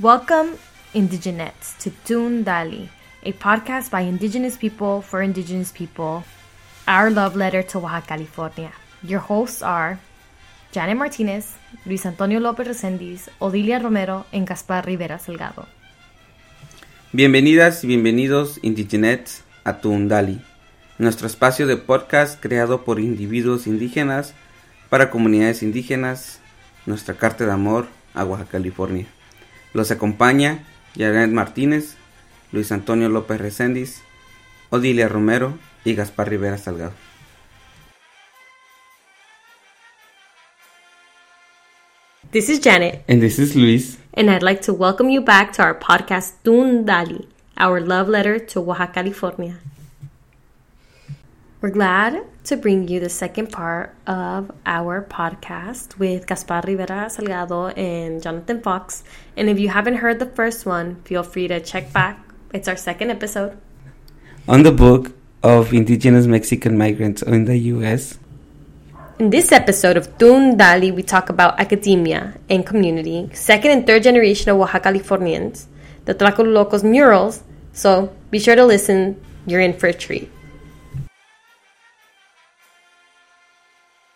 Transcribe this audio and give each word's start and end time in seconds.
Welcome, 0.00 0.56
Indigenettes, 0.94 1.76
to 1.80 1.90
Tun 2.06 2.44
Dali, 2.44 2.88
a 3.24 3.32
podcast 3.34 3.90
by 3.90 4.00
Indigenous 4.00 4.56
people 4.56 5.02
for 5.02 5.20
Indigenous 5.20 5.70
people, 5.70 6.24
our 6.88 7.10
love 7.10 7.36
letter 7.36 7.62
to 7.62 7.78
Oaxaca, 7.78 8.06
California. 8.06 8.72
Your 9.02 9.20
hosts 9.20 9.62
are 9.62 9.98
Janet 10.72 10.96
Martinez, 10.96 11.56
Luis 11.84 12.06
Antonio 12.06 12.40
López 12.40 12.66
Reséndiz, 12.68 13.28
Odilia 13.38 13.82
Romero, 13.82 14.24
and 14.32 14.48
Gaspar 14.48 14.86
Rivera 14.86 15.18
Salgado. 15.18 15.66
Bienvenidas 17.12 17.84
y 17.84 17.88
bienvenidos, 17.88 18.60
Indigenettes, 18.62 19.44
a 19.62 19.82
Tun 19.82 20.08
Dali, 20.08 20.40
nuestro 20.96 21.26
espacio 21.26 21.66
de 21.66 21.76
podcast 21.76 22.40
creado 22.40 22.86
por 22.86 22.98
individuos 22.98 23.66
indígenas 23.66 24.32
para 24.88 25.10
comunidades 25.10 25.62
indígenas, 25.62 26.40
nuestra 26.86 27.12
carta 27.12 27.44
de 27.44 27.52
amor 27.52 27.88
a 28.14 28.24
Oaxaca, 28.24 28.52
California. 28.52 29.06
Los 29.74 29.90
acompaña 29.90 30.64
Janet 30.96 31.30
Martínez, 31.30 31.96
Luis 32.52 32.70
Antonio 32.72 33.08
López 33.08 33.40
Reséndiz, 33.40 34.02
Odilia 34.70 35.08
Romero 35.08 35.58
y 35.84 35.94
Gaspar 35.94 36.28
Rivera 36.28 36.58
Salgado. 36.58 36.92
This 42.30 42.48
is 42.48 42.60
Janet. 42.60 43.04
And 43.08 43.20
this 43.20 43.38
is 43.38 43.54
Luis. 43.54 43.98
And 44.14 44.30
I'd 44.30 44.42
like 44.42 44.62
to 44.62 44.72
welcome 44.72 45.10
you 45.10 45.20
back 45.22 45.52
to 45.54 45.62
our 45.62 45.78
podcast 45.78 46.32
Tun 46.44 46.84
Dali, 46.84 47.26
our 47.56 47.80
love 47.80 48.08
letter 48.08 48.38
to 48.38 48.60
Oaxaca, 48.60 48.92
California. 48.92 49.56
We're 51.62 51.70
glad 51.70 52.26
to 52.50 52.56
bring 52.56 52.88
you 52.88 52.98
the 52.98 53.08
second 53.08 53.52
part 53.52 53.94
of 54.04 54.50
our 54.66 55.00
podcast 55.00 55.96
with 55.96 56.26
Gaspar 56.26 56.62
Rivera 56.66 57.06
Salgado 57.06 57.72
and 57.78 58.20
Jonathan 58.20 58.60
Fox. 58.60 59.04
And 59.36 59.48
if 59.48 59.60
you 59.60 59.68
haven't 59.68 60.02
heard 60.02 60.18
the 60.18 60.26
first 60.26 60.66
one, 60.66 60.96
feel 61.04 61.22
free 61.22 61.46
to 61.46 61.60
check 61.60 61.92
back. 61.92 62.18
It's 62.52 62.66
our 62.66 62.74
second 62.74 63.10
episode. 63.12 63.56
On 64.48 64.64
the 64.64 64.72
book 64.72 65.12
of 65.44 65.72
indigenous 65.72 66.26
Mexican 66.26 66.76
migrants 66.76 67.22
in 67.22 67.44
the 67.44 67.56
U.S. 67.78 68.18
In 69.20 69.30
this 69.30 69.52
episode 69.52 69.96
of 69.96 70.18
Tun 70.18 70.58
Dali, 70.58 70.92
we 70.92 71.04
talk 71.04 71.28
about 71.28 71.60
academia 71.60 72.34
and 72.50 72.66
community, 72.66 73.30
second 73.34 73.70
and 73.70 73.86
third 73.86 74.02
generation 74.02 74.50
of 74.50 74.58
Oaxaca 74.58 74.90
Californians, 74.90 75.68
the 76.06 76.14
Tlacolulokos 76.16 76.82
murals. 76.82 77.44
So 77.72 78.10
be 78.32 78.40
sure 78.40 78.56
to 78.56 78.66
listen. 78.66 79.22
You're 79.46 79.60
in 79.60 79.78
for 79.78 79.86
a 79.86 79.94
treat. 79.94 80.28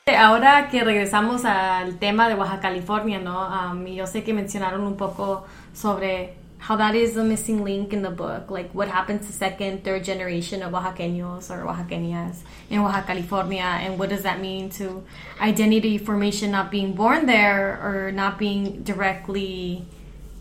Ahora 0.09 0.69
que 0.71 0.85
regresamos 0.85 1.45
al 1.45 1.99
tema 1.99 2.29
de 2.29 2.37
Oaxacalifornia, 2.37 3.19
¿no? 3.19 3.49
Um, 3.49 3.85
yo 3.87 4.07
sé 4.07 4.23
que 4.23 4.33
mencionaron 4.33 4.83
un 4.83 4.97
poco 4.97 5.47
sobre 5.75 6.35
how 6.61 6.77
that 6.77 6.95
is 6.95 7.17
a 7.17 7.25
missing 7.25 7.65
link 7.65 7.93
in 7.93 8.03
the 8.03 8.11
book, 8.11 8.49
like 8.49 8.71
what 8.73 8.87
happens 8.87 9.27
to 9.27 9.33
second, 9.33 9.83
third 9.83 10.05
generation 10.05 10.63
of 10.63 10.73
Oaxaqueños 10.73 11.51
or 11.51 11.67
Oaxaqueñas 11.67 12.45
in 12.71 12.79
Oaxaca, 12.79 13.15
California, 13.15 13.65
and 13.65 13.99
what 13.99 14.09
does 14.09 14.23
that 14.23 14.41
mean 14.41 14.71
to 14.71 15.03
identity 15.41 15.99
formation 15.99 16.53
not 16.53 16.71
being 16.71 16.93
born 16.93 17.27
there 17.27 17.77
or 17.83 18.13
not 18.13 18.39
being 18.39 18.85
directly 18.85 19.85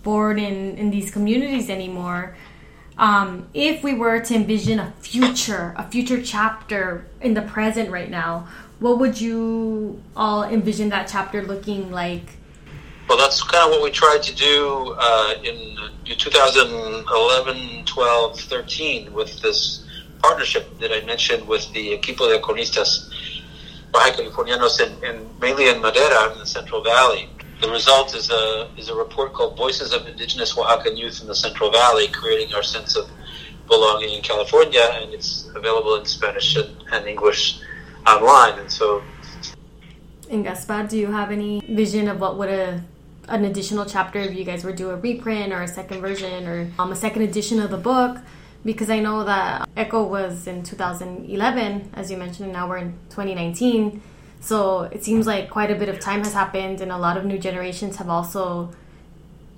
born 0.03 0.37
in, 0.37 0.77
in 0.77 0.91
these 0.91 1.09
communities 1.09 1.71
anymore. 1.71 2.35
Um, 2.97 3.49
if 3.53 3.83
we 3.83 3.93
were 3.93 4.19
to 4.21 4.35
envision 4.35 4.79
a 4.79 4.93
future, 4.99 5.73
a 5.75 5.89
future 5.89 6.21
chapter 6.21 7.07
in 7.19 7.33
the 7.33 7.41
present 7.41 7.89
right 7.89 8.09
now, 8.09 8.47
what 8.79 8.99
would 8.99 9.19
you 9.19 10.01
all 10.15 10.43
envision 10.43 10.89
that 10.89 11.07
chapter 11.07 11.41
looking 11.41 11.91
like? 11.91 12.37
Well, 13.07 13.17
that's 13.17 13.41
kind 13.43 13.65
of 13.65 13.71
what 13.71 13.83
we 13.83 13.91
tried 13.91 14.23
to 14.23 14.35
do 14.35 14.95
uh, 14.97 15.35
in 15.43 15.77
2011, 16.05 17.85
12, 17.85 18.39
13 18.39 19.13
with 19.13 19.41
this 19.41 19.85
partnership 20.21 20.79
that 20.79 20.91
I 20.91 21.05
mentioned 21.05 21.47
with 21.47 21.71
the 21.73 21.97
Equipo 21.97 22.27
de 22.27 22.39
Cronistas 22.39 23.11
Oaxacalifornianos 23.91 24.81
and, 24.81 25.03
and 25.03 25.39
mainly 25.39 25.69
in 25.69 25.81
Madera 25.81 26.31
in 26.33 26.39
the 26.39 26.45
Central 26.45 26.83
Valley. 26.83 27.29
The 27.61 27.69
result 27.69 28.15
is 28.15 28.29
a 28.29 28.69
is 28.77 28.89
a 28.89 28.95
report 28.95 29.33
called 29.33 29.55
Voices 29.55 29.93
of 29.93 30.05
Indigenous 30.07 30.53
Oaxacan 30.53 30.97
Youth 30.97 31.21
in 31.21 31.27
the 31.27 31.35
Central 31.35 31.71
Valley, 31.71 32.07
creating 32.09 32.53
our 32.53 32.63
sense 32.63 32.97
of 32.97 33.09
belonging 33.67 34.13
in 34.13 34.21
California, 34.21 34.85
and 34.93 35.13
it's 35.13 35.49
available 35.55 35.95
in 35.95 36.05
Spanish 36.05 36.55
and, 36.57 36.75
and 36.91 37.07
English 37.07 37.61
online. 38.05 38.59
And 38.59 38.71
so, 38.71 39.03
and 40.29 40.43
Gaspar, 40.43 40.87
do 40.87 40.97
you 40.97 41.11
have 41.11 41.31
any 41.31 41.61
vision 41.61 42.07
of 42.07 42.19
what 42.19 42.37
would 42.37 42.49
a 42.49 42.83
an 43.27 43.43
additional 43.45 43.85
chapter 43.85 44.19
if 44.19 44.35
you 44.35 44.43
guys 44.43 44.63
were 44.63 44.71
to 44.71 44.77
do 44.77 44.89
a 44.91 44.95
reprint 44.95 45.51
or 45.51 45.63
a 45.63 45.67
second 45.67 45.99
version 45.99 46.47
or 46.47 46.69
um, 46.77 46.91
a 46.91 46.95
second 46.95 47.23
edition 47.23 47.59
of 47.59 47.71
the 47.71 47.77
book? 47.77 48.17
Because 48.63 48.89
I 48.89 48.99
know 48.99 49.23
that 49.23 49.67
Echo 49.77 50.03
was 50.03 50.47
in 50.47 50.63
2011, 50.63 51.91
as 51.93 52.09
you 52.09 52.17
mentioned, 52.17 52.45
and 52.45 52.53
now 52.53 52.67
we're 52.67 52.77
in 52.77 52.93
2019. 53.09 54.01
So 54.41 54.83
it 54.83 55.03
seems 55.03 55.27
like 55.27 55.49
quite 55.49 55.71
a 55.71 55.75
bit 55.75 55.89
of 55.89 55.99
time 55.99 56.23
has 56.23 56.33
happened, 56.33 56.81
and 56.81 56.91
a 56.91 56.97
lot 56.97 57.17
of 57.17 57.25
new 57.25 57.37
generations 57.37 57.97
have 57.97 58.09
also 58.09 58.71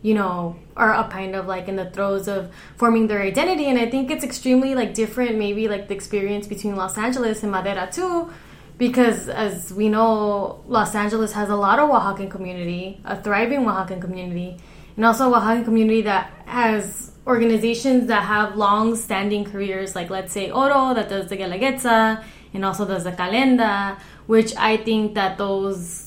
you 0.08 0.14
know 0.14 0.56
are 0.78 0.94
up 0.94 1.10
kind 1.12 1.36
of 1.36 1.48
like 1.48 1.68
in 1.68 1.76
the 1.76 1.90
throes 1.90 2.28
of 2.28 2.50
forming 2.78 3.08
their 3.08 3.22
identity. 3.22 3.66
And 3.66 3.78
i 3.86 3.90
think 3.90 4.10
it's 4.10 4.24
extremely 4.24 4.74
like 4.74 4.94
different 4.94 5.38
maybe 5.38 5.68
like 5.68 5.88
the 5.90 5.96
experience 5.96 6.46
between 6.48 6.76
los 6.76 6.98
angeles 6.98 7.44
and 7.44 7.52
madera 7.52 7.90
too 7.92 8.30
because 8.78 9.28
as 9.28 9.74
we 9.74 9.90
know 9.90 10.64
los 10.68 10.96
angeles 10.96 11.34
has 11.34 11.50
a 11.50 11.60
lot 11.66 11.78
of 11.80 11.90
oaxacan 11.90 12.30
community 12.30 13.02
a 13.14 13.22
thriving 13.22 13.62
oaxacan 13.66 14.00
community 14.00 14.58
and 14.96 15.04
also 15.06 15.34
a 15.34 15.40
oaxacan 15.40 15.66
community 15.66 16.02
that 16.02 16.32
has 16.46 17.12
organizations 17.26 18.08
that 18.08 18.24
have 18.24 18.56
long 18.56 18.96
standing 18.96 19.44
careers 19.44 19.96
like 20.00 20.10
let's 20.10 20.32
say 20.32 20.50
oro 20.52 20.94
that 20.94 21.10
does 21.10 21.28
the 21.28 21.38
guelaguetza 21.42 22.24
and 22.54 22.64
also 22.64 22.86
does 22.86 23.04
the 23.04 23.12
calenda 23.12 24.00
which 24.28 24.56
i 24.56 24.78
think 24.78 25.16
that 25.16 25.38
those 25.38 26.07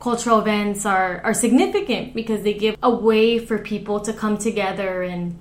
cultural 0.00 0.40
events 0.40 0.84
are, 0.86 1.20
are 1.22 1.34
significant 1.34 2.14
because 2.14 2.42
they 2.42 2.54
give 2.54 2.76
a 2.82 2.90
way 2.90 3.38
for 3.38 3.58
people 3.58 4.00
to 4.00 4.12
come 4.12 4.38
together 4.38 5.02
and 5.02 5.38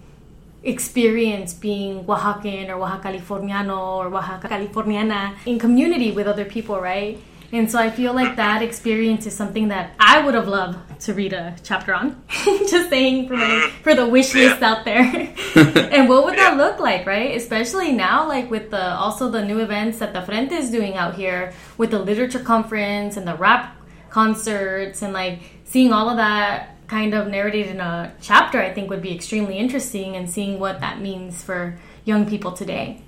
experience 0.64 1.54
being 1.54 2.04
Oaxacan 2.06 2.70
or 2.70 2.82
Oaxaca 2.82 3.10
Californiano 3.10 3.98
or 3.98 4.08
Oaxaca 4.08 4.48
Californiana 4.50 5.36
in 5.46 5.60
community 5.60 6.12
with 6.12 6.28
other 6.28 6.46
people, 6.46 6.80
right? 6.80 7.20
And 7.52 7.72
so 7.72 7.80
I 7.80 7.90
feel 7.90 8.14
like 8.14 8.36
that 8.38 8.62
experience 8.62 9.26
is 9.26 9.36
something 9.36 9.70
that 9.70 9.94
I 10.00 10.26
would 10.26 10.34
have 10.34 10.48
loved 10.48 11.00
to 11.02 11.14
read 11.14 11.32
a 11.32 11.56
chapter 11.64 11.94
on. 11.94 12.22
Just 12.30 12.90
saying 12.90 13.28
for, 13.28 13.38
my, 13.38 13.72
for 13.84 13.94
the 13.94 14.08
wish 14.08 14.34
list 14.34 14.60
yeah. 14.60 14.72
out 14.72 14.84
there. 14.84 15.04
and 15.56 16.10
what 16.10 16.26
would 16.26 16.38
that 16.38 16.58
look 16.58 16.80
like, 16.80 17.06
right? 17.06 17.36
Especially 17.36 17.92
now, 17.92 18.28
like 18.28 18.50
with 18.50 18.72
the 18.72 18.84
also 18.96 19.30
the 19.30 19.46
new 19.46 19.60
events 19.60 20.00
that 20.00 20.12
the 20.12 20.22
Frente 20.24 20.52
is 20.52 20.72
doing 20.72 20.96
out 20.96 21.16
here 21.16 21.54
with 21.78 21.92
the 21.92 22.00
literature 22.00 22.40
conference 22.40 23.16
and 23.16 23.28
the 23.28 23.36
rap 23.36 23.78
concerts 24.16 25.02
and 25.02 25.12
like 25.12 25.42
seeing 25.66 25.92
all 25.92 26.08
of 26.10 26.16
that 26.16 26.78
kind 26.88 27.14
of 27.14 27.28
narrated 27.28 27.68
in 27.68 27.82
a 27.82 28.14
chapter 28.22 28.62
I 28.62 28.74
think 28.74 28.90
would 28.90 29.02
be 29.02 29.14
extremely 29.14 29.58
interesting 29.58 30.16
and 30.16 30.30
seeing 30.30 30.58
what 30.58 30.80
that 30.80 31.02
means 31.02 31.44
for 31.44 31.78
young 32.06 32.26
people 32.26 32.54
today. 32.54 33.02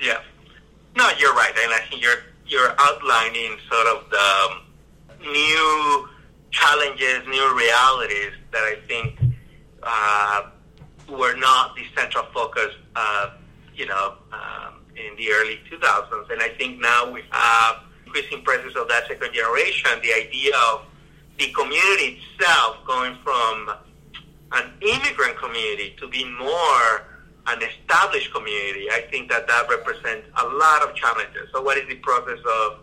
Yeah. 0.00 0.22
No, 0.96 1.06
you're 1.18 1.34
right. 1.34 1.52
And 1.62 1.70
I 1.74 1.80
think 1.90 2.00
you're 2.00 2.22
you're 2.46 2.72
outlining 2.78 3.58
sort 3.70 3.86
of 3.88 4.08
the 4.08 4.28
um, 4.40 4.62
new 5.20 6.08
challenges, 6.50 7.18
new 7.28 7.46
realities 7.54 8.32
that 8.52 8.64
I 8.72 8.76
think 8.88 9.18
uh, 9.82 10.48
were 11.10 11.36
not 11.36 11.76
the 11.76 11.84
central 11.94 12.24
focus, 12.32 12.72
uh, 12.96 13.32
you 13.74 13.84
know, 13.84 14.14
um, 14.32 14.80
in 14.96 15.14
the 15.16 15.30
early 15.30 15.60
2000s. 15.70 16.30
And 16.30 16.40
I 16.40 16.48
think 16.58 16.80
now 16.80 17.12
we 17.12 17.22
have 17.30 17.76
increasing 18.10 18.42
presence 18.42 18.74
of 18.76 18.88
that 18.88 19.06
second 19.06 19.32
generation, 19.32 19.90
the 20.02 20.12
idea 20.12 20.52
of 20.72 20.82
the 21.38 21.48
community 21.52 22.20
itself 22.20 22.78
going 22.86 23.16
from 23.22 23.70
an 24.52 24.72
immigrant 24.82 25.36
community 25.38 25.94
to 25.98 26.08
being 26.08 26.36
more 26.36 27.06
an 27.46 27.62
established 27.62 28.32
community, 28.34 28.90
I 28.90 29.06
think 29.10 29.30
that 29.30 29.46
that 29.48 29.68
represents 29.68 30.28
a 30.36 30.46
lot 30.46 30.82
of 30.82 30.94
challenges. 30.94 31.48
So, 31.52 31.62
what 31.62 31.78
is 31.78 31.88
the 31.88 31.96
process 31.96 32.38
of 32.38 32.78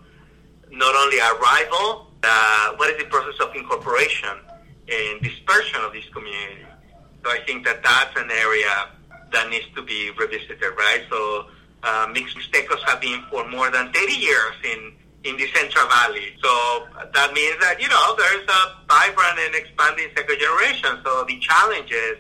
not 0.72 0.96
only 0.96 1.20
arrival, 1.20 2.08
uh, 2.24 2.74
what 2.76 2.90
is 2.90 2.98
the 2.98 3.10
process 3.10 3.40
of 3.40 3.56
incorporation 3.56 4.30
and 4.90 5.22
dispersion 5.22 5.82
of 5.82 5.94
this 5.94 6.08
community? 6.10 6.66
So, 7.24 7.32
I 7.32 7.40
think 7.46 7.66
that 7.66 7.84
that's 7.84 8.20
an 8.20 8.32
area 8.32 8.90
that 9.32 9.50
needs 9.50 9.68
to 9.76 9.84
be 9.84 10.12
revisited, 10.18 10.74
right? 10.78 11.04
So, 11.10 11.46
uh, 11.84 12.10
mixed 12.12 12.36
Mixtecos 12.36 12.82
have 12.88 13.00
been 13.00 13.24
for 13.30 13.48
more 13.48 13.70
than 13.70 13.92
30 13.94 14.14
years 14.14 14.56
in 14.64 14.94
in 15.28 15.36
the 15.36 15.48
Central 15.52 15.88
Valley. 15.88 16.34
So 16.42 16.88
that 17.14 17.34
means 17.34 17.60
that, 17.60 17.82
you 17.82 17.90
know, 17.90 18.16
there's 18.16 18.48
a 18.48 18.62
vibrant 18.88 19.40
and 19.40 19.56
expanding 19.56 20.08
second 20.16 20.40
generation. 20.40 21.00
So 21.04 21.26
the 21.28 21.38
challenges 21.40 22.18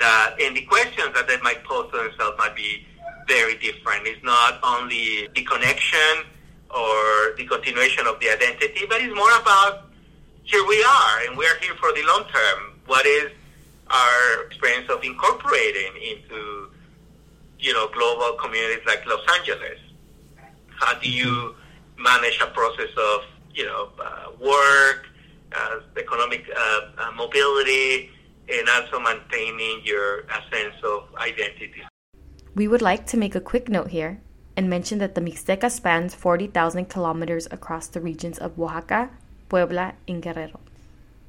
that, 0.00 0.34
and 0.40 0.56
the 0.56 0.62
questions 0.62 1.14
that 1.14 1.28
they 1.28 1.38
might 1.38 1.62
pose 1.64 1.90
to 1.92 1.98
themselves 1.98 2.36
might 2.38 2.56
be 2.56 2.84
very 3.28 3.56
different. 3.58 4.06
It's 4.06 4.22
not 4.24 4.58
only 4.62 5.28
the 5.34 5.42
connection 5.44 6.26
or 6.70 7.36
the 7.36 7.46
continuation 7.48 8.06
of 8.06 8.18
the 8.18 8.30
identity, 8.30 8.86
but 8.88 9.00
it's 9.00 9.14
more 9.14 9.32
about 9.40 9.90
here 10.42 10.66
we 10.66 10.82
are 10.82 11.26
and 11.28 11.38
we're 11.38 11.56
here 11.60 11.74
for 11.76 11.92
the 11.92 12.02
long 12.02 12.24
term. 12.32 12.72
What 12.86 13.06
is 13.06 13.30
our 13.88 14.44
experience 14.46 14.90
of 14.90 15.04
incorporating 15.04 15.92
into, 16.02 16.70
you 17.60 17.72
know, 17.72 17.88
global 17.94 18.36
communities 18.38 18.84
like 18.86 19.06
Los 19.06 19.22
Angeles? 19.38 19.78
How 20.80 20.98
do 20.98 21.08
you 21.08 21.54
manage 22.02 22.38
a 22.40 22.46
process 22.46 22.90
of, 22.96 23.20
you 23.54 23.64
know, 23.66 23.90
uh, 23.98 24.32
work, 24.40 25.06
uh, 25.52 25.80
economic 25.96 26.48
uh, 26.54 26.80
uh 26.98 27.12
mobility, 27.12 28.10
and 28.48 28.68
also 28.68 28.98
maintaining 29.00 29.80
your 29.84 30.24
sense 30.50 30.74
of 30.84 31.14
identity? 31.16 31.82
We 32.54 32.68
would 32.68 32.82
like 32.82 33.06
to 33.06 33.16
make 33.16 33.34
a 33.34 33.40
quick 33.40 33.68
note 33.68 33.88
here 33.88 34.20
and 34.56 34.68
mention 34.68 34.98
that 34.98 35.14
the 35.14 35.20
Mixteca 35.20 35.70
spans 35.70 36.14
40,000 36.14 36.86
kilometers 36.86 37.48
across 37.50 37.86
the 37.86 38.00
regions 38.00 38.38
of 38.38 38.58
Oaxaca, 38.58 39.10
Puebla, 39.48 39.94
and 40.06 40.22
Guerrero. 40.22 40.60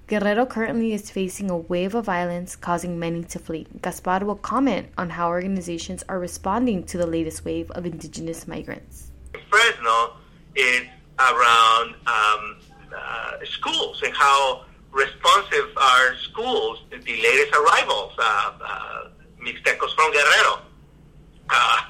Guerrero 0.07 0.45
currently 0.45 0.91
is 0.91 1.09
facing 1.09 1.49
a 1.49 1.57
wave 1.57 1.95
of 1.95 2.05
violence 2.05 2.57
causing 2.57 2.99
many 2.99 3.23
to 3.23 3.39
flee. 3.39 3.67
Gaspar 3.81 4.25
will 4.25 4.35
comment 4.35 4.89
on 4.97 5.11
how 5.11 5.29
organizations 5.29 6.03
are 6.09 6.19
responding 6.19 6.83
to 6.83 6.97
the 6.97 7.07
latest 7.07 7.45
wave 7.45 7.71
of 7.71 7.85
indigenous 7.85 8.45
migrants. 8.45 9.11
Fresno 9.49 10.17
is 10.55 10.87
around 11.19 11.95
um, 12.07 12.57
uh, 12.95 13.37
schools 13.45 14.01
and 14.03 14.13
how 14.13 14.65
responsive 14.91 15.75
are 15.77 16.15
schools 16.17 16.79
the 17.05 17.21
latest 17.21 17.53
arrivals, 17.53 18.13
uh, 18.17 18.51
uh, 18.63 19.07
Mixtecos 19.41 19.93
from 19.95 20.11
Guerrero. 20.13 20.61
Uh, 21.49 21.81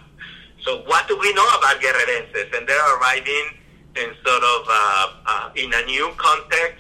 so 0.64 0.82
what 0.86 1.08
do 1.08 1.18
we 1.20 1.34
know 1.34 1.48
about 1.60 1.80
Guerrerenses? 1.82 2.56
And 2.58 2.68
they're 2.68 2.98
arriving 2.98 3.58
in 3.96 4.10
sort 4.26 4.44
of 4.44 4.66
uh, 4.68 5.14
uh, 5.26 5.50
in 5.56 5.72
a 5.74 5.86
new 5.86 6.12
context 6.18 6.80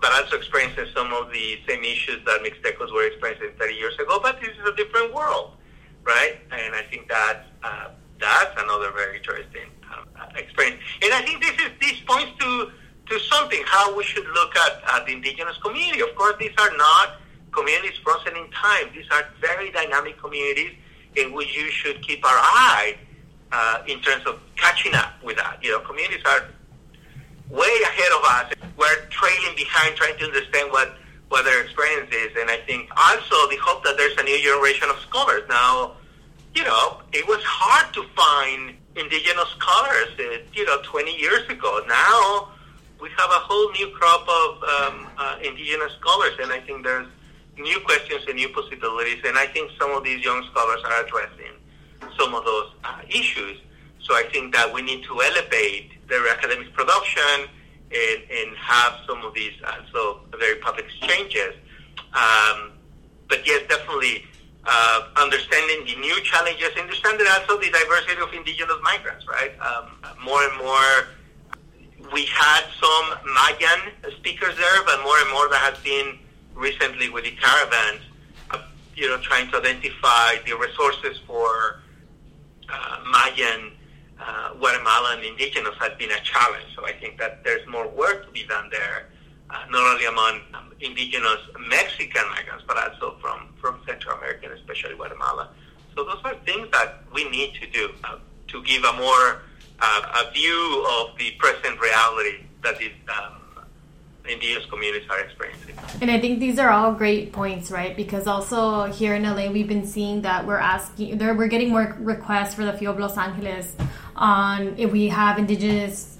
but 0.00 0.10
also 0.20 0.36
experiencing 0.36 0.86
some 0.92 1.12
of 1.12 1.32
the 1.32 1.60
same 1.66 1.84
issues 1.84 2.18
that 2.26 2.42
Mixtecos 2.42 2.92
were 2.92 3.06
experiencing 3.06 3.50
30 3.56 3.74
years 3.74 3.94
ago. 4.00 4.18
But 4.20 4.40
this 4.40 4.50
is 4.50 4.68
a 4.68 4.74
different 4.74 5.14
world, 5.14 5.52
right? 6.02 6.38
And 6.50 6.74
I 6.74 6.82
think 6.90 7.08
that 7.08 7.46
uh, 7.62 7.90
that's 8.18 8.60
another 8.60 8.90
very 8.90 9.18
interesting 9.18 9.70
experience. 10.36 10.80
And 11.02 11.12
I 11.12 11.22
think 11.22 11.42
this 11.42 11.52
is 11.52 11.70
this 11.80 12.00
points 12.06 12.32
to 12.40 12.70
to 13.06 13.18
something 13.18 13.62
how 13.66 13.96
we 13.96 14.04
should 14.04 14.26
look 14.28 14.56
at, 14.56 14.82
at 14.94 15.06
the 15.06 15.12
indigenous 15.12 15.56
community. 15.58 16.00
Of 16.00 16.14
course, 16.14 16.36
these 16.38 16.54
are 16.58 16.76
not 16.76 17.16
communities 17.52 17.98
frozen 18.02 18.36
in 18.36 18.50
time. 18.50 18.88
These 18.94 19.06
are 19.10 19.24
very 19.40 19.70
dynamic 19.70 20.18
communities 20.18 20.72
in 21.16 21.32
which 21.32 21.54
you 21.54 21.70
should 21.70 22.00
keep 22.02 22.24
our 22.24 22.38
eye 22.38 22.96
uh, 23.52 23.82
in 23.86 24.00
terms 24.00 24.24
of 24.26 24.40
catching 24.56 24.94
up 24.94 25.12
with 25.22 25.36
that. 25.36 25.58
You 25.62 25.72
know, 25.72 25.80
communities 25.80 26.22
are 26.24 26.46
way 27.50 27.74
ahead 27.84 28.12
of 28.12 28.24
us. 28.24 28.52
We're 28.76 29.04
trailing 29.10 29.54
behind 29.56 29.94
trying 29.96 30.16
to 30.18 30.24
understand 30.24 30.72
what, 30.72 30.96
what 31.28 31.44
their 31.44 31.62
experience 31.62 32.10
is. 32.14 32.30
And 32.38 32.50
I 32.50 32.56
think 32.58 32.88
also 32.96 33.48
the 33.50 33.58
hope 33.60 33.84
that 33.84 33.96
there's 33.98 34.16
a 34.16 34.22
new 34.22 34.38
generation 34.38 34.88
of 34.88 34.98
scholars. 35.00 35.42
Now, 35.48 35.96
you 36.54 36.64
know, 36.64 37.02
it 37.12 37.26
was 37.28 37.42
hard 37.44 37.92
to 37.94 38.04
find 38.16 38.76
indigenous 38.96 39.48
scholars, 39.56 40.08
uh, 40.18 40.38
you 40.52 40.64
know, 40.64 40.78
20 40.82 41.16
years 41.16 41.48
ago. 41.48 41.84
Now 41.88 42.48
we 43.00 43.08
have 43.10 43.30
a 43.30 43.42
whole 43.42 43.70
new 43.72 43.88
crop 43.88 44.28
of 44.28 44.62
um, 44.62 45.08
uh, 45.18 45.38
indigenous 45.42 45.92
scholars, 46.00 46.34
and 46.40 46.52
I 46.52 46.60
think 46.60 46.84
there's 46.84 47.08
new 47.58 47.80
questions 47.80 48.22
and 48.28 48.36
new 48.36 48.48
possibilities. 48.50 49.18
And 49.24 49.36
I 49.38 49.46
think 49.46 49.70
some 49.78 49.90
of 49.90 50.04
these 50.04 50.24
young 50.24 50.46
scholars 50.50 50.80
are 50.84 51.04
addressing 51.04 51.52
some 52.18 52.34
of 52.34 52.44
those 52.44 52.70
uh, 52.84 53.00
issues. 53.08 53.58
So 54.02 54.14
I 54.14 54.24
think 54.32 54.54
that 54.54 54.72
we 54.72 54.82
need 54.82 55.04
to 55.04 55.20
elevate 55.20 56.06
their 56.08 56.28
academic 56.28 56.72
production 56.72 57.48
and, 57.92 58.22
and 58.30 58.56
have 58.56 58.94
some 59.06 59.24
of 59.24 59.34
these 59.34 59.52
also 59.64 60.20
very 60.38 60.56
public 60.56 60.86
exchanges. 60.86 61.54
Um, 62.12 62.72
but 63.28 63.46
yes, 63.46 63.62
definitely 63.68 64.26
uh, 64.64 65.08
understanding 65.16 65.84
the 65.86 66.00
new 66.00 66.20
challenges, 66.22 66.70
understanding 66.78 67.26
also 67.30 67.58
the 67.58 67.70
diversity 67.70 68.20
of 68.20 68.32
indigenous 68.32 68.76
migrants, 68.82 69.26
right? 69.26 69.52
Um, 69.60 69.90
more 70.24 70.42
and 70.44 70.56
more, 70.58 72.10
we 72.12 72.26
had 72.26 72.62
some 72.80 73.18
Mayan 73.34 74.12
speakers 74.18 74.56
there, 74.56 74.84
but 74.84 75.02
more 75.02 75.18
and 75.18 75.30
more 75.32 75.48
that 75.48 75.60
has 75.72 75.78
been 75.82 76.18
recently 76.54 77.08
with 77.08 77.24
the 77.24 77.32
caravans, 77.32 78.02
uh, 78.50 78.58
you 78.94 79.08
know, 79.08 79.18
trying 79.18 79.50
to 79.50 79.58
identify 79.58 80.36
the 80.46 80.56
resources 80.56 81.18
for 81.26 81.80
uh, 82.68 82.98
Mayan 83.10 83.72
uh, 84.20 84.54
Guatemalan 84.54 85.24
indigenous 85.24 85.74
has 85.80 85.92
been 85.98 86.10
a 86.10 86.20
challenge. 86.20 86.66
So 86.76 86.86
I 86.86 86.92
think 86.92 87.18
that 87.18 87.42
there's 87.42 87.66
more 87.66 87.88
work 87.88 88.26
to 88.26 88.32
be 88.32 88.44
done 88.44 88.68
there, 88.70 89.08
not 89.70 89.92
only 89.92 90.06
among 90.06 90.40
indigenous 90.80 91.40
Mexican 91.68 92.22
migrants, 92.30 92.64
but 92.66 92.76
also 92.76 93.16
from, 93.20 93.48
from 93.60 93.80
Central 93.86 94.16
America, 94.18 94.46
and 94.46 94.58
especially 94.58 94.94
Guatemala. 94.94 95.48
So 95.94 96.04
those 96.04 96.20
are 96.24 96.34
things 96.44 96.68
that 96.72 97.04
we 97.12 97.28
need 97.28 97.54
to 97.60 97.66
do 97.68 97.90
uh, 98.04 98.18
to 98.48 98.62
give 98.62 98.84
a 98.84 98.92
more 98.94 99.42
uh, 99.80 100.24
a 100.26 100.32
view 100.32 100.86
of 100.98 101.16
the 101.18 101.32
present 101.32 101.80
reality 101.80 102.44
that 102.62 102.80
is 102.80 102.92
um, 103.08 103.64
indigenous 104.28 104.68
communities 104.70 105.08
are 105.10 105.20
experiencing. 105.20 105.74
And 106.00 106.10
I 106.10 106.20
think 106.20 106.38
these 106.38 106.58
are 106.58 106.70
all 106.70 106.92
great 106.92 107.32
points, 107.32 107.70
right? 107.70 107.96
Because 107.96 108.26
also 108.26 108.84
here 108.84 109.14
in 109.14 109.24
LA, 109.24 109.50
we've 109.50 109.68
been 109.68 109.86
seeing 109.86 110.22
that 110.22 110.46
we're 110.46 110.56
asking, 110.58 111.18
we're 111.18 111.48
getting 111.48 111.70
more 111.70 111.96
requests 111.98 112.54
for 112.54 112.64
the 112.64 112.72
FIOB 112.72 112.98
Los 112.98 113.18
Angeles 113.18 113.74
on 114.14 114.74
if 114.78 114.92
we 114.92 115.08
have 115.08 115.38
indigenous 115.38 116.18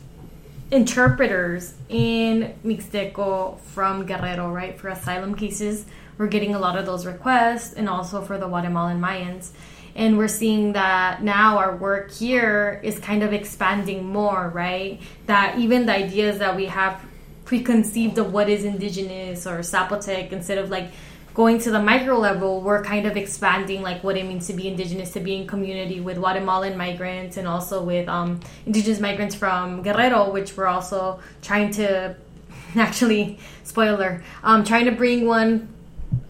interpreters 0.72 1.74
in 1.90 2.54
Mixteco 2.64 3.60
from 3.60 4.06
Guerrero, 4.06 4.50
right? 4.50 4.76
For 4.78 4.88
asylum 4.88 5.34
cases, 5.34 5.84
we're 6.16 6.28
getting 6.28 6.54
a 6.54 6.58
lot 6.58 6.78
of 6.78 6.86
those 6.86 7.04
requests, 7.04 7.74
and 7.74 7.88
also 7.88 8.22
for 8.22 8.38
the 8.38 8.48
Guatemalan 8.48 8.98
Mayans. 8.98 9.50
And 9.94 10.16
we're 10.16 10.28
seeing 10.28 10.72
that 10.72 11.22
now 11.22 11.58
our 11.58 11.76
work 11.76 12.10
here 12.10 12.80
is 12.82 12.98
kind 12.98 13.22
of 13.22 13.34
expanding 13.34 14.06
more, 14.06 14.48
right? 14.48 14.98
That 15.26 15.58
even 15.58 15.84
the 15.84 15.92
ideas 15.92 16.38
that 16.38 16.56
we 16.56 16.66
have 16.66 17.04
preconceived 17.44 18.16
of 18.16 18.32
what 18.32 18.48
is 18.48 18.64
indigenous 18.64 19.46
or 19.46 19.58
Zapotec 19.58 20.32
instead 20.32 20.56
of 20.56 20.70
like 20.70 20.90
going 21.34 21.58
to 21.61 21.70
the 21.70 21.82
micro 21.82 22.19
level, 22.19 22.61
we're 22.61 22.82
kind 22.82 23.06
of 23.06 23.17
expanding 23.17 23.82
like 23.82 24.05
what 24.05 24.17
it 24.17 24.26
means 24.26 24.46
to 24.49 24.52
be 24.52 24.69
indigenous, 24.69 25.12
to 25.12 25.20
be 25.20 25.37
in 25.37 25.46
community 25.46 26.00
with 26.00 26.19
Guatemalan 26.19 26.76
migrants 26.76 27.37
and 27.37 27.49
also 27.49 27.82
with 27.82 28.08
um, 28.08 28.40
indigenous 28.67 29.00
migrants 29.00 29.34
from 29.34 29.82
Guerrero, 29.82 30.31
which 30.31 30.56
we're 30.56 30.67
also 30.67 31.20
trying 31.40 31.70
to 31.73 32.14
actually 32.76 33.38
spoiler, 33.64 34.23
um, 34.43 34.64
trying 34.64 34.84
to 34.84 34.93
bring 34.93 35.26
one 35.26 35.69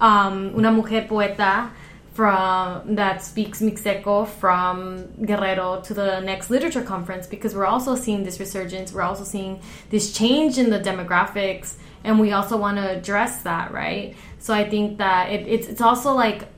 um, 0.01 0.55
una 0.57 0.71
mujer 0.71 1.03
poeta 1.09 1.71
from 2.15 2.95
that 2.95 3.23
speaks 3.23 3.63
Mixteco 3.63 4.29
from 4.29 5.07
Guerrero 5.25 5.81
to 5.81 5.95
the 5.95 6.21
next 6.21 6.51
literature 6.51 6.83
conference 6.83 7.27
because 7.27 7.55
we're 7.55 7.67
also 7.67 7.95
seeing 7.97 8.23
this 8.23 8.39
resurgence. 8.39 8.93
We're 8.93 9.03
also 9.03 9.25
seeing 9.25 9.61
this 9.89 10.13
change 10.13 10.59
in 10.59 10.69
the 10.69 10.79
demographics, 10.79 11.77
and 12.05 12.19
we 12.19 12.33
also 12.33 12.57
want 12.57 12.77
to 12.79 12.91
address 12.91 13.43
that, 13.43 13.73
right? 13.73 14.17
So 14.39 14.53
I 14.53 14.69
think 14.69 14.99
that 14.99 15.31
it, 15.31 15.47
it's 15.47 15.69
it's 15.69 15.81
also 15.81 16.15
like 16.15 16.49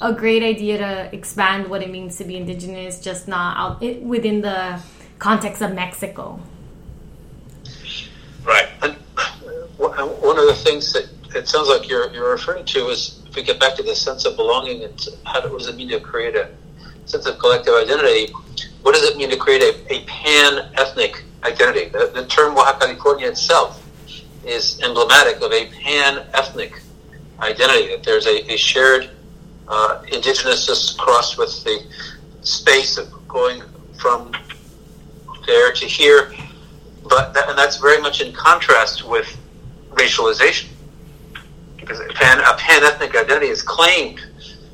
a 0.00 0.12
great 0.12 0.42
idea 0.42 0.78
to 0.78 1.14
expand 1.14 1.68
what 1.68 1.82
it 1.82 1.90
means 1.90 2.18
to 2.18 2.24
be 2.24 2.36
indigenous, 2.36 3.00
just 3.00 3.28
not 3.28 3.56
out 3.56 3.82
it, 3.82 4.02
within 4.02 4.40
the 4.42 4.80
context 5.18 5.62
of 5.62 5.74
Mexico. 5.74 6.38
Right. 8.44 8.68
And 8.82 8.96
uh, 9.16 10.06
one 10.06 10.38
of 10.38 10.46
the 10.46 10.54
things 10.54 10.92
that 10.92 11.08
it 11.34 11.48
sounds 11.48 11.68
like 11.68 11.88
you're 11.88 12.12
you're 12.12 12.30
referring 12.30 12.64
to 12.66 12.88
is 12.88 13.22
if 13.26 13.34
we 13.34 13.42
get 13.42 13.58
back 13.58 13.74
to 13.76 13.82
the 13.82 13.94
sense 13.94 14.24
of 14.24 14.36
belonging 14.36 14.84
and 14.84 15.08
how 15.24 15.40
what 15.48 15.58
does 15.58 15.68
it 15.68 15.76
mean 15.76 15.88
to 15.88 16.00
create 16.00 16.36
a 16.36 16.50
sense 17.06 17.26
of 17.26 17.38
collective 17.38 17.74
identity? 17.74 18.32
What 18.82 18.94
does 18.94 19.04
it 19.04 19.16
mean 19.16 19.30
to 19.30 19.36
create 19.36 19.62
a, 19.62 19.92
a 19.92 20.04
pan 20.04 20.70
ethnic 20.74 21.24
identity? 21.42 21.88
The, 21.88 22.12
the 22.14 22.26
term 22.26 22.54
Oaxacalifornia 22.54 23.28
itself 23.28 23.85
is 24.46 24.80
emblematic 24.82 25.36
of 25.42 25.52
a 25.52 25.66
pan 25.66 26.26
ethnic 26.34 26.80
identity, 27.40 27.88
that 27.88 28.02
there's 28.02 28.26
a, 28.26 28.52
a 28.52 28.56
shared 28.56 29.10
uh, 29.68 30.02
indigenousness 30.06 30.96
crossed 30.96 31.36
with 31.36 31.64
the 31.64 31.84
space 32.42 32.96
of 32.96 33.08
going 33.28 33.62
from 33.98 34.32
there 35.46 35.72
to 35.72 35.86
here. 35.86 36.32
But 37.08 37.34
that, 37.34 37.48
and 37.48 37.58
that's 37.58 37.76
very 37.76 38.00
much 38.00 38.20
in 38.20 38.32
contrast 38.32 39.06
with 39.06 39.36
racialization 39.90 40.68
because 41.76 42.00
pan, 42.14 42.40
a 42.40 42.56
pan 42.56 42.82
ethnic 42.84 43.16
identity 43.16 43.46
is 43.46 43.62
claimed 43.62 44.20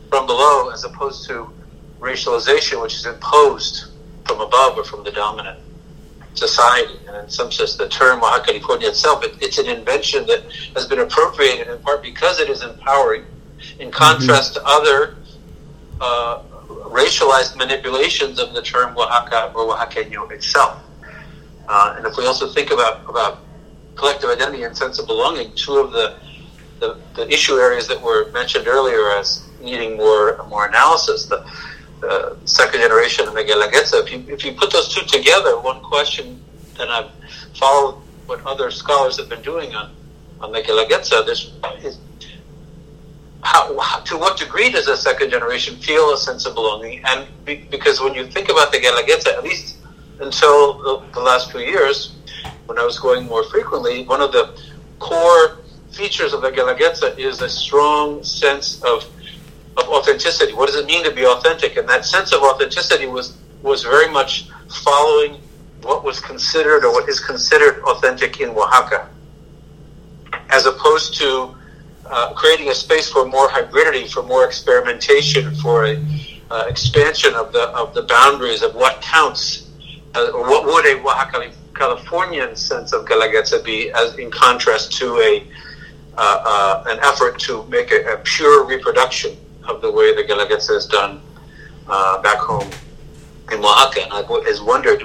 from 0.08 0.26
below 0.26 0.70
as 0.70 0.84
opposed 0.84 1.26
to 1.28 1.50
racialization, 1.98 2.80
which 2.82 2.94
is 2.94 3.06
imposed 3.06 3.92
from 4.26 4.40
above 4.40 4.78
or 4.78 4.84
from 4.84 5.04
the 5.04 5.10
dominant 5.10 5.58
society. 6.34 6.98
And 7.06 7.16
in 7.16 7.28
some 7.28 7.50
sense, 7.52 7.76
the 7.76 7.88
term 7.88 8.20
Oaxacalifornia 8.20 8.88
itself, 8.88 9.24
it, 9.24 9.34
it's 9.40 9.58
an 9.58 9.66
invention 9.66 10.26
that 10.26 10.44
has 10.74 10.86
been 10.86 11.00
appropriated 11.00 11.68
in 11.68 11.78
part 11.80 12.02
because 12.02 12.40
it 12.40 12.48
is 12.48 12.62
empowering, 12.62 13.24
in 13.78 13.90
contrast 13.90 14.54
mm-hmm. 14.54 14.66
to 14.66 14.72
other 14.72 15.16
uh, 16.00 16.42
racialized 16.88 17.56
manipulations 17.56 18.38
of 18.38 18.54
the 18.54 18.62
term 18.62 18.96
Oaxaca 18.96 19.52
or 19.54 19.74
Oaxaqueño 19.74 20.30
itself. 20.32 20.82
Uh, 21.68 21.94
and 21.96 22.06
if 22.06 22.16
we 22.16 22.26
also 22.26 22.48
think 22.48 22.70
about, 22.70 23.08
about 23.08 23.38
collective 23.94 24.30
identity 24.30 24.64
and 24.64 24.76
sense 24.76 24.98
of 24.98 25.06
belonging, 25.06 25.52
two 25.54 25.78
of 25.78 25.92
the 25.92 26.16
the, 26.82 26.98
the 27.14 27.32
issue 27.32 27.54
areas 27.54 27.86
that 27.86 28.02
were 28.02 28.30
mentioned 28.32 28.66
earlier 28.66 29.12
as 29.12 29.48
needing 29.60 29.96
more 29.96 30.44
more 30.48 30.66
analysis. 30.66 31.26
The 31.26 31.46
uh, 32.02 32.36
second 32.44 32.80
generation 32.80 33.28
of 33.28 33.34
Guelaguetza. 33.34 34.02
If 34.04 34.12
you 34.12 34.24
if 34.28 34.44
you 34.44 34.52
put 34.52 34.72
those 34.72 34.92
two 34.94 35.04
together, 35.06 35.58
one 35.60 35.80
question 35.80 36.42
that 36.78 36.88
I've 36.88 37.10
followed 37.54 38.00
what 38.26 38.44
other 38.46 38.70
scholars 38.70 39.18
have 39.18 39.28
been 39.28 39.42
doing 39.42 39.74
on 39.74 39.94
on 40.40 40.52
the 40.52 40.60
Guelaguetza, 40.60 41.24
there's 41.24 41.52
is 41.84 41.98
how, 43.42 43.78
how, 43.80 44.00
to 44.00 44.16
what 44.16 44.38
degree 44.38 44.70
does 44.70 44.86
a 44.86 44.96
second 44.96 45.30
generation 45.30 45.76
feel 45.76 46.12
a 46.12 46.16
sense 46.16 46.46
of 46.46 46.54
belonging? 46.54 47.02
And 47.04 47.26
be, 47.44 47.66
because 47.70 48.00
when 48.00 48.14
you 48.14 48.26
think 48.26 48.48
about 48.48 48.72
the 48.72 48.78
Guelaguetza, 48.78 49.36
at 49.36 49.42
least 49.42 49.78
until 50.20 50.78
the, 50.78 51.12
the 51.12 51.20
last 51.20 51.50
few 51.50 51.60
years, 51.60 52.16
when 52.66 52.78
I 52.78 52.84
was 52.84 52.98
going 52.98 53.26
more 53.26 53.44
frequently, 53.44 54.04
one 54.04 54.20
of 54.20 54.32
the 54.32 54.56
core 55.00 55.58
features 55.90 56.32
of 56.32 56.40
the 56.40 56.50
Guelaguetza 56.50 57.18
is 57.18 57.42
a 57.42 57.48
strong 57.48 58.22
sense 58.22 58.80
of 58.82 59.04
of 59.76 59.88
authenticity. 59.88 60.52
What 60.52 60.66
does 60.66 60.76
it 60.76 60.86
mean 60.86 61.04
to 61.04 61.10
be 61.10 61.26
authentic? 61.26 61.76
And 61.76 61.88
that 61.88 62.04
sense 62.04 62.32
of 62.32 62.42
authenticity 62.42 63.06
was 63.06 63.36
was 63.62 63.84
very 63.84 64.10
much 64.10 64.48
following 64.84 65.40
what 65.82 66.04
was 66.04 66.20
considered 66.20 66.84
or 66.84 66.92
what 66.92 67.08
is 67.08 67.20
considered 67.20 67.82
authentic 67.84 68.40
in 68.40 68.50
Oaxaca, 68.50 69.08
as 70.50 70.66
opposed 70.66 71.14
to 71.18 71.54
uh, 72.06 72.32
creating 72.34 72.68
a 72.68 72.74
space 72.74 73.08
for 73.10 73.24
more 73.24 73.48
hybridity, 73.48 74.10
for 74.10 74.22
more 74.22 74.44
experimentation, 74.44 75.54
for 75.56 75.86
a 75.86 76.04
uh, 76.50 76.64
expansion 76.68 77.34
of 77.34 77.52
the 77.52 77.68
of 77.70 77.94
the 77.94 78.02
boundaries 78.02 78.62
of 78.62 78.74
what 78.74 79.00
counts, 79.00 79.70
uh, 80.14 80.30
or 80.34 80.42
what 80.42 80.66
would 80.66 80.86
a 80.86 81.00
Oaxaca 81.00 81.50
Californian 81.74 82.54
sense 82.54 82.92
of 82.92 83.06
Guelaguetza 83.06 83.64
be, 83.64 83.90
as 83.92 84.16
in 84.18 84.30
contrast 84.30 84.92
to 84.92 85.18
a 85.18 85.46
uh, 86.18 86.42
uh, 86.44 86.84
an 86.88 86.98
effort 87.02 87.38
to 87.38 87.64
make 87.64 87.90
a, 87.90 88.12
a 88.12 88.16
pure 88.18 88.66
reproduction 88.66 89.34
of 89.64 89.80
the 89.80 89.90
way 89.90 90.14
the 90.14 90.22
Guelaguetza 90.22 90.76
is 90.76 90.86
done 90.86 91.20
uh, 91.88 92.20
back 92.22 92.38
home 92.38 92.70
in 93.50 93.58
Oaxaca. 93.58 94.04
And 94.04 94.12
I've 94.12 94.28
wondered, 94.62 95.02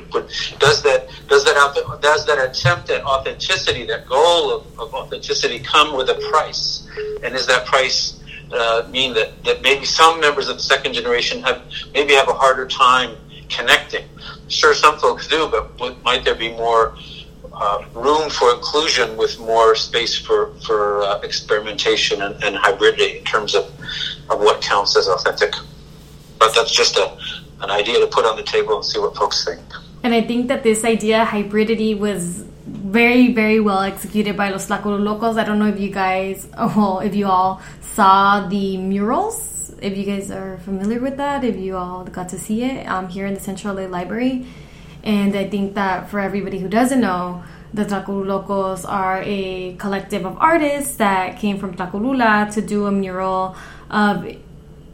does 0.60 0.84
that 0.84 1.10
does 1.28 1.44
that 1.46 2.02
does 2.02 2.26
that 2.26 2.50
attempt 2.50 2.90
at 2.90 3.04
authenticity, 3.04 3.86
that 3.86 4.08
goal 4.08 4.56
of, 4.56 4.80
of 4.80 4.94
authenticity, 4.94 5.60
come 5.60 5.96
with 5.96 6.10
a 6.10 6.16
price? 6.32 6.88
And 7.24 7.36
is 7.36 7.46
that 7.48 7.66
price 7.66 8.22
uh, 8.52 8.88
mean 8.90 9.14
that, 9.14 9.44
that 9.44 9.62
maybe 9.62 9.86
some 9.86 10.20
members 10.20 10.48
of 10.48 10.58
the 10.58 10.64
second 10.64 10.94
generation 10.94 11.42
have 11.44 11.64
maybe 11.94 12.14
have 12.14 12.30
a 12.30 12.34
harder 12.34 12.68
time 12.68 13.18
connecting? 13.50 14.06
Sure, 14.48 14.74
some 14.74 14.98
folks 14.98 15.28
do, 15.28 15.50
but 15.50 16.04
might 16.04 16.24
there 16.24 16.36
be 16.36 16.50
more 16.50 16.96
uh, 17.60 17.84
room 17.94 18.30
for 18.30 18.54
inclusion 18.54 19.18
with 19.18 19.40
more 19.40 19.76
space 19.76 20.18
for 20.18 20.54
for 20.66 21.02
uh, 21.04 21.20
experimentation 21.22 22.22
and, 22.22 22.36
and, 22.44 22.56
hybridity 22.56 23.18
in 23.18 23.24
terms 23.24 23.56
of, 23.56 23.66
of 24.30 24.40
what 24.40 24.62
counts 24.62 24.96
as 24.96 25.08
authentic. 25.08 25.54
But 26.40 26.54
that's 26.54 26.72
just 26.72 26.98
a 26.98 27.18
an 27.62 27.72
idea 27.72 28.00
to 28.00 28.08
put 28.08 28.26
on 28.26 28.36
the 28.36 28.44
table 28.44 28.76
and 28.76 28.86
see 28.86 29.00
what 29.00 29.16
folks 29.16 29.44
think. 29.44 29.62
And 30.04 30.14
I 30.14 30.22
think 30.22 30.48
that 30.50 30.62
this 30.62 30.86
idea 30.86 31.26
hybridity 31.26 31.98
was 31.98 32.46
very 32.68 33.34
very 33.34 33.60
well 33.60 33.82
executed 33.82 34.38
by 34.38 34.50
los 34.50 34.70
Locos. 34.70 35.38
I 35.38 35.44
don't 35.44 35.58
know 35.58 35.68
if 35.68 35.80
you 35.80 35.90
guys, 35.90 36.48
well, 36.58 37.00
if 37.00 37.16
you 37.16 37.28
all 37.28 37.62
saw 37.82 38.48
the 38.48 38.78
murals. 38.78 39.74
If 39.80 39.96
you 39.96 40.06
guys 40.06 40.32
are 40.32 40.58
familiar 40.60 41.00
with 41.00 41.18
that, 41.18 41.44
if 41.44 41.56
you 41.56 41.78
all 41.78 42.04
got 42.04 42.30
to 42.30 42.40
see 42.40 42.64
it 42.64 42.88
um, 42.88 43.10
here 43.10 43.28
in 43.28 43.36
the 43.36 43.40
Central 43.40 43.76
LA 43.76 43.86
Library 43.86 44.48
and 45.08 45.38
I 45.38 45.48
think 45.48 45.76
that 45.76 46.10
for 46.10 46.20
everybody 46.20 46.60
who 46.60 46.68
doesn't 46.68 47.00
know, 47.00 47.42
the 47.74 47.86
Locos 47.86 48.84
are 48.84 49.22
a 49.24 49.76
collective 49.78 50.26
of 50.26 50.38
artists 50.38 50.98
that 50.98 51.40
came 51.40 51.58
from 51.60 51.76
Tlacolula 51.78 52.54
to 52.54 52.62
do 52.62 52.88
a 52.88 52.92
mural 52.92 53.56
of 53.90 54.28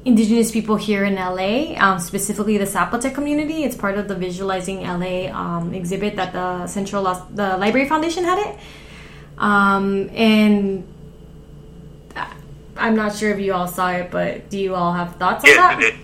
indigenous 0.05 0.51
people 0.51 0.75
here 0.75 1.03
in 1.03 1.15
LA, 1.15 1.73
um, 1.79 1.97
specifically 1.97 2.59
the 2.59 2.65
Zapotec 2.65 3.15
community. 3.15 3.63
It's 3.63 3.75
part 3.75 3.97
of 3.97 4.07
the 4.07 4.13
Visualizing 4.13 4.81
LA 4.83 5.31
um, 5.33 5.73
exhibit 5.73 6.15
that 6.17 6.31
the 6.31 6.67
Central 6.67 7.03
the 7.33 7.57
Library 7.57 7.89
Foundation 7.89 8.23
had 8.23 8.37
it. 8.37 8.59
Um, 9.39 10.11
and 10.13 10.87
I'm 12.77 12.95
not 12.95 13.15
sure 13.15 13.31
if 13.31 13.39
you 13.39 13.53
all 13.53 13.67
saw 13.67 13.89
it, 13.91 14.11
but 14.11 14.51
do 14.51 14.59
you 14.59 14.75
all 14.75 14.93
have 14.93 15.15
thoughts 15.15 15.43
on 15.43 15.55
that? 15.55 15.95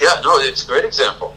Yeah, 0.00 0.20
no, 0.22 0.38
it's 0.38 0.64
a 0.64 0.66
great 0.66 0.84
example. 0.84 1.36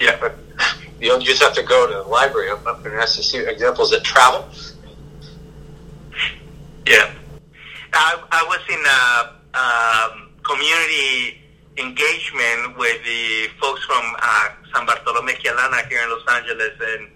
Yeah, 0.00 0.16
but 0.20 0.36
you 1.00 1.08
don't 1.08 1.22
just 1.22 1.42
have 1.42 1.54
to 1.54 1.62
go 1.62 1.86
to 1.86 1.94
the 1.94 2.02
library. 2.02 2.50
I'm, 2.50 2.58
I'm 2.66 2.82
going 2.82 2.96
to 2.96 3.02
ask 3.02 3.16
to 3.16 3.22
see 3.22 3.38
examples 3.38 3.90
that 3.90 4.02
travel. 4.02 4.48
Yeah, 6.86 7.12
I, 7.92 8.22
I 8.32 8.44
was 8.48 8.60
in 8.68 8.82
a 8.86 9.40
um, 9.54 10.30
community 10.42 11.38
engagement 11.76 12.76
with 12.76 13.02
the 13.04 13.48
folks 13.60 13.84
from 13.84 14.14
uh, 14.18 14.48
San 14.74 14.86
Bartolome 14.86 15.32
Quialana 15.34 15.86
here 15.88 16.02
in 16.02 16.10
Los 16.10 16.26
Angeles, 16.28 16.72
and 16.80 17.08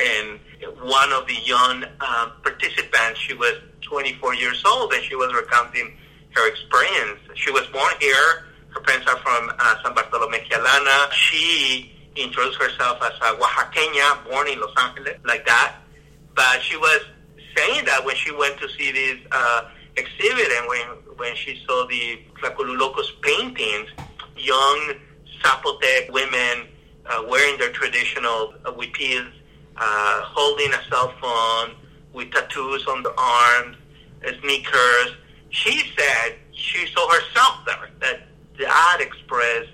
and 0.00 0.40
one 0.80 1.12
of 1.12 1.26
the 1.26 1.36
young 1.44 1.84
um, 2.00 2.32
participants, 2.42 3.20
she 3.20 3.34
was 3.34 3.54
24 3.82 4.34
years 4.34 4.62
old, 4.64 4.92
and 4.92 5.04
she 5.04 5.14
was 5.14 5.32
recounting 5.34 5.96
her 6.30 6.48
experience. 6.48 7.20
She 7.34 7.50
was 7.50 7.66
born 7.66 7.92
here 8.00 8.46
her 8.74 8.80
parents 8.80 9.06
are 9.06 9.18
from 9.18 9.50
uh, 9.58 9.74
San 9.82 9.94
Bartolome 9.94 10.38
Quialana. 10.38 11.10
She 11.12 11.92
introduced 12.16 12.60
herself 12.60 12.98
as 13.02 13.12
a 13.20 13.36
Oaxaqueña, 13.36 14.28
born 14.28 14.48
in 14.48 14.60
Los 14.60 14.74
Angeles, 14.76 15.18
like 15.24 15.46
that. 15.46 15.76
But 16.34 16.62
she 16.62 16.76
was 16.76 17.00
saying 17.56 17.84
that 17.84 18.04
when 18.04 18.16
she 18.16 18.32
went 18.32 18.58
to 18.60 18.68
see 18.70 18.92
this 18.92 19.18
uh, 19.30 19.68
exhibit 19.96 20.48
and 20.58 20.68
when 20.68 20.86
when 21.16 21.36
she 21.36 21.60
saw 21.66 21.86
the 21.86 22.20
Tlacolulokos 22.40 23.20
paintings, 23.22 23.90
young 24.36 24.94
Zapotec 25.42 26.10
women 26.10 26.68
uh, 27.06 27.24
wearing 27.28 27.58
their 27.58 27.72
traditional 27.72 28.54
uh, 28.64 28.72
huipils, 28.72 29.30
uh, 29.76 30.20
holding 30.22 30.72
a 30.72 30.82
cell 30.88 31.12
phone 31.20 31.76
with 32.12 32.30
tattoos 32.32 32.86
on 32.86 33.02
the 33.02 33.12
arms, 33.16 33.76
sneakers. 34.40 35.16
She 35.50 35.92
said 35.96 36.36
she 36.52 36.86
saw 36.86 37.08
herself 37.10 37.58
there, 37.66 37.90
that 38.00 38.31
that 38.62 38.98
express 39.00 39.66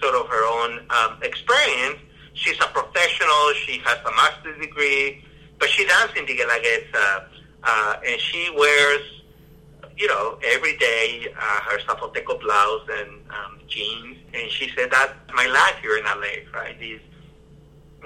sort 0.00 0.14
of 0.14 0.28
her 0.28 0.44
own 0.44 0.86
um, 0.90 1.22
experience. 1.22 1.98
She's 2.34 2.56
a 2.60 2.66
professional. 2.66 3.52
She 3.64 3.78
has 3.84 3.98
a 4.04 4.10
master's 4.10 4.60
degree, 4.60 5.24
but 5.58 5.68
she 5.68 5.86
dances 5.86 6.16
in 6.18 6.26
the 6.26 6.36
Guelaguetza, 6.36 7.24
uh, 7.62 7.96
and 8.06 8.20
she 8.20 8.50
wears, 8.56 9.22
you 9.96 10.06
know, 10.06 10.38
every 10.44 10.76
day 10.76 11.28
uh, 11.34 11.60
her 11.62 11.78
Zapoteco 11.78 12.40
blouse 12.40 12.88
and 12.90 13.10
um, 13.30 13.58
jeans. 13.66 14.18
And 14.34 14.50
she 14.50 14.70
said, 14.76 14.90
that's 14.90 15.14
my 15.34 15.46
life 15.46 15.76
here 15.80 15.96
in 15.96 16.04
LA, 16.04 16.50
right? 16.52 16.76
Is 16.80 17.00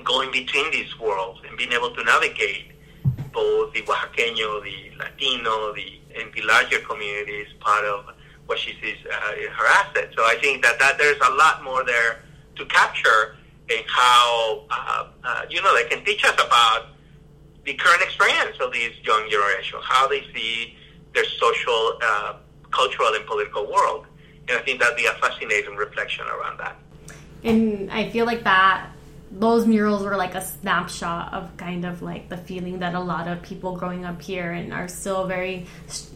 going 0.05 0.31
between 0.31 0.71
these 0.71 0.99
worlds 0.99 1.41
and 1.47 1.59
being 1.59 1.73
able 1.73 1.95
to 1.95 2.05
navigate 2.05 2.73
both 3.33 3.73
the 3.75 3.83
Oaxaqueño, 3.83 4.63
the 4.63 4.97
Latino, 4.99 5.75
the 5.75 6.01
and 6.17 6.33
the 6.35 6.43
larger 6.43 6.79
communities 6.81 7.47
part 7.61 7.85
of 7.85 8.07
what 8.51 8.59
she 8.59 8.73
sees 8.83 8.99
uh, 9.07 9.17
her 9.59 9.67
assets. 9.79 10.13
So 10.17 10.25
I 10.25 10.37
think 10.43 10.63
that, 10.65 10.77
that 10.81 10.99
there's 10.99 11.21
a 11.25 11.33
lot 11.35 11.63
more 11.63 11.85
there 11.85 12.25
to 12.57 12.65
capture 12.67 13.37
in 13.69 13.79
how, 13.87 14.67
uh, 14.69 15.07
uh, 15.23 15.43
you 15.49 15.63
know, 15.63 15.73
they 15.73 15.89
can 15.89 16.05
teach 16.05 16.25
us 16.25 16.35
about 16.35 16.89
the 17.65 17.75
current 17.75 18.03
experience 18.03 18.57
of 18.61 18.73
these 18.73 18.91
young 19.05 19.31
generations, 19.31 19.85
how 19.85 20.09
they 20.09 20.23
see 20.35 20.77
their 21.15 21.25
social, 21.25 21.99
uh, 22.03 22.35
cultural, 22.73 23.15
and 23.15 23.25
political 23.25 23.71
world. 23.71 24.07
And 24.49 24.59
I 24.59 24.63
think 24.63 24.81
that'd 24.81 24.97
be 24.97 25.07
a 25.07 25.13
fascinating 25.13 25.77
reflection 25.77 26.27
around 26.27 26.59
that. 26.59 26.77
And 27.45 27.89
I 27.93 28.11
feel 28.11 28.27
like 28.27 28.43
that 28.43 28.91
those 29.31 29.65
murals 29.65 30.03
were 30.03 30.17
like 30.17 30.35
a 30.35 30.41
snapshot 30.41 31.33
of 31.33 31.57
kind 31.57 31.85
of 31.85 32.03
like 32.03 32.29
the 32.29 32.37
feeling 32.37 32.81
that 32.81 32.95
a 32.95 33.01
lot 33.01 33.29
of 33.29 33.41
people 33.43 33.77
growing 33.77 34.05
up 34.05 34.21
here 34.21 34.51
and 34.51 34.73
are 34.73 34.89
still 34.89 35.27
very 35.27 35.67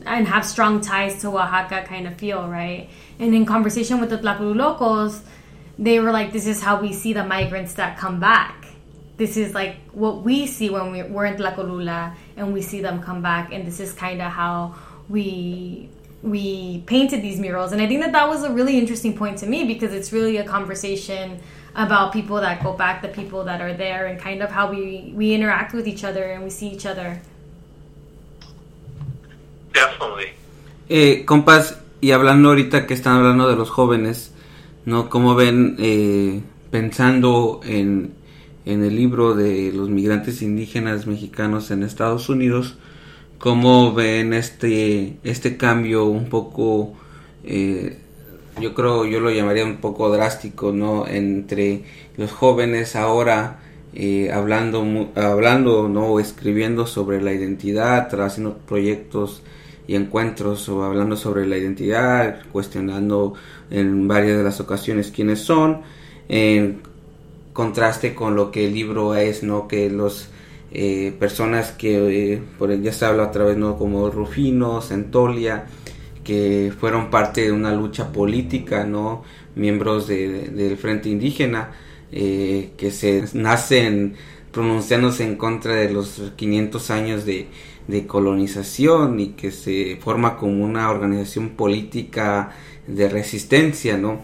and 0.04 0.26
have 0.26 0.44
strong 0.44 0.80
ties 0.80 1.21
to 1.21 1.28
Oaxaca 1.28 1.85
kind 1.87 2.09
of 2.09 2.16
feel, 2.16 2.49
right? 2.49 2.90
And 3.21 3.33
in 3.33 3.47
conversation 3.47 4.00
with 4.00 4.11
the 4.11 4.18
Tlacolulokos, 4.18 5.21
they 5.78 6.00
were 6.00 6.11
like, 6.11 6.33
this 6.33 6.47
is 6.47 6.61
how 6.61 6.80
we 6.80 6.92
see 6.92 7.12
the 7.12 7.25
migrants 7.25 7.75
that 7.75 7.99
come 7.99 8.18
back. 8.18 8.66
This 9.16 9.37
is 9.37 9.54
like 9.54 9.76
what 9.92 10.23
we 10.23 10.49
see 10.49 10.71
when 10.71 10.90
we, 10.90 11.02
we're 11.04 11.26
in 11.26 11.37
Tlacolula 11.37 12.16
and 12.37 12.52
we 12.52 12.62
see 12.62 12.80
them 12.80 13.00
come 13.00 13.23
back. 13.23 13.52
And 13.52 13.64
this 13.64 13.78
is 13.78 13.92
kind 13.92 14.21
of 14.21 14.33
how 14.33 14.75
we 15.09 15.88
we 16.25 16.83
painted 16.87 17.21
these 17.21 17.38
murals. 17.38 17.73
And 17.73 17.83
I 17.83 17.87
think 17.87 18.00
that 18.00 18.12
that 18.12 18.28
was 18.28 18.44
a 18.44 18.50
really 18.50 18.78
interesting 18.78 19.14
point 19.14 19.38
to 19.38 19.47
me 19.47 19.64
because 19.64 19.92
it's 19.92 20.11
really 20.11 20.38
a 20.38 20.44
conversation 20.44 21.38
about 21.75 22.12
people 22.12 22.40
that 22.40 22.62
go 22.62 22.73
back, 22.73 23.02
the 23.02 23.09
people 23.09 23.45
that 23.45 23.61
are 23.61 23.75
there, 23.75 24.07
and 24.07 24.21
kind 24.21 24.43
of 24.43 24.50
how 24.50 24.71
we, 24.71 25.12
we 25.14 25.35
interact 25.35 25.75
with 25.75 25.87
each 25.87 26.04
other 26.04 26.25
and 26.25 26.45
we 26.45 26.50
see 26.50 26.69
each 26.69 26.87
other. 26.87 27.21
Definitely. 29.73 30.33
Eh, 30.88 31.25
compas, 31.25 31.78
y 32.00 32.12
hablando 32.12 32.50
ahorita 32.50 32.87
que 32.87 32.95
están 32.95 33.16
hablando 33.16 33.49
de 33.49 33.57
los 33.57 33.71
jóvenes, 33.71 34.33
¿no? 34.85 35.09
Como 35.09 35.35
ven, 35.35 35.76
eh, 35.78 36.43
pensando 36.71 37.61
en, 37.64 38.14
en 38.64 38.85
el 38.85 38.95
libro 38.95 39.35
de 39.35 39.73
los 39.73 39.88
migrantes 39.88 40.43
indígenas 40.43 41.07
mexicanos 41.07 41.71
en 41.71 41.83
Estados 41.83 42.28
Unidos, 42.28 42.76
cómo 43.38 43.93
ven 43.93 44.33
este, 44.33 45.19
este 45.25 45.57
cambio 45.57 46.04
un 46.04 46.28
poco, 46.28 46.95
eh, 47.43 48.00
yo 48.61 48.75
creo, 48.75 49.04
yo 49.04 49.20
lo 49.20 49.30
llamaría 49.30 49.64
un 49.64 49.76
poco 49.76 50.11
drástico, 50.11 50.73
¿no? 50.73 51.06
Entre 51.06 51.84
los 52.16 52.32
jóvenes 52.32 52.96
ahora 52.96 53.61
eh, 53.94 54.30
hablando, 54.32 55.11
hablando, 55.14 55.88
¿no? 55.88 56.18
Escribiendo 56.18 56.87
sobre 56.87 57.23
la 57.23 57.32
identidad, 57.32 58.12
haciendo 58.20 58.58
proyectos 58.58 59.42
y 59.87 59.96
encuentros 59.96 60.68
o 60.68 60.82
hablando 60.82 61.16
sobre 61.16 61.46
la 61.46 61.58
identidad, 61.58 62.40
cuestionando 62.52 63.34
en 63.70 64.08
varias 64.08 64.38
de 64.38 64.44
las 64.44 64.61
ocasiones 64.61 65.11
quiénes 65.11 65.40
son, 65.40 65.82
en 66.28 66.82
contraste 67.52 68.14
con 68.14 68.34
lo 68.34 68.50
que 68.50 68.66
el 68.66 68.75
libro 68.75 69.14
es, 69.14 69.42
¿no? 69.42 69.68
Que 69.68 69.90
los 69.90 70.28
eh, 70.73 71.14
personas 71.18 71.70
que, 71.70 72.32
eh, 72.34 72.42
por 72.58 72.76
ya 72.80 72.92
se 72.92 73.04
habla 73.04 73.25
otra 73.25 73.44
vez, 73.44 73.56
¿no? 73.56 73.78
Como 73.78 74.11
Rufino, 74.11 74.80
Centolia, 74.80 75.66
que 76.25 76.73
fueron 76.78 77.11
parte 77.11 77.43
de 77.43 77.52
una 77.52 77.73
lucha 77.73 78.12
política, 78.12 78.85
¿no? 78.85 79.23
Miembros 79.54 80.09
del 80.09 80.76
Frente 80.78 81.09
Indígena, 81.09 81.73
eh, 82.11 82.73
que 82.76 82.90
se 82.90 83.25
nacen 83.35 84.14
pronunciándose 84.52 85.25
en 85.25 85.37
contra 85.37 85.75
de 85.75 85.90
los 85.90 86.33
500 86.37 86.90
años 86.90 87.25
de, 87.26 87.49
de 87.88 88.07
colonización 88.07 89.21
y 89.21 89.28
que 89.31 89.50
se 89.50 89.99
forma 90.00 90.37
como 90.37 90.64
una 90.64 90.90
organización 90.90 91.50
política 91.50 92.52
de 92.87 93.09
resistencia, 93.09 93.97
¿no? 93.97 94.21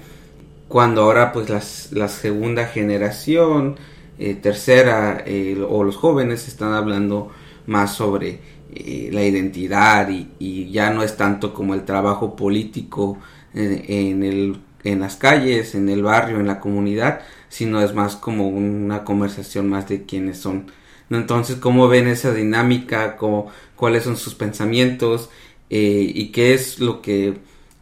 Cuando 0.68 1.02
ahora 1.02 1.32
pues 1.32 1.48
las, 1.50 1.92
la 1.92 2.08
segunda 2.08 2.66
generación, 2.66 3.76
eh, 4.18 4.34
tercera 4.34 5.22
eh, 5.26 5.58
o 5.68 5.82
los 5.82 5.96
jóvenes 5.96 6.46
están 6.46 6.74
hablando 6.74 7.30
más 7.66 7.94
sobre 7.94 8.40
eh, 8.74 9.10
la 9.12 9.24
identidad 9.24 10.08
y, 10.08 10.70
ya 10.70 10.90
no 10.90 11.02
es 11.02 11.16
tanto 11.16 11.52
como 11.54 11.74
el 11.74 11.84
trabajo 11.84 12.36
político 12.36 13.18
en, 13.54 14.22
el, 14.22 14.60
en 14.84 15.00
las 15.00 15.16
calles, 15.16 15.74
en 15.74 15.88
el 15.88 16.02
barrio, 16.02 16.38
en 16.40 16.46
la 16.46 16.60
comunidad, 16.60 17.20
sino 17.48 17.82
es 17.82 17.94
más 17.94 18.16
como 18.16 18.48
una 18.48 19.04
conversación 19.04 19.68
más 19.68 19.88
de 19.88 20.04
quiénes 20.04 20.38
son 20.38 20.70
entonces, 21.10 21.56
¿cómo 21.56 21.88
ven 21.88 22.06
esa 22.08 22.32
dinámica? 22.32 23.16
¿Cómo, 23.16 23.50
¿Cuáles 23.76 24.04
son 24.04 24.16
sus 24.16 24.34
pensamientos? 24.34 25.30
Eh, 25.68 26.10
¿Y 26.14 26.28
qué 26.32 26.54
es 26.54 26.78
lo 26.80 27.02
que, 27.02 27.34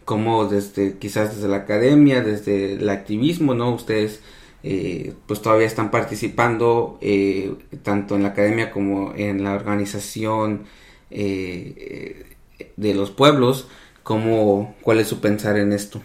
como 0.04 0.46
desde, 0.46 0.98
quizás 0.98 1.36
desde 1.36 1.48
la 1.48 1.58
academia, 1.58 2.22
desde 2.22 2.74
el 2.74 2.88
activismo, 2.88 3.54
¿no? 3.54 3.74
Ustedes, 3.74 4.22
eh, 4.62 5.14
pues 5.26 5.42
todavía 5.42 5.66
están 5.66 5.90
participando 5.90 6.98
eh, 7.00 7.54
tanto 7.82 8.16
en 8.16 8.22
la 8.22 8.30
academia 8.30 8.70
como 8.70 9.14
en 9.14 9.44
la 9.44 9.54
organización 9.54 10.64
de 11.10 12.94
los 12.94 13.10
pueblos. 13.10 13.66
¿Cómo, 14.02 14.76
¿Cuál 14.82 15.00
es 15.00 15.08
su 15.08 15.20
pensar 15.20 15.58
en 15.58 15.72
esto? 15.72 16.00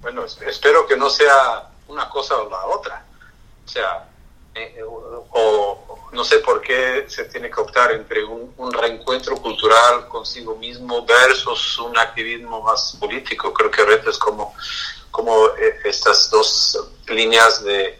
Bueno, 0.00 0.24
espero 0.24 0.86
que 0.86 0.96
no 0.96 1.08
sea 1.10 1.70
una 1.88 2.08
cosa 2.08 2.36
o 2.36 2.50
la 2.50 2.66
otra. 2.66 3.04
O 3.64 3.68
sea, 3.68 4.08
eh, 4.54 4.82
o, 4.84 6.08
no 6.12 6.24
sé 6.24 6.38
por 6.38 6.62
qué 6.62 7.04
se 7.08 7.24
tiene 7.24 7.50
que 7.50 7.60
optar 7.60 7.92
entre 7.92 8.24
un, 8.24 8.54
reencuentro 8.72 9.36
cultural 9.36 10.08
consigo 10.08 10.56
mismo 10.56 11.04
versus 11.04 11.78
un 11.78 11.96
activismo 11.98 12.62
más 12.62 12.96
político. 12.98 13.52
Creo 13.52 13.70
que 13.70 13.84
reto 13.84 14.10
es 14.10 14.18
como, 14.18 14.54
como 15.10 15.48
eh, 15.58 15.80
estas 15.84 16.30
dos 16.30 16.78
líneas 17.08 17.62
de, 17.64 17.98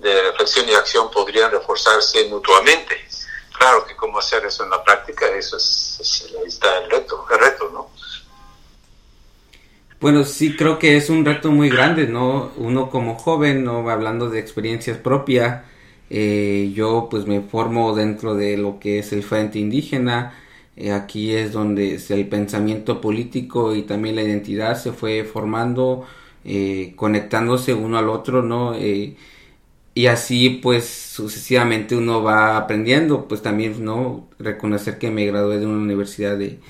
reflexión 0.00 0.68
y 0.68 0.74
acción 0.74 1.10
podrían 1.10 1.50
reforzarse 1.50 2.28
mutuamente. 2.28 3.05
Claro 3.58 3.84
que 3.86 3.96
cómo 3.96 4.18
hacer 4.18 4.44
eso 4.44 4.64
en 4.64 4.70
la 4.70 4.82
práctica, 4.82 5.26
eso 5.36 5.56
es, 5.56 6.34
ahí 6.38 6.46
está 6.46 6.78
el 6.78 6.90
reto, 6.90 7.24
el 7.30 7.38
reto, 7.38 7.70
¿no? 7.72 7.90
Bueno, 9.98 10.24
sí 10.24 10.54
creo 10.56 10.78
que 10.78 10.96
es 10.96 11.08
un 11.08 11.24
reto 11.24 11.50
muy 11.50 11.70
grande, 11.70 12.06
¿no? 12.06 12.52
Uno 12.56 12.90
como 12.90 13.14
joven, 13.14 13.64
¿no? 13.64 13.88
Hablando 13.88 14.28
de 14.28 14.38
experiencias 14.40 14.98
propias, 14.98 15.64
eh, 16.10 16.70
yo 16.74 17.08
pues 17.10 17.26
me 17.26 17.40
formo 17.40 17.94
dentro 17.94 18.34
de 18.34 18.58
lo 18.58 18.78
que 18.78 18.98
es 18.98 19.12
el 19.12 19.22
Frente 19.22 19.58
Indígena. 19.58 20.34
Eh, 20.76 20.92
aquí 20.92 21.34
es 21.34 21.52
donde 21.52 21.98
el 22.10 22.28
pensamiento 22.28 23.00
político 23.00 23.74
y 23.74 23.82
también 23.82 24.16
la 24.16 24.22
identidad 24.22 24.76
se 24.76 24.92
fue 24.92 25.24
formando, 25.24 26.06
eh, 26.44 26.92
conectándose 26.96 27.72
uno 27.72 27.96
al 27.98 28.10
otro, 28.10 28.42
¿no? 28.42 28.74
Y 29.96 30.08
así 30.08 30.50
pues 30.62 30.84
sucesivamente 30.86 31.96
uno 31.96 32.22
va 32.22 32.58
aprendiendo, 32.58 33.26
pues 33.26 33.42
también, 33.42 33.84
¿no? 33.84 34.28
Reconocer 34.38 34.98
que 34.98 35.10
me 35.10 35.26
gradué 35.26 35.58
de 35.58 35.66
una 35.66 35.78
universidad 35.78 36.36
de 36.38 36.60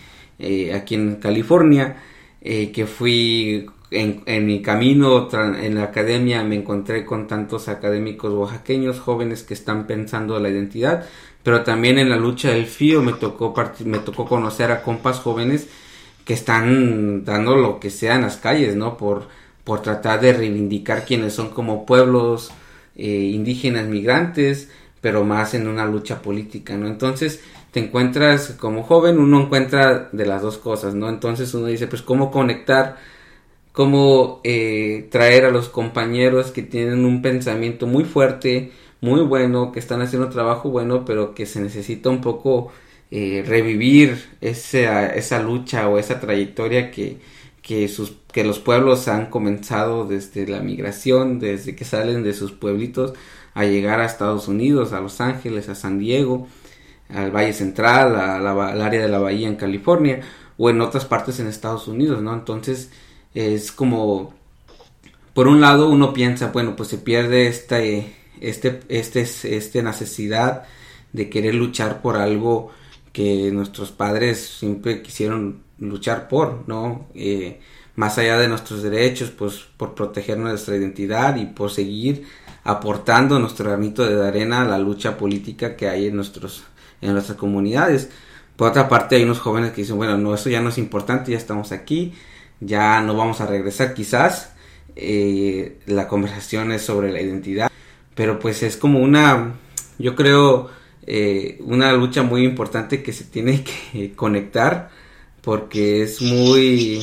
aquí 0.74 0.94
en 0.94 1.16
California, 1.16 1.96
que 2.40 2.86
fui 2.86 3.66
en, 3.90 4.46
mi 4.46 4.62
camino 4.62 5.28
en 5.32 5.74
la 5.74 5.84
academia 5.84 6.42
me 6.44 6.56
encontré 6.56 7.04
con 7.04 7.26
tantos 7.26 7.68
académicos 7.68 8.32
oaxaqueños 8.32 9.00
jóvenes 9.00 9.42
que 9.42 9.54
están 9.54 9.86
pensando 9.86 10.38
la 10.40 10.48
identidad, 10.48 11.06
pero 11.42 11.62
también 11.62 11.98
en 11.98 12.10
la 12.10 12.16
lucha 12.16 12.50
del 12.50 12.66
FIO 12.66 13.02
me 13.02 13.12
tocó, 13.12 13.54
me 13.84 13.98
tocó 13.98 14.26
conocer 14.26 14.70
a 14.72 14.82
compas 14.82 15.18
jóvenes 15.18 15.68
que 16.24 16.34
están 16.34 17.24
dando 17.24 17.56
lo 17.56 17.80
que 17.80 17.90
sea 17.90 18.16
en 18.16 18.22
las 18.22 18.36
calles, 18.36 18.76
¿no? 18.76 18.96
Por, 18.96 19.28
por 19.64 19.82
tratar 19.82 20.20
de 20.20 20.32
reivindicar 20.32 21.04
quienes 21.04 21.34
son 21.34 21.50
como 21.50 21.86
pueblos 21.86 22.52
eh, 22.96 23.30
indígenas 23.32 23.86
migrantes, 23.86 24.70
pero 25.00 25.24
más 25.24 25.54
en 25.54 25.68
una 25.68 25.86
lucha 25.86 26.22
política, 26.22 26.76
¿no? 26.76 26.86
Entonces 26.88 27.40
te 27.70 27.80
encuentras 27.80 28.56
como 28.58 28.82
joven, 28.82 29.18
uno 29.18 29.42
encuentra 29.42 30.08
de 30.12 30.26
las 30.26 30.42
dos 30.42 30.58
cosas, 30.58 30.94
¿no? 30.94 31.08
Entonces 31.08 31.52
uno 31.54 31.66
dice, 31.66 31.86
pues, 31.86 32.02
¿cómo 32.02 32.30
conectar? 32.30 32.96
cómo 33.76 34.40
eh, 34.42 35.06
traer 35.10 35.44
a 35.44 35.50
los 35.50 35.68
compañeros 35.68 36.50
que 36.50 36.62
tienen 36.62 37.04
un 37.04 37.20
pensamiento 37.20 37.86
muy 37.86 38.04
fuerte, 38.04 38.72
muy 39.02 39.20
bueno, 39.20 39.70
que 39.70 39.80
están 39.80 40.00
haciendo 40.00 40.30
trabajo 40.30 40.70
bueno, 40.70 41.04
pero 41.04 41.34
que 41.34 41.44
se 41.44 41.60
necesita 41.60 42.08
un 42.08 42.22
poco 42.22 42.72
eh, 43.10 43.44
revivir 43.46 44.16
esa, 44.40 45.08
esa 45.08 45.42
lucha 45.42 45.88
o 45.90 45.98
esa 45.98 46.18
trayectoria 46.20 46.90
que, 46.90 47.18
que, 47.66 47.88
sus, 47.88 48.12
que 48.32 48.44
los 48.44 48.60
pueblos 48.60 49.08
han 49.08 49.26
comenzado 49.26 50.06
desde 50.06 50.46
la 50.46 50.60
migración, 50.60 51.40
desde 51.40 51.74
que 51.74 51.84
salen 51.84 52.22
de 52.22 52.32
sus 52.32 52.52
pueblitos 52.52 53.14
a 53.54 53.64
llegar 53.64 53.98
a 53.98 54.04
Estados 54.06 54.46
Unidos, 54.46 54.92
a 54.92 55.00
Los 55.00 55.20
Ángeles, 55.20 55.68
a 55.68 55.74
San 55.74 55.98
Diego, 55.98 56.46
al 57.08 57.32
Valle 57.32 57.52
Central, 57.52 58.14
al 58.14 58.80
área 58.80 59.02
de 59.02 59.08
la 59.08 59.18
Bahía 59.18 59.48
en 59.48 59.56
California 59.56 60.20
o 60.56 60.70
en 60.70 60.80
otras 60.80 61.06
partes 61.06 61.40
en 61.40 61.48
Estados 61.48 61.88
Unidos, 61.88 62.22
¿no? 62.22 62.34
Entonces, 62.34 62.90
es 63.34 63.72
como, 63.72 64.32
por 65.34 65.48
un 65.48 65.60
lado 65.60 65.88
uno 65.88 66.12
piensa, 66.12 66.52
bueno, 66.52 66.76
pues 66.76 66.88
se 66.88 66.98
pierde 66.98 67.48
esta, 67.48 67.80
este, 67.80 68.80
este, 68.88 69.22
este 69.56 69.82
necesidad 69.82 70.62
de 71.12 71.28
querer 71.28 71.56
luchar 71.56 72.00
por 72.00 72.16
algo 72.16 72.70
que 73.12 73.50
nuestros 73.50 73.90
padres 73.90 74.38
siempre 74.60 75.02
quisieron 75.02 75.65
luchar 75.78 76.28
por, 76.28 76.64
¿no? 76.66 77.08
Eh, 77.14 77.60
más 77.94 78.18
allá 78.18 78.38
de 78.38 78.48
nuestros 78.48 78.82
derechos, 78.82 79.30
pues 79.30 79.66
por 79.76 79.94
proteger 79.94 80.38
nuestra 80.38 80.76
identidad 80.76 81.36
y 81.36 81.46
por 81.46 81.70
seguir 81.70 82.26
aportando 82.64 83.38
nuestro 83.38 83.70
granito 83.70 84.06
de 84.06 84.26
arena 84.26 84.62
a 84.62 84.64
la 84.66 84.78
lucha 84.78 85.16
política 85.16 85.76
que 85.76 85.88
hay 85.88 86.08
en 86.08 86.16
nuestros 86.16 86.64
en 87.00 87.12
nuestras 87.12 87.38
comunidades. 87.38 88.10
Por 88.56 88.70
otra 88.70 88.88
parte 88.88 89.16
hay 89.16 89.24
unos 89.24 89.38
jóvenes 89.38 89.72
que 89.72 89.82
dicen, 89.82 89.96
bueno, 89.96 90.16
no, 90.16 90.34
eso 90.34 90.48
ya 90.48 90.60
no 90.60 90.70
es 90.70 90.78
importante, 90.78 91.32
ya 91.32 91.38
estamos 91.38 91.72
aquí, 91.72 92.14
ya 92.60 93.00
no 93.02 93.14
vamos 93.14 93.40
a 93.40 93.46
regresar 93.46 93.94
quizás. 93.94 94.52
Eh, 94.94 95.78
la 95.86 96.08
conversación 96.08 96.72
es 96.72 96.82
sobre 96.82 97.12
la 97.12 97.20
identidad, 97.20 97.70
pero 98.14 98.38
pues 98.38 98.62
es 98.62 98.78
como 98.78 99.00
una, 99.00 99.54
yo 99.98 100.16
creo, 100.16 100.70
eh, 101.06 101.58
una 101.60 101.92
lucha 101.92 102.22
muy 102.22 102.44
importante 102.44 103.02
que 103.02 103.12
se 103.12 103.24
tiene 103.24 103.62
que 103.92 104.14
conectar 104.14 104.90
porque 105.46 106.02
es 106.02 106.20
muy, 106.22 107.00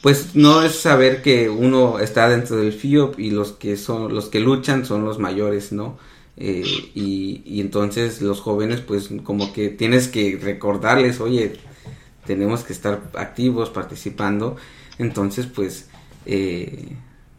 pues 0.00 0.36
no 0.36 0.62
es 0.62 0.76
saber 0.76 1.22
que 1.22 1.50
uno 1.50 1.98
está 1.98 2.28
dentro 2.28 2.56
del 2.56 2.72
FIOP 2.72 3.18
y 3.18 3.32
los 3.32 3.50
que 3.50 3.76
son, 3.76 4.14
los 4.14 4.28
que 4.28 4.38
luchan 4.38 4.86
son 4.86 5.04
los 5.04 5.18
mayores, 5.18 5.72
¿no? 5.72 5.98
Eh, 6.36 6.62
y, 6.94 7.42
y 7.44 7.60
entonces 7.60 8.22
los 8.22 8.40
jóvenes 8.40 8.80
pues 8.80 9.10
como 9.24 9.52
que 9.52 9.70
tienes 9.70 10.06
que 10.06 10.38
recordarles, 10.40 11.20
oye, 11.20 11.54
tenemos 12.28 12.62
que 12.62 12.74
estar 12.74 13.10
activos, 13.14 13.70
participando. 13.70 14.54
Entonces, 14.98 15.46
pues, 15.46 15.88
eh, 16.26 16.90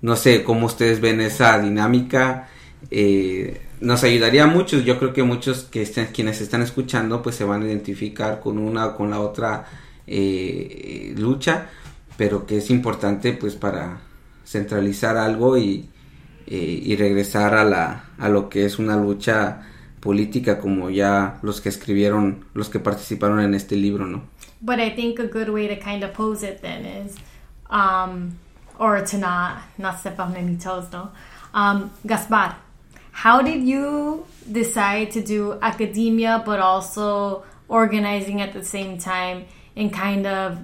no 0.01 0.17
sé 0.17 0.43
cómo 0.43 0.65
ustedes 0.65 0.99
ven 0.99 1.21
esa 1.21 1.57
dinámica. 1.59 2.49
Eh, 2.91 3.61
nos 3.79 4.03
ayudaría 4.03 4.47
mucho. 4.47 4.79
Yo 4.79 4.99
creo 4.99 5.13
que 5.13 5.23
muchos 5.23 5.63
que 5.63 5.83
estén, 5.83 6.07
quienes 6.07 6.41
están 6.41 6.61
escuchando, 6.61 7.21
pues 7.21 7.37
se 7.37 7.45
van 7.45 7.63
a 7.63 7.67
identificar 7.67 8.41
con 8.41 8.57
una 8.57 8.87
o 8.87 8.97
con 8.97 9.11
la 9.11 9.21
otra 9.21 9.65
eh, 10.11 11.13
lucha, 11.17 11.69
pero 12.17 12.45
que 12.45 12.57
es 12.57 12.69
importante, 12.69 13.33
pues, 13.33 13.55
para 13.55 14.01
centralizar 14.43 15.15
algo 15.17 15.57
y, 15.57 15.87
y 16.47 16.95
regresar 16.95 17.53
a, 17.53 17.63
la, 17.63 18.05
a 18.17 18.27
lo 18.27 18.49
que 18.49 18.65
es 18.65 18.79
una 18.79 18.97
lucha 18.97 19.61
política 19.99 20.59
como 20.59 20.89
ya 20.89 21.37
los 21.41 21.61
que 21.61 21.69
escribieron, 21.69 22.45
los 22.53 22.69
que 22.69 22.79
participaron 22.79 23.39
en 23.41 23.53
este 23.53 23.75
libro, 23.75 24.07
¿no? 24.07 24.23
But 24.61 24.79
I 24.79 24.89
think 24.89 25.19
a 25.19 25.27
good 25.27 25.49
way 25.49 25.67
to 25.67 25.75
kind 25.75 26.03
of 26.03 26.13
pose 26.13 26.43
it 26.43 26.61
then 26.61 26.85
is, 26.85 27.15
um, 27.69 28.37
or 28.77 29.01
to 29.05 29.17
not 29.17 29.61
not 29.77 29.99
step 29.99 30.19
on 30.19 30.35
any 30.35 30.57
toes, 30.57 30.91
no. 30.91 31.11
Um, 31.53 31.91
Gaspar, 32.05 32.55
how 33.11 33.41
did 33.41 33.63
you 33.63 34.25
decide 34.51 35.11
to 35.11 35.21
do 35.21 35.57
academia 35.61 36.43
but 36.45 36.59
also 36.59 37.43
organizing 37.67 38.41
at 38.41 38.53
the 38.53 38.63
same 38.63 38.97
time 38.97 39.45
and 39.79 39.91
kind 39.91 40.27
of 40.27 40.59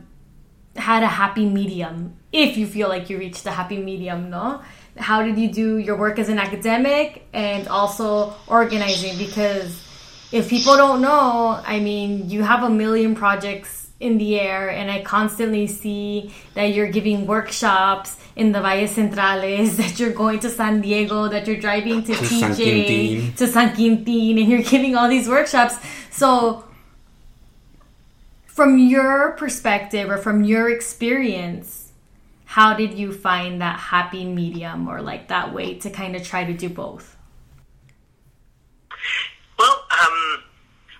had 0.75 1.01
a 1.01 1.07
happy 1.07 1.45
medium 1.45 2.17
if 2.31 2.57
you 2.57 2.67
feel 2.67 2.89
like 2.89 3.09
you 3.09 3.17
reached 3.17 3.45
a 3.45 3.51
happy 3.51 3.77
medium 3.77 4.29
no? 4.29 4.61
How 4.97 5.23
did 5.23 5.37
you 5.37 5.51
do 5.51 5.77
your 5.77 5.97
work 5.97 6.19
as 6.19 6.29
an 6.29 6.39
academic 6.39 7.27
and 7.33 7.67
also 7.67 8.35
organizing? 8.47 9.17
Because 9.17 9.85
if 10.31 10.49
people 10.49 10.75
don't 10.75 11.01
know 11.01 11.61
i 11.65 11.79
mean 11.79 12.29
you 12.29 12.43
have 12.43 12.63
a 12.63 12.69
million 12.69 13.15
projects 13.15 13.89
in 13.99 14.17
the 14.17 14.39
air 14.39 14.69
and 14.69 14.91
i 14.91 15.01
constantly 15.01 15.67
see 15.67 16.33
that 16.55 16.65
you're 16.73 16.91
giving 16.91 17.25
workshops 17.25 18.17
in 18.35 18.51
the 18.51 18.59
Valles 18.59 18.91
Centrales, 18.91 19.77
that 19.77 19.97
you're 19.97 20.11
going 20.11 20.39
to 20.39 20.49
San 20.49 20.81
Diego, 20.81 21.29
that 21.29 21.47
you're 21.47 21.55
driving 21.55 22.03
to, 22.03 22.13
to 22.13 22.21
PJ, 22.21 23.33
to 23.37 23.47
San 23.47 23.73
Quintin, 23.73 24.37
and 24.37 24.49
you're 24.49 24.61
giving 24.61 24.93
all 24.97 25.07
these 25.07 25.29
workshops. 25.29 25.77
So, 26.11 26.64
from 28.55 28.77
your 28.77 29.33
perspective 29.33 30.09
or 30.09 30.17
from 30.17 30.45
your 30.45 30.69
experience, 30.69 31.91
how 32.45 32.73
did 32.73 32.93
you 32.93 33.11
find 33.11 33.61
that 33.61 33.77
happy 33.77 34.23
medium 34.23 34.87
or 34.87 35.01
like 35.01 35.27
that 35.27 35.53
way 35.53 35.73
to 35.73 35.89
kind 35.89 36.15
of 36.15 36.23
try 36.23 36.45
to 36.45 36.53
do 36.53 36.69
both? 36.69 37.17
Well, 39.59 39.73
um, 39.73 40.41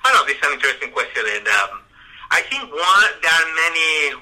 I 0.03 0.11
don't 0.11 0.15
know. 0.15 0.25
This 0.27 0.35
is 0.35 0.45
an 0.45 0.53
interesting 0.53 0.91
question, 0.91 1.23
and 1.33 1.47
um, 1.47 1.79
I 2.29 2.41
think 2.41 2.63
one 2.63 3.11
there 3.23 3.31
are 3.31 3.47
many 3.63 4.19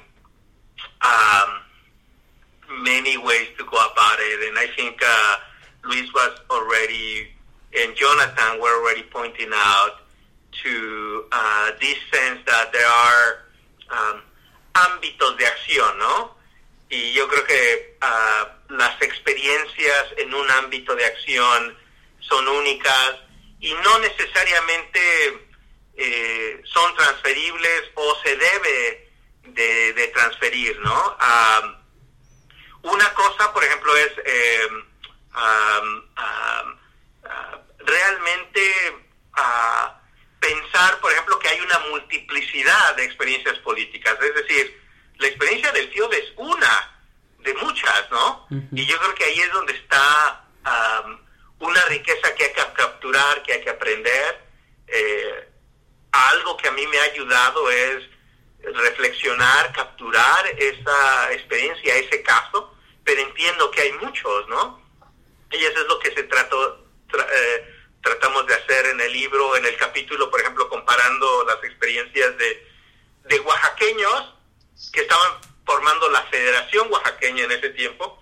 um, 1.02 2.84
many 2.84 3.18
ways 3.18 3.48
to 3.58 3.64
go 3.66 3.78
about 3.78 4.18
it, 4.20 4.48
and 4.48 4.60
I 4.60 4.68
think 4.76 5.02
uh, 5.04 5.36
Luis 5.86 6.14
was 6.14 6.38
already 6.52 7.30
and 7.76 7.96
Jonathan 7.96 8.62
were 8.62 8.80
already 8.80 9.02
pointing 9.12 9.50
out 9.52 10.03
to 10.64 11.26
uh, 11.32 11.72
this 11.80 11.98
sense 12.12 12.40
that 12.46 12.72
there 12.72 12.88
are 12.88 13.46
um, 13.92 14.22
ámbitos 14.74 15.38
de 15.38 15.46
acción, 15.46 15.98
¿no? 16.00 16.38
Y 16.90 17.14
yo 17.14 17.28
creo 17.28 17.44
que 17.46 17.98
uh, 18.02 18.74
las 18.74 19.02
experiencias 19.02 20.06
en 20.18 20.34
un 20.34 20.50
ámbito 20.52 20.96
de 20.96 21.06
acción 21.06 21.78
son 22.20 22.48
únicas 22.48 23.16
y 23.60 23.74
no 23.74 24.00
necesariamente 24.00 25.48
eh, 25.96 26.62
son 26.66 26.96
transferibles 26.96 27.84
o 27.96 28.16
se 28.24 28.36
debe 28.36 29.12
de, 29.44 29.94
de 29.94 30.08
transferir, 30.10 30.80
¿no? 30.80 31.18
Um, 31.18 31.76
una 32.84 33.14
cosa, 33.14 33.54
por 33.54 33.64
ejemplo, 33.64 33.96
es 33.96 34.12
eh, 34.26 34.68
um, 35.36 36.04
realmente 37.80 38.62
uh, 39.38 39.90
pensar, 40.40 41.00
por 41.00 41.12
ejemplo, 41.12 41.40
que 41.40 41.48
hay 41.48 41.60
una 41.62 41.80
multiplicidad 41.92 42.93
de 43.04 43.10
experiencias 43.10 43.60
políticas. 43.60 44.18
Es 44.22 44.36
decir, 44.36 44.82
la 45.18 45.28
experiencia 45.28 45.72
del 45.72 45.90
FIOD 45.90 46.14
es 46.14 46.34
una 46.38 47.02
de 47.40 47.54
muchas, 47.56 48.10
¿no? 48.10 48.48
Y 48.72 48.86
yo 48.86 48.98
creo 49.00 49.16
que 49.16 49.26
ahí 49.26 49.40
es 49.40 49.52
donde 49.52 49.74
está 49.74 50.46
um, 50.66 51.20
una 51.60 51.82
riqueza 51.86 52.34
que 52.36 52.46
hay 52.46 52.54
que 52.54 52.74
capturar, 52.74 53.44
que 53.44 53.54
hay 53.54 53.62
que 53.62 53.70
aprender. 53.70 54.42
Eh, 54.88 55.50
algo 56.12 56.56
que 56.58 56.70
a 56.70 56.72
mí 56.72 56.86
me 56.88 57.00
ha 57.00 57.04
ayudado 57.04 57.70
es 57.70 58.04
reflexionar, 58.64 59.74
capturar 59.74 60.48
esa 60.58 61.34
experiencia, 61.34 61.96
ese 61.96 62.22
caso, 62.24 62.74
pero 63.04 63.22
entiendo 63.22 63.70
que 63.72 63.82
hay 63.82 63.92
muchos, 63.94 64.48
¿no? 64.48 64.82
Y 65.52 65.58
eso 65.58 65.82
es 65.82 65.88
lo 65.88 66.00
que 66.00 66.14
se 66.14 66.24
trató, 66.24 66.88
tra 67.12 67.28
eh, 67.30 67.76
tratamos 68.02 68.48
de 68.48 68.54
hacer 68.54 68.86
en 68.86 69.02
el 69.02 69.12
libro, 69.12 69.58
en 69.58 69.66
el 69.66 69.76
capítulo, 69.76 70.30
por 70.30 70.40
ejemplo, 70.40 70.70
comparando 70.70 71.46
las 71.46 71.62
experiencias 71.64 72.38
de, 72.38 72.73
de 73.24 73.40
oaxaqueños 73.40 74.36
que 74.92 75.02
estaban 75.02 75.40
formando 75.66 76.10
la 76.10 76.24
Federación 76.24 76.92
Oaxaqueña 76.92 77.46
en 77.46 77.52
ese 77.52 77.70
tiempo 77.70 78.22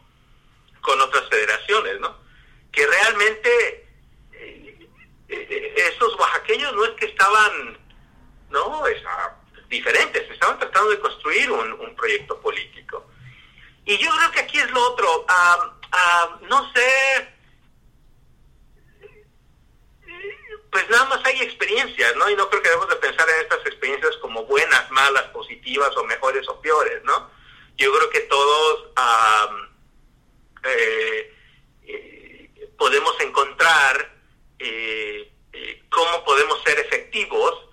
con 0.82 1.00
otras 1.02 1.28
federaciones, 1.30 2.00
¿no? 2.00 2.18
Que 2.72 2.86
realmente 2.86 3.88
eh, 4.34 4.90
eh, 5.30 5.74
esos 5.94 6.16
oaxaqueños 6.20 6.74
no 6.74 6.86
es 6.86 6.92
que 6.92 7.06
estaban, 7.06 7.78
no, 8.50 8.86
estaban 8.88 9.36
diferentes, 9.70 10.30
estaban 10.30 10.60
tratando 10.60 10.92
de 10.92 11.00
construir 11.00 11.52
un, 11.52 11.72
un, 11.74 11.96
proyecto 11.96 12.40
político. 12.42 13.08
Y 13.86 13.98
yo 13.98 14.12
creo 14.16 14.32
que 14.32 14.40
aquí 14.42 14.60
es 14.60 14.72
lo 14.72 14.82
otro, 14.92 15.26
uh, 15.26 15.64
uh, 15.64 16.48
no 16.48 16.72
sé, 16.74 17.34
pues 20.72 20.90
nada 20.90 21.06
más 21.06 21.20
hay 21.26 21.42
experiencias, 21.42 22.16
¿no? 22.16 22.30
Y 22.30 22.36
no 22.36 22.50
creo 22.50 22.62
que 22.62 22.70
debemos 22.70 22.90
de 22.90 22.96
pensar 22.96 23.28
en 23.30 23.42
estas 23.42 23.60
experiencias 23.66 24.16
como 24.18 24.46
buenas, 24.46 24.90
malas, 24.90 25.24
positivas 25.26 25.96
o 25.98 26.06
mejores 26.06 26.48
o 26.48 26.62
peores, 26.62 27.04
¿no? 27.04 27.30
Yo 27.76 27.92
creo 27.94 28.10
que 28.10 28.22
todos 28.22 28.88
um, 28.98 29.72
podemos 32.78 33.20
encontrar 33.20 34.16
eh, 34.60 35.32
cómo 35.90 36.24
podemos 36.24 36.64
ser 36.64 36.80
efectivos 36.80 37.68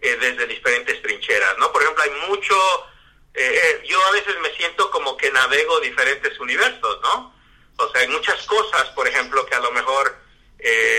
desde 0.00 0.46
diferentes 0.46 1.02
trincheras, 1.02 1.58
¿no? 1.58 1.72
Por 1.72 1.82
ejemplo, 1.82 2.04
hay 2.04 2.10
mucho, 2.28 2.54
yo 3.84 4.06
a 4.06 4.10
veces 4.12 4.38
me 4.40 4.50
siento 4.54 4.90
como 4.90 5.16
que 5.16 5.32
navego 5.32 5.80
diferentes 5.80 6.38
universos, 6.38 7.00
¿no? 7.02 7.34
O 7.78 7.88
sea, 7.88 8.02
hay 8.02 8.08
muchas 8.08 8.44
cosas, 8.46 8.84
por 8.90 9.08
ejemplo, 9.08 9.44
que 9.46 9.54
a 9.54 9.60
lo 9.60 9.72
mejor 9.72 10.16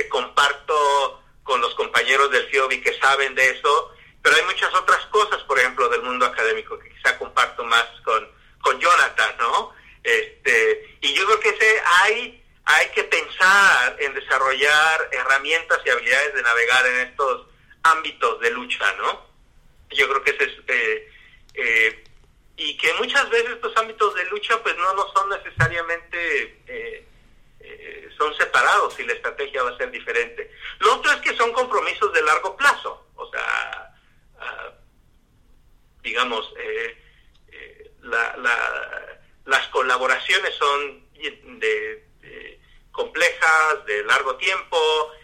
comparto 0.10 1.24
con 1.46 1.62
los 1.62 1.76
compañeros 1.76 2.32
del 2.32 2.48
FIOBI 2.48 2.82
que 2.82 2.98
saben 2.98 3.36
de 3.36 3.52
eso, 3.52 3.96
pero 4.22 4.36
hay 4.36 4.44
muchas 4.46 4.74
otras 4.74 5.06
cosas, 5.06 5.42
por 5.44 5.60
ejemplo, 5.60 5.88
del 5.90 6.02
mundo 6.02 6.26
académico 6.26 6.78
que 6.80 6.90
quizá 6.90 7.18
comparto 7.20 7.64
más 7.64 7.86
con, 8.04 8.28
con 8.62 8.80
Jonathan, 8.80 9.36
¿no? 9.38 9.74
Este, 10.04 10.98
y 11.02 11.14
yo 11.14 11.24
creo 11.28 11.40
que 11.40 11.50
ese 11.50 11.82
hay, 12.02 12.44
hay 12.66 12.88
que 12.90 13.04
pensar 13.04 13.96
en 14.00 14.16
desarrollar 14.16 15.10
herramientas 15.12 15.80
y 15.86 15.90
habilidades 15.92 16.34
de 16.34 16.42
navegar 16.42 16.86
en 16.88 16.96
estos 17.08 17.48
ámbitos 17.84 18.40
de 18.42 18.50
lucha, 18.50 18.92
¿no? 18.94 19.26
Yo 19.92 20.10
creo 20.10 20.24
que 20.24 20.32
ese 20.32 20.46
es... 20.46 20.52
Eh, 20.68 21.12
eh, 21.54 22.04
y 22.58 22.76
que 22.78 22.92
muchas 22.94 23.30
veces 23.30 23.52
estos 23.52 23.78
ámbitos 23.78 24.16
de 24.16 24.26
lucha 24.26 24.62
pues 24.64 24.76
no, 24.78 24.94
no 24.96 25.08
son 25.14 25.30
necesariamente... 25.30 26.64
Eh, 26.68 27.08
son 28.18 28.36
separados 28.36 29.00
y 29.00 29.04
la 29.04 29.14
estrategia 29.14 29.64
va 29.64 29.72
a 29.72 29.78
ser 29.78 29.92
diferente. 29.92 30.52
Lo 30.80 30.96
otro 30.96 31.12
es 31.12 31.18
que 31.22 31.36
son 31.36 31.52
compromisos 31.52 32.12
de 32.14 32.24
largo 32.24 32.56
plazo, 32.56 33.08
o 33.16 33.30
sea, 33.30 33.94
uh, 34.36 36.02
digamos, 36.02 36.54
eh, 36.58 37.04
eh, 37.52 37.92
la, 38.02 38.38
la, 38.38 39.20
las 39.46 39.68
colaboraciones 39.68 40.54
son 40.56 41.06
de, 41.60 42.04
complejas, 42.92 43.86
de 43.86 44.04
largo 44.04 44.36
tiempo, 44.38 44.78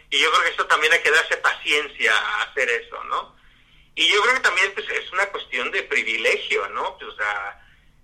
y 0.10 0.20
yo 0.20 0.30
creo 0.32 0.44
que 0.44 0.50
eso 0.50 0.68
también 0.68 0.92
hay 0.92 1.02
que 1.02 1.12
darse 1.12 1.38
paciencia 1.38 2.14
a 2.14 2.44
hacer 2.44 2.70
eso, 2.70 3.02
¿no? 3.06 3.36
Y 3.96 4.10
yo 4.10 4.22
creo 4.22 4.36
que 4.36 4.42
también 4.42 4.74
pues, 4.74 4.90
es 4.90 5.12
una 5.12 5.26
cuestión 5.28 5.72
de 5.72 5.84
privilegio, 5.84 6.68
¿no? 6.70 6.98
Pues, 6.98 7.14
o 7.14 7.16
sea, 7.16 7.62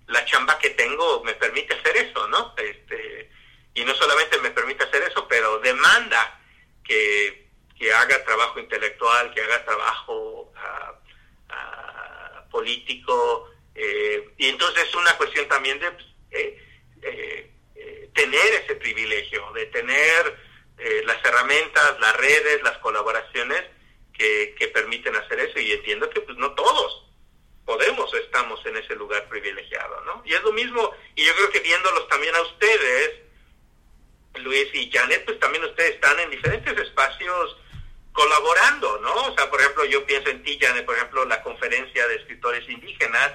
la 0.07 0.23
chamba 0.25 0.57
que 0.57 0.69
tengo 0.71 1.23
me 1.23 1.33
permite 1.33 1.73
hacer 1.73 1.97
eso, 1.97 2.27
¿no? 2.27 2.53
Este, 2.57 3.29
y 3.77 3.85
no 3.85 3.93
solamente 3.93 4.39
me 4.39 4.49
permite 4.49 4.83
hacer 4.83 5.03
eso, 5.03 5.27
pero 5.27 5.59
demanda 5.59 6.41
que, 6.83 7.47
que 7.77 7.93
haga 7.93 8.23
trabajo 8.25 8.59
intelectual, 8.59 9.31
que 9.35 9.41
haga 9.41 9.63
trabajo 9.65 10.51
uh, 10.51 11.53
uh, 11.53 12.49
político, 12.49 13.51
eh, 13.75 14.31
y 14.37 14.47
entonces 14.47 14.83
es 14.83 14.95
una 14.95 15.15
cuestión 15.17 15.47
también 15.47 15.79
de 15.79 15.87
eh, 16.31 16.59
eh, 17.03 18.09
tener 18.15 18.53
ese 18.63 18.75
privilegio, 18.75 19.51
de 19.53 19.67
tener 19.67 20.47
las 21.05 21.23
herramientas, 21.25 21.99
las 21.99 22.15
redes, 22.17 22.61
las 22.61 22.77
colaboraciones 22.79 23.63
que, 24.13 24.55
que, 24.57 24.67
permiten 24.67 25.15
hacer 25.15 25.39
eso, 25.39 25.59
y 25.59 25.71
entiendo 25.71 26.09
que 26.09 26.21
pues 26.21 26.37
no 26.37 26.53
todos 26.53 27.07
podemos 27.65 28.13
o 28.13 28.17
estamos 28.17 28.63
en 28.65 28.77
ese 28.77 28.95
lugar 28.95 29.27
privilegiado, 29.27 30.01
¿no? 30.01 30.21
Y 30.23 30.33
es 30.33 30.41
lo 30.43 30.51
mismo, 30.53 30.91
y 31.15 31.25
yo 31.25 31.35
creo 31.35 31.49
que 31.49 31.61
viéndolos 31.61 32.07
también 32.07 32.35
a 32.35 32.41
ustedes, 32.41 33.26
Luis 34.43 34.67
y 34.73 34.91
Janet, 34.91 35.25
pues 35.25 35.39
también 35.39 35.63
ustedes 35.63 35.95
están 35.95 36.19
en 36.19 36.29
diferentes 36.29 36.77
espacios 36.77 37.57
colaborando, 38.11 38.99
¿no? 38.99 39.13
O 39.13 39.35
sea, 39.35 39.49
por 39.49 39.59
ejemplo, 39.61 39.85
yo 39.85 40.05
pienso 40.05 40.29
en 40.29 40.41
ti, 40.43 40.57
Janet, 40.59 40.85
por 40.85 40.95
ejemplo, 40.95 41.23
la 41.25 41.43
conferencia 41.43 42.07
de 42.07 42.15
escritores 42.15 42.67
indígenas, 42.67 43.33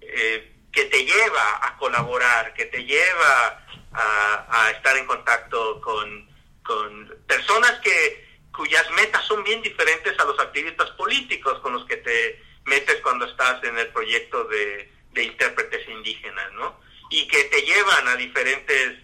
eh, 0.00 0.54
que 0.72 0.84
te 0.84 1.04
lleva 1.04 1.66
a 1.66 1.76
colaborar, 1.76 2.54
que 2.54 2.66
te 2.66 2.84
lleva 2.84 3.66
a, 3.92 4.46
a 4.48 4.70
estar 4.70 4.96
en 4.96 5.06
contacto 5.06 5.80
con, 5.80 6.28
con, 6.62 7.16
personas 7.26 7.72
que 7.80 8.28
cuyas 8.52 8.90
metas 8.92 9.24
son 9.26 9.44
bien 9.44 9.60
diferentes 9.62 10.18
a 10.18 10.24
los 10.24 10.38
activistas 10.40 10.90
políticos 10.92 11.58
con 11.60 11.72
los 11.74 11.84
que 11.86 11.98
te 11.98 12.42
metes 12.64 13.00
cuando 13.02 13.26
estás 13.26 13.62
en 13.64 13.78
el 13.78 13.88
proyecto 13.88 14.44
de, 14.44 14.90
de 15.12 15.22
intérpretes 15.22 15.88
indígenas, 15.88 16.52
¿no? 16.52 16.80
Y 17.10 17.26
que 17.28 17.44
te 17.44 17.62
llevan 17.62 18.08
a 18.08 18.16
diferentes 18.16 18.98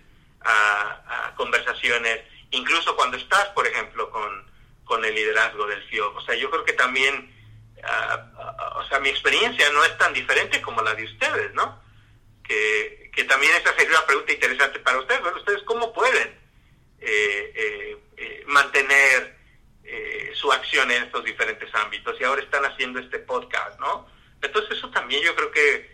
a, 0.45 1.33
conversaciones, 1.37 2.21
incluso 2.51 2.95
cuando 2.97 3.17
estás, 3.17 3.49
por 3.49 3.67
ejemplo, 3.67 4.11
con, 4.11 4.51
con 4.85 5.05
el 5.05 5.15
liderazgo 5.15 5.67
del 5.67 5.83
FIO. 5.85 6.15
O 6.15 6.21
sea, 6.23 6.35
yo 6.37 6.51
creo 6.51 6.65
que 6.65 6.75
también, 6.75 7.35
o 8.77 8.85
sea, 8.89 9.01
mi 9.01 9.09
experiencia 9.09 9.69
no 9.73 9.85
es 9.85 9.97
tan 9.99 10.13
diferente 10.13 10.63
como 10.63 10.81
la 10.83 10.95
de 10.95 11.05
ustedes, 11.05 11.53
¿no? 11.55 11.83
Que, 12.45 13.11
que 13.15 13.25
también 13.25 13.53
esa 13.57 13.75
sería 13.75 13.99
una 13.99 14.07
pregunta 14.07 14.33
interesante 14.33 14.79
para 14.81 14.99
ustedes. 14.99 15.21
Bueno, 15.23 15.39
¿ustedes 15.39 15.63
cómo 15.63 15.93
pueden 15.93 16.29
eh, 17.01 17.53
eh, 17.55 17.97
eh, 18.17 18.45
mantener 18.47 19.35
su 20.35 20.51
acción 20.51 20.91
en 20.91 21.05
estos 21.05 21.25
diferentes 21.25 21.73
ámbitos? 21.75 22.17
Y 22.21 22.25
ahora 22.25 22.43
están 22.43 22.65
haciendo 22.65 22.99
este 22.99 23.21
podcast, 23.21 23.79
¿no? 23.79 24.07
Entonces 24.43 24.77
eso 24.77 24.91
también 24.91 25.23
yo 25.23 25.35
creo 25.35 25.51
que 25.51 25.94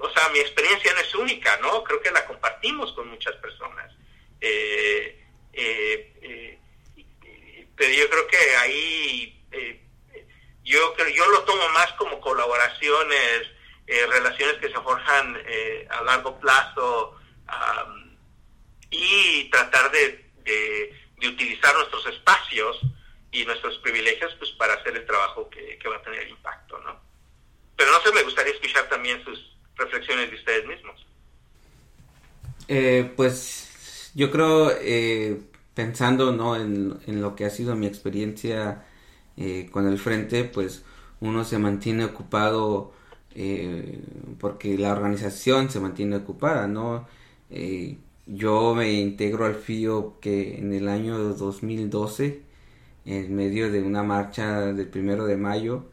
o 0.00 0.10
sea, 0.10 0.28
mi 0.30 0.38
experiencia 0.40 0.92
no 0.92 1.00
es 1.00 1.14
única, 1.14 1.56
¿no? 1.58 1.82
Creo 1.84 2.00
que 2.00 2.10
la 2.10 2.26
compartimos 2.26 2.92
con 2.92 3.08
muchas 3.08 3.34
personas. 3.36 3.92
Eh, 4.40 5.24
eh, 5.52 6.12
eh, 6.22 6.58
pero 7.76 7.92
yo 7.92 8.08
creo 8.08 8.26
que 8.26 8.56
ahí 8.56 9.32
yo 10.64 10.96
yo 11.14 11.30
lo 11.30 11.44
tomo 11.44 11.68
más 11.70 11.92
como 11.92 12.20
colaboraciones, 12.20 13.48
relaciones 13.86 14.56
que 14.56 14.68
se 14.68 14.80
forjan 14.80 15.40
a 15.90 16.02
largo 16.02 16.38
plazo 16.40 17.16
y 18.90 19.48
tratar 19.50 19.90
de, 19.90 20.30
de, 20.42 21.28
utilizar 21.28 21.74
nuestros 21.74 22.06
espacios 22.06 22.80
y 23.30 23.44
nuestros 23.44 23.78
privilegios 23.78 24.34
pues 24.38 24.50
para 24.52 24.74
hacer 24.74 24.96
el 24.96 25.06
trabajo 25.06 25.48
que, 25.50 25.78
que 25.78 25.88
va 25.88 25.96
a 25.96 26.02
tener 26.02 26.28
impacto, 26.28 26.78
¿no? 26.78 27.00
Pero 27.76 27.90
no 27.92 28.00
sé, 28.00 28.12
me 28.12 28.22
gustaría 28.22 28.54
escuchar 28.54 28.88
también 28.88 29.22
sus, 29.24 29.55
reflexiones 29.76 30.30
de 30.30 30.36
ustedes 30.36 30.66
mismos. 30.66 31.06
Eh, 32.68 33.12
pues 33.16 34.10
yo 34.14 34.30
creo, 34.30 34.72
eh, 34.80 35.40
pensando 35.74 36.32
¿no? 36.32 36.56
en, 36.56 37.20
lo 37.20 37.36
que 37.36 37.44
ha 37.44 37.50
sido 37.50 37.76
mi 37.76 37.86
experiencia 37.86 38.84
eh, 39.36 39.68
con 39.70 39.86
el 39.86 39.98
frente, 39.98 40.44
pues 40.44 40.84
uno 41.20 41.44
se 41.44 41.58
mantiene 41.58 42.04
ocupado 42.04 42.92
porque 44.40 44.78
la 44.78 44.92
organización 44.92 45.68
se 45.68 45.78
mantiene 45.78 46.16
ocupada, 46.16 46.66
¿no? 46.68 47.06
yo 48.26 48.74
me 48.74 48.92
integro 48.94 49.44
al 49.44 49.56
FIO 49.56 50.18
que 50.20 50.56
en 50.56 50.72
el 50.72 50.88
año 50.88 51.18
2012, 51.18 52.42
en 53.04 53.36
medio 53.36 53.70
de 53.70 53.82
una 53.82 54.02
marcha 54.02 54.72
del 54.72 54.88
primero 54.88 55.26
de 55.26 55.36
mayo, 55.36 55.84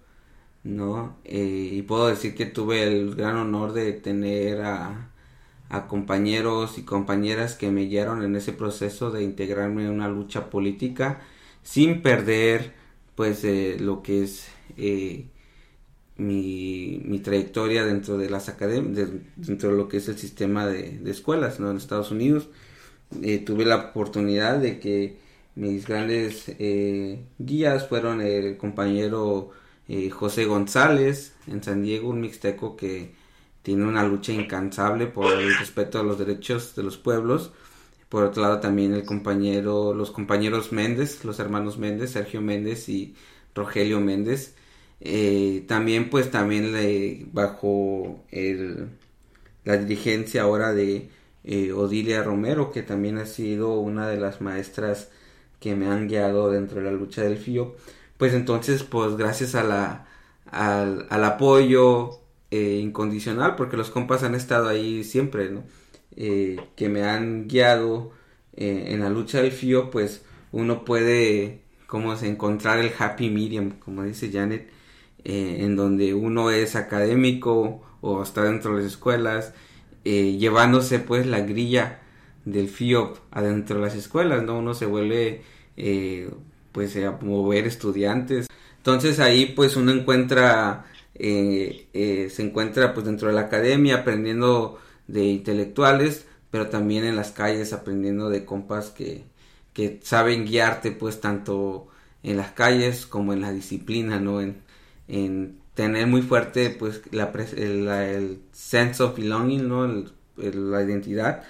¿no? 0.63 1.17
Eh, 1.25 1.69
y 1.73 1.81
puedo 1.83 2.07
decir 2.07 2.35
que 2.35 2.45
tuve 2.45 2.83
el 2.83 3.15
gran 3.15 3.35
honor 3.37 3.73
de 3.73 3.93
tener 3.93 4.61
a, 4.61 5.09
compañeros 5.87 6.77
y 6.77 6.83
compañeras 6.83 7.55
que 7.55 7.71
me 7.71 7.85
guiaron 7.85 8.23
en 8.23 8.35
ese 8.35 8.53
proceso 8.53 9.09
de 9.09 9.23
integrarme 9.23 9.85
en 9.85 9.89
una 9.89 10.07
lucha 10.07 10.51
política 10.51 11.21
sin 11.63 12.03
perder 12.03 12.73
pues 13.15 13.43
eh, 13.43 13.77
lo 13.79 14.03
que 14.03 14.23
es 14.23 14.49
eh, 14.77 15.25
mi, 16.17 17.01
mi, 17.05 17.19
trayectoria 17.19 17.85
dentro 17.85 18.17
de 18.19 18.29
las 18.29 18.49
academias, 18.49 19.09
dentro 19.35 19.71
de 19.71 19.77
lo 19.77 19.87
que 19.87 19.97
es 19.97 20.07
el 20.09 20.17
sistema 20.19 20.67
de, 20.67 21.01
escuelas 21.09 21.59
en 21.59 21.75
Estados 21.75 22.11
Unidos. 22.11 22.49
tuve 23.45 23.65
la 23.65 23.77
oportunidad 23.77 24.59
de 24.59 24.79
que 24.79 25.17
mis 25.55 25.87
grandes 25.87 26.51
guías 27.39 27.87
fueron 27.87 28.21
el 28.21 28.57
compañero 28.57 29.51
eh, 29.87 30.09
José 30.09 30.45
González 30.45 31.35
en 31.47 31.63
San 31.63 31.83
Diego, 31.83 32.09
un 32.09 32.21
mixteco 32.21 32.75
que 32.75 33.13
tiene 33.63 33.85
una 33.85 34.03
lucha 34.05 34.33
incansable 34.33 35.07
por 35.07 35.33
el 35.33 35.57
respeto 35.57 35.99
a 35.99 36.03
los 36.03 36.19
derechos 36.19 36.75
de 36.75 36.83
los 36.83 36.97
pueblos. 36.97 37.51
Por 38.09 38.23
otro 38.25 38.43
lado 38.43 38.59
también 38.59 38.93
el 38.93 39.05
compañero, 39.05 39.93
los 39.93 40.11
compañeros 40.11 40.71
Méndez, 40.71 41.25
los 41.25 41.39
hermanos 41.39 41.77
Méndez, 41.77 42.11
Sergio 42.11 42.41
Méndez 42.41 42.89
y 42.89 43.15
Rogelio 43.55 43.99
Méndez. 44.01 44.55
Eh, 45.01 45.65
también 45.67 46.09
pues 46.09 46.31
también 46.31 46.71
le, 46.73 47.25
bajo 47.31 48.23
el, 48.31 48.89
la 49.65 49.77
dirigencia 49.77 50.43
ahora 50.43 50.73
de 50.73 51.09
eh, 51.43 51.71
Odilia 51.73 52.23
Romero, 52.23 52.71
que 52.71 52.83
también 52.83 53.17
ha 53.17 53.25
sido 53.25 53.79
una 53.79 54.07
de 54.07 54.17
las 54.17 54.41
maestras 54.41 55.09
que 55.59 55.75
me 55.75 55.87
han 55.87 56.07
guiado 56.07 56.51
dentro 56.51 56.79
de 56.79 56.85
la 56.85 56.91
lucha 56.91 57.23
del 57.23 57.37
FIO 57.37 57.75
pues 58.23 58.35
entonces, 58.35 58.83
pues 58.83 59.17
gracias 59.17 59.53
a 59.53 59.65
la, 59.65 60.07
al, 60.49 61.23
apoyo 61.25 62.21
eh, 62.51 62.79
incondicional, 62.81 63.57
porque 63.57 63.75
los 63.75 63.89
compas 63.89 64.23
han 64.23 64.33
estado 64.33 64.69
ahí 64.69 65.03
siempre. 65.03 65.51
Eh, 66.15 66.55
que 66.77 66.87
me 66.87 67.03
han 67.03 67.49
guiado 67.49 68.13
eh, 68.55 68.85
en 68.91 69.01
la 69.01 69.09
lucha 69.09 69.41
del 69.41 69.51
FIO, 69.51 69.91
pues 69.91 70.23
uno 70.53 70.85
puede, 70.85 71.63
como 71.85 72.13
encontrar 72.13 72.79
el 72.79 72.93
happy 72.97 73.29
medium, 73.29 73.71
como 73.71 74.03
dice 74.03 74.31
Janet, 74.31 74.69
en 75.25 75.75
donde 75.75 76.13
uno 76.13 76.49
es 76.49 76.77
académico 76.77 77.81
o 77.99 78.23
está 78.23 78.43
dentro 78.43 78.71
de 78.77 78.83
las 78.83 78.93
escuelas, 78.93 79.53
llevándose 80.05 80.99
pues 80.99 81.25
la 81.25 81.41
grilla 81.41 81.99
del 82.45 82.69
FIO 82.69 83.15
adentro 83.31 83.79
de 83.79 83.81
las 83.81 83.95
escuelas, 83.95 84.43
¿no? 84.43 84.59
Uno 84.59 84.73
se 84.73 84.85
vuelve 84.85 85.41
pues 86.73 86.95
a 86.97 87.11
mover 87.21 87.67
estudiantes. 87.67 88.47
Entonces 88.77 89.19
ahí 89.19 89.47
pues 89.55 89.77
uno 89.77 89.91
encuentra, 89.91 90.85
eh, 91.15 91.87
eh, 91.93 92.29
se 92.29 92.43
encuentra 92.43 92.93
pues 92.93 93.05
dentro 93.05 93.29
de 93.29 93.35
la 93.35 93.41
academia 93.41 93.97
aprendiendo 93.97 94.79
de 95.07 95.25
intelectuales, 95.25 96.25
pero 96.51 96.67
también 96.69 97.05
en 97.05 97.15
las 97.15 97.31
calles 97.31 97.73
aprendiendo 97.73 98.29
de 98.29 98.45
compas 98.45 98.89
que, 98.89 99.23
que 99.73 99.99
saben 100.03 100.45
guiarte 100.45 100.91
pues 100.91 101.21
tanto 101.21 101.87
en 102.23 102.37
las 102.37 102.51
calles 102.51 103.05
como 103.05 103.33
en 103.33 103.41
la 103.41 103.51
disciplina, 103.51 104.19
¿no? 104.19 104.41
En, 104.41 104.57
en 105.07 105.59
tener 105.75 106.07
muy 106.07 106.21
fuerte 106.21 106.69
pues 106.71 107.01
la, 107.11 107.31
el, 107.57 107.87
el 107.87 108.39
sense 108.51 109.03
of 109.03 109.17
belonging, 109.17 109.67
¿no? 109.67 109.87
la 110.35 110.81
identidad 110.83 111.43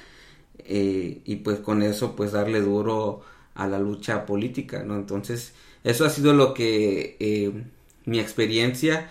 eh, 0.60 1.22
y 1.26 1.38
pues 1.38 1.60
con 1.60 1.82
eso 1.84 2.16
pues 2.16 2.32
darle 2.32 2.62
duro 2.62 3.22
a 3.56 3.68
la 3.68 3.80
lucha 3.80 4.26
política, 4.26 4.84
¿no? 4.84 4.96
Entonces, 4.96 5.54
eso 5.84 6.06
ha 6.06 6.10
sido 6.10 6.34
lo 6.34 6.54
que 6.54 7.18
eh, 7.20 7.52
mi 8.06 8.20
experiencia. 8.20 9.10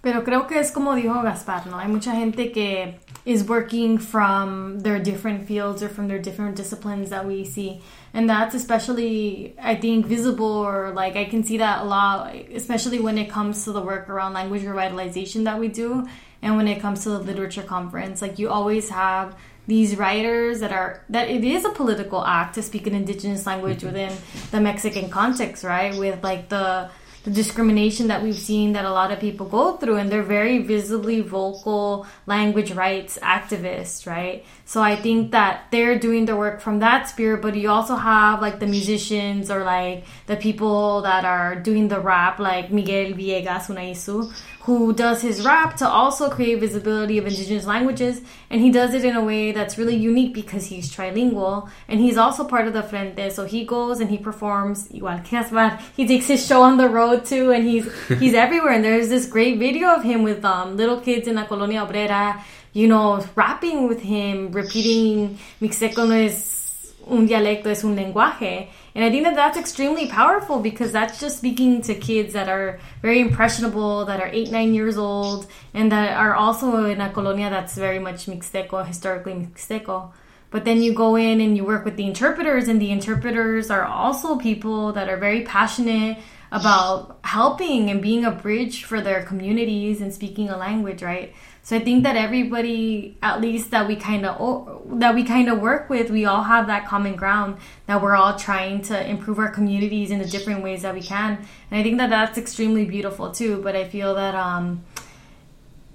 Pero 0.00 0.22
creo 0.22 0.46
que 0.46 0.58
es 0.58 0.70
como 0.70 0.94
dijo 0.94 1.22
Gaspar, 1.22 1.66
¿no? 1.66 1.78
Hay 1.78 1.88
mucha 1.88 2.14
gente 2.14 2.52
que 2.52 2.98
is 3.24 3.48
working 3.48 3.98
from 3.98 4.80
their 4.80 5.02
different 5.02 5.46
fields 5.46 5.82
or 5.82 5.88
from 5.88 6.08
their 6.08 6.20
different 6.20 6.56
disciplines 6.56 7.08
that 7.08 7.24
we 7.24 7.42
see. 7.44 7.80
And 8.12 8.28
that's 8.28 8.54
especially, 8.54 9.54
I 9.58 9.76
think, 9.76 10.04
visible 10.06 10.44
or 10.44 10.92
like 10.92 11.16
I 11.16 11.24
can 11.24 11.42
see 11.42 11.56
that 11.56 11.80
a 11.80 11.84
lot, 11.84 12.34
especially 12.54 13.00
when 13.00 13.16
it 13.16 13.30
comes 13.30 13.64
to 13.64 13.72
the 13.72 13.80
work 13.80 14.10
around 14.10 14.34
language 14.34 14.62
revitalization 14.62 15.44
that 15.44 15.58
we 15.58 15.68
do 15.68 16.06
and 16.42 16.58
when 16.58 16.68
it 16.68 16.80
comes 16.82 17.04
to 17.04 17.08
the 17.08 17.20
literature 17.20 17.62
conference. 17.62 18.20
Like 18.20 18.38
you 18.38 18.50
always 18.50 18.90
have 18.90 19.34
these 19.66 19.96
writers 19.96 20.60
that 20.60 20.72
are 20.72 21.02
that 21.08 21.28
it 21.28 21.44
is 21.44 21.64
a 21.64 21.70
political 21.70 22.24
act 22.24 22.54
to 22.56 22.62
speak 22.62 22.86
an 22.86 22.94
indigenous 22.94 23.46
language 23.46 23.78
mm-hmm. 23.78 23.86
within 23.86 24.12
the 24.50 24.60
Mexican 24.60 25.10
context, 25.10 25.64
right? 25.64 25.96
With 25.98 26.22
like 26.22 26.48
the 26.48 26.90
the 27.24 27.30
discrimination 27.30 28.08
that 28.08 28.22
we've 28.22 28.38
seen 28.38 28.74
that 28.74 28.84
a 28.84 28.90
lot 28.90 29.10
of 29.10 29.18
people 29.18 29.46
go 29.46 29.78
through 29.78 29.96
and 29.96 30.12
they're 30.12 30.22
very 30.22 30.58
visibly 30.58 31.22
vocal 31.22 32.06
language 32.26 32.72
rights 32.72 33.18
activists 33.22 34.06
right 34.06 34.44
so 34.64 34.82
i 34.82 34.96
think 34.96 35.30
that 35.32 35.66
they're 35.70 35.98
doing 35.98 36.24
the 36.24 36.36
work 36.36 36.60
from 36.60 36.78
that 36.78 37.08
spirit 37.08 37.42
but 37.42 37.54
you 37.54 37.68
also 37.68 37.94
have 37.94 38.40
like 38.40 38.60
the 38.60 38.66
musicians 38.66 39.50
or 39.50 39.64
like 39.64 40.04
the 40.26 40.36
people 40.36 41.02
that 41.02 41.24
are 41.24 41.54
doing 41.56 41.88
the 41.88 42.00
rap 42.00 42.38
like 42.38 42.72
miguel 42.72 43.12
villegas 43.12 43.70
Una 43.70 43.80
Isu 43.80 44.32
who 44.64 44.94
does 44.94 45.20
his 45.20 45.44
rap 45.44 45.76
to 45.76 45.86
also 45.86 46.30
create 46.30 46.58
visibility 46.58 47.18
of 47.18 47.26
indigenous 47.26 47.66
languages. 47.66 48.22
And 48.48 48.62
he 48.62 48.70
does 48.70 48.94
it 48.94 49.04
in 49.04 49.14
a 49.14 49.22
way 49.22 49.52
that's 49.52 49.76
really 49.76 49.94
unique 49.94 50.32
because 50.32 50.64
he's 50.64 50.90
trilingual 50.90 51.68
and 51.86 52.00
he's 52.00 52.16
also 52.16 52.44
part 52.44 52.66
of 52.66 52.72
the 52.72 52.82
frente 52.82 53.30
so 53.32 53.44
he 53.44 53.66
goes 53.66 54.00
and 54.00 54.08
he 54.08 54.16
performs 54.16 54.88
igual 54.88 55.22
que 55.22 55.78
he 55.96 56.06
takes 56.06 56.26
his 56.28 56.46
show 56.46 56.62
on 56.62 56.78
the 56.78 56.88
road 56.88 57.26
too 57.26 57.50
and 57.52 57.64
he's 57.64 57.86
he's 58.18 58.34
everywhere. 58.44 58.72
And 58.72 58.82
there's 58.84 59.10
this 59.10 59.26
great 59.26 59.58
video 59.58 59.88
of 59.88 60.02
him 60.02 60.22
with 60.22 60.42
um, 60.46 60.78
little 60.78 60.98
kids 61.00 61.28
in 61.28 61.36
la 61.36 61.44
colonia 61.44 61.84
obrera 61.84 62.42
you 62.74 62.86
know 62.86 63.24
rapping 63.34 63.88
with 63.88 64.02
him 64.02 64.52
repeating 64.52 65.38
mixteco 65.62 66.06
no 66.06 66.14
es 66.14 66.92
un 67.06 67.26
dialecto 67.26 67.66
es 67.66 67.82
un 67.84 67.96
lenguaje 67.96 68.68
and 68.94 69.04
I 69.04 69.10
think 69.10 69.24
that 69.24 69.34
that's 69.34 69.58
extremely 69.58 70.06
powerful 70.06 70.60
because 70.60 70.92
that's 70.92 71.18
just 71.18 71.38
speaking 71.38 71.82
to 71.82 71.96
kids 71.96 72.32
that 72.34 72.48
are 72.48 72.78
very 73.02 73.20
impressionable, 73.20 74.04
that 74.04 74.20
are 74.20 74.28
eight, 74.28 74.52
nine 74.52 74.72
years 74.72 74.96
old, 74.96 75.48
and 75.72 75.90
that 75.90 76.16
are 76.16 76.34
also 76.34 76.84
in 76.84 77.00
a 77.00 77.12
colonia 77.12 77.50
that's 77.50 77.74
very 77.74 77.98
much 77.98 78.26
Mixteco, 78.26 78.86
historically 78.86 79.32
Mixteco. 79.32 80.12
But 80.50 80.64
then 80.64 80.80
you 80.80 80.94
go 80.94 81.16
in 81.16 81.40
and 81.40 81.56
you 81.56 81.64
work 81.64 81.84
with 81.84 81.96
the 81.96 82.06
interpreters, 82.06 82.68
and 82.68 82.80
the 82.80 82.92
interpreters 82.92 83.68
are 83.68 83.84
also 83.84 84.36
people 84.36 84.92
that 84.92 85.08
are 85.08 85.16
very 85.16 85.42
passionate 85.42 86.18
about 86.52 87.18
helping 87.24 87.90
and 87.90 88.00
being 88.00 88.24
a 88.24 88.30
bridge 88.30 88.84
for 88.84 89.00
their 89.00 89.24
communities 89.24 90.00
and 90.00 90.14
speaking 90.14 90.50
a 90.50 90.56
language, 90.56 91.02
right? 91.02 91.34
So 91.64 91.76
I 91.76 91.80
think 91.80 92.04
that 92.04 92.14
everybody, 92.14 93.16
at 93.22 93.40
least 93.40 93.70
that 93.70 93.88
we 93.88 93.96
kind 93.96 94.26
of 94.26 95.00
that 95.00 95.14
we 95.14 95.24
kind 95.24 95.48
of 95.48 95.60
work 95.60 95.88
with, 95.88 96.10
we 96.10 96.26
all 96.26 96.42
have 96.42 96.66
that 96.66 96.86
common 96.86 97.16
ground 97.16 97.56
that 97.86 98.02
we're 98.02 98.14
all 98.14 98.38
trying 98.38 98.82
to 98.82 99.08
improve 99.08 99.38
our 99.38 99.48
communities 99.50 100.10
in 100.10 100.18
the 100.18 100.26
different 100.26 100.62
ways 100.62 100.82
that 100.82 100.92
we 100.92 101.00
can, 101.00 101.38
and 101.70 101.80
I 101.80 101.82
think 101.82 101.96
that 101.96 102.10
that's 102.10 102.36
extremely 102.36 102.84
beautiful 102.84 103.32
too. 103.32 103.62
But 103.62 103.74
I 103.74 103.88
feel 103.88 104.14
that 104.14 104.34
um, 104.34 104.84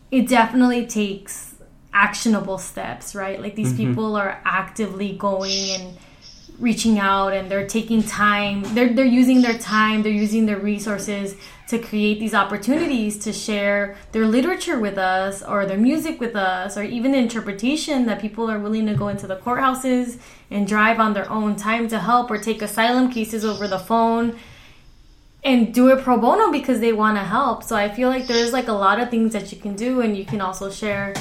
it 0.09 0.27
definitely 0.27 0.87
takes 0.87 1.53
actionable 1.93 2.57
steps, 2.57 3.13
right? 3.13 3.39
Like 3.39 3.53
these 3.53 3.73
mm-hmm. 3.73 3.89
people 3.89 4.15
are 4.15 4.41
actively 4.45 5.15
going 5.15 5.69
and 5.69 5.97
reaching 6.57 6.97
out 6.99 7.31
and 7.31 7.49
they're 7.49 7.67
taking 7.67 8.03
time 8.03 8.63
they're, 8.75 8.93
they're 8.93 9.05
using 9.05 9.41
their 9.41 9.57
time 9.57 10.03
they're 10.03 10.11
using 10.11 10.45
their 10.45 10.59
resources 10.59 11.37
to 11.69 11.79
create 11.79 12.19
these 12.19 12.33
opportunities 12.33 13.17
to 13.19 13.31
share 13.31 13.95
their 14.11 14.25
literature 14.25 14.79
with 14.79 14.97
us 14.97 15.43
or 15.43 15.65
their 15.65 15.77
music 15.77 16.19
with 16.19 16.35
us 16.35 16.75
or 16.75 16.83
even 16.83 17.11
the 17.11 17.17
interpretation 17.17 18.05
that 18.05 18.19
people 18.19 18.49
are 18.49 18.59
willing 18.59 18.87
to 18.87 18.95
go 18.95 19.07
into 19.07 19.27
the 19.27 19.35
courthouses 19.37 20.19
and 20.49 20.67
drive 20.67 20.99
on 20.99 21.13
their 21.13 21.29
own 21.29 21.55
time 21.55 21.87
to 21.87 21.99
help 21.99 22.31
or 22.31 22.37
take 22.37 22.61
asylum 22.61 23.11
cases 23.11 23.45
over 23.45 23.67
the 23.67 23.77
phone 23.77 24.37
and 25.43 25.73
do 25.73 25.89
it 25.89 26.03
pro 26.03 26.17
bono 26.17 26.51
because 26.51 26.79
they 26.79 26.91
want 26.91 27.17
to 27.17 27.23
help 27.23 27.63
so 27.63 27.75
i 27.75 27.87
feel 27.87 28.09
like 28.09 28.27
there's 28.27 28.51
like 28.51 28.67
a 28.67 28.73
lot 28.73 28.99
of 28.99 29.09
things 29.09 29.31
that 29.33 29.51
you 29.51 29.57
can 29.57 29.75
do 29.75 30.01
and 30.01 30.17
you 30.17 30.25
can 30.25 30.41
also 30.41 30.69
share 30.69 31.13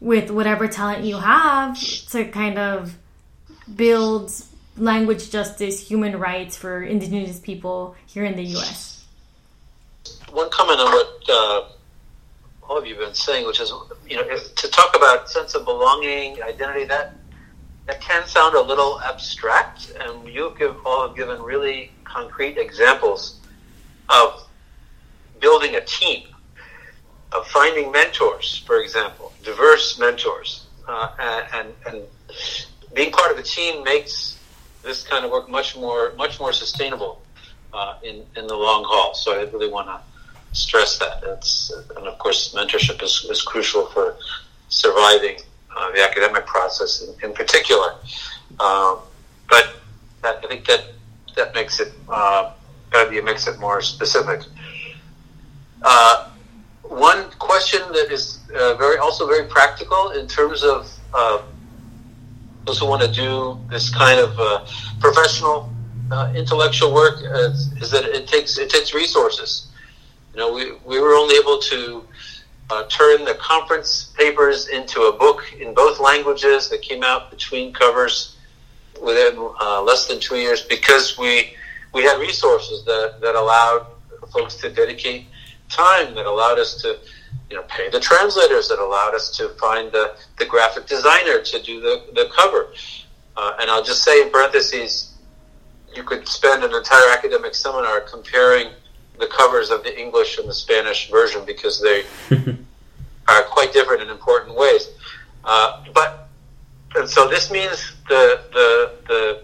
with 0.00 0.30
whatever 0.30 0.66
talent 0.68 1.04
you 1.04 1.16
have 1.16 1.78
to 2.08 2.26
kind 2.26 2.58
of 2.58 2.96
build 3.74 4.30
language 4.76 5.30
justice, 5.30 5.86
human 5.86 6.18
rights 6.18 6.56
for 6.56 6.82
indigenous 6.82 7.38
people 7.38 7.96
here 8.06 8.24
in 8.24 8.36
the 8.36 8.42
U.S. 8.42 8.93
One 10.34 10.50
comment 10.50 10.80
on 10.80 10.90
what 10.90 11.22
uh, 11.28 11.62
all 12.68 12.76
of 12.76 12.84
you 12.84 12.96
have 12.96 13.04
been 13.04 13.14
saying, 13.14 13.46
which 13.46 13.60
is, 13.60 13.72
you 14.04 14.16
know, 14.16 14.24
to 14.36 14.68
talk 14.68 14.96
about 14.96 15.30
sense 15.30 15.54
of 15.54 15.64
belonging, 15.64 16.42
identity, 16.42 16.84
that 16.86 17.14
that 17.86 18.00
can 18.00 18.26
sound 18.26 18.56
a 18.56 18.60
little 18.60 19.00
abstract, 19.02 19.92
and 20.00 20.26
you 20.28 20.52
have 20.58 20.76
all 20.84 21.06
have 21.06 21.16
given 21.16 21.40
really 21.40 21.92
concrete 22.02 22.58
examples 22.58 23.38
of 24.08 24.48
building 25.38 25.76
a 25.76 25.80
team, 25.82 26.26
of 27.30 27.46
finding 27.46 27.92
mentors, 27.92 28.58
for 28.66 28.80
example, 28.80 29.32
diverse 29.44 30.00
mentors, 30.00 30.66
uh, 30.88 31.44
and, 31.54 31.68
and 31.86 32.02
being 32.92 33.12
part 33.12 33.30
of 33.30 33.38
a 33.38 33.42
team 33.42 33.84
makes 33.84 34.36
this 34.82 35.06
kind 35.06 35.24
of 35.24 35.30
work 35.30 35.48
much 35.48 35.76
more 35.76 36.12
much 36.16 36.40
more 36.40 36.52
sustainable 36.52 37.22
uh, 37.72 37.98
in 38.02 38.24
in 38.36 38.48
the 38.48 38.56
long 38.56 38.82
haul. 38.84 39.14
So 39.14 39.38
I 39.38 39.44
really 39.44 39.68
want 39.68 39.86
to 39.86 40.00
stress 40.54 40.98
that. 40.98 41.22
It's, 41.24 41.72
and 41.96 42.06
of 42.06 42.18
course, 42.18 42.54
mentorship 42.54 43.02
is, 43.02 43.26
is 43.30 43.42
crucial 43.42 43.86
for 43.86 44.16
surviving 44.68 45.36
uh, 45.76 45.92
the 45.92 46.02
academic 46.02 46.46
process 46.46 47.02
in, 47.02 47.30
in 47.30 47.34
particular. 47.34 47.94
Um, 48.60 49.00
but 49.48 49.74
that, 50.22 50.42
I 50.42 50.46
think 50.48 50.66
that 50.66 50.84
that 51.36 51.54
makes 51.54 51.80
it 51.80 51.92
uh, 52.08 52.52
got 52.90 53.04
to 53.04 53.10
be 53.10 53.20
makes 53.20 53.46
it 53.46 53.58
more 53.58 53.82
specific. 53.82 54.40
Uh, 55.82 56.30
one 56.82 57.30
question 57.38 57.80
that 57.92 58.10
is 58.10 58.38
uh, 58.54 58.74
very 58.74 58.98
also 58.98 59.26
very 59.26 59.46
practical 59.48 60.10
in 60.12 60.26
terms 60.28 60.62
of 60.62 60.90
uh, 61.12 61.42
those 62.64 62.78
who 62.78 62.86
want 62.86 63.02
to 63.02 63.10
do 63.10 63.58
this 63.68 63.94
kind 63.94 64.20
of 64.20 64.38
uh, 64.38 64.64
professional 65.00 65.70
uh, 66.10 66.32
intellectual 66.34 66.92
work 66.94 67.18
is, 67.22 67.72
is, 67.82 67.90
that 67.90 68.04
it 68.04 68.26
takes 68.28 68.58
it 68.58 68.70
takes 68.70 68.94
resources. 68.94 69.68
You 70.34 70.40
know, 70.40 70.52
we, 70.52 70.72
we 70.84 71.00
were 71.00 71.14
only 71.14 71.36
able 71.36 71.58
to 71.58 72.04
uh, 72.70 72.84
turn 72.88 73.24
the 73.24 73.34
conference 73.34 74.12
papers 74.16 74.68
into 74.68 75.02
a 75.02 75.12
book 75.12 75.44
in 75.60 75.74
both 75.74 76.00
languages 76.00 76.68
that 76.70 76.82
came 76.82 77.04
out 77.04 77.30
between 77.30 77.72
covers 77.72 78.36
within 79.00 79.36
uh, 79.60 79.82
less 79.82 80.06
than 80.06 80.18
two 80.18 80.36
years 80.36 80.62
because 80.62 81.16
we 81.18 81.54
we 81.92 82.02
had 82.02 82.18
resources 82.18 82.84
that, 82.84 83.20
that 83.20 83.36
allowed 83.36 83.86
folks 84.32 84.56
to 84.56 84.68
dedicate 84.68 85.26
time 85.68 86.14
that 86.16 86.26
allowed 86.26 86.58
us 86.58 86.82
to 86.82 86.98
you 87.50 87.56
know, 87.56 87.62
pay 87.68 87.88
the 87.90 88.00
translators 88.00 88.68
that 88.68 88.80
allowed 88.80 89.14
us 89.14 89.30
to 89.36 89.50
find 89.50 89.92
the, 89.92 90.16
the 90.38 90.44
graphic 90.44 90.86
designer 90.86 91.40
to 91.40 91.62
do 91.62 91.80
the, 91.80 92.02
the 92.14 92.28
cover. 92.34 92.72
Uh, 93.36 93.52
and 93.60 93.70
I'll 93.70 93.84
just 93.84 94.02
say 94.02 94.22
in 94.22 94.30
parentheses, 94.30 95.14
you 95.94 96.02
could 96.02 96.26
spend 96.26 96.64
an 96.64 96.74
entire 96.74 97.10
academic 97.12 97.54
seminar 97.54 98.00
comparing 98.00 98.70
the 99.18 99.26
covers 99.26 99.70
of 99.70 99.82
the 99.84 99.98
English 99.98 100.38
and 100.38 100.48
the 100.48 100.54
Spanish 100.54 101.10
version 101.10 101.44
because 101.44 101.80
they 101.80 102.04
are 103.28 103.42
quite 103.42 103.72
different 103.72 104.02
in 104.02 104.08
important 104.08 104.56
ways. 104.56 104.88
Uh, 105.44 105.84
but 105.94 106.28
and 106.96 107.08
so 107.08 107.28
this 107.28 107.50
means 107.50 107.92
the 108.08 108.40
the 108.52 108.92
the, 109.08 109.42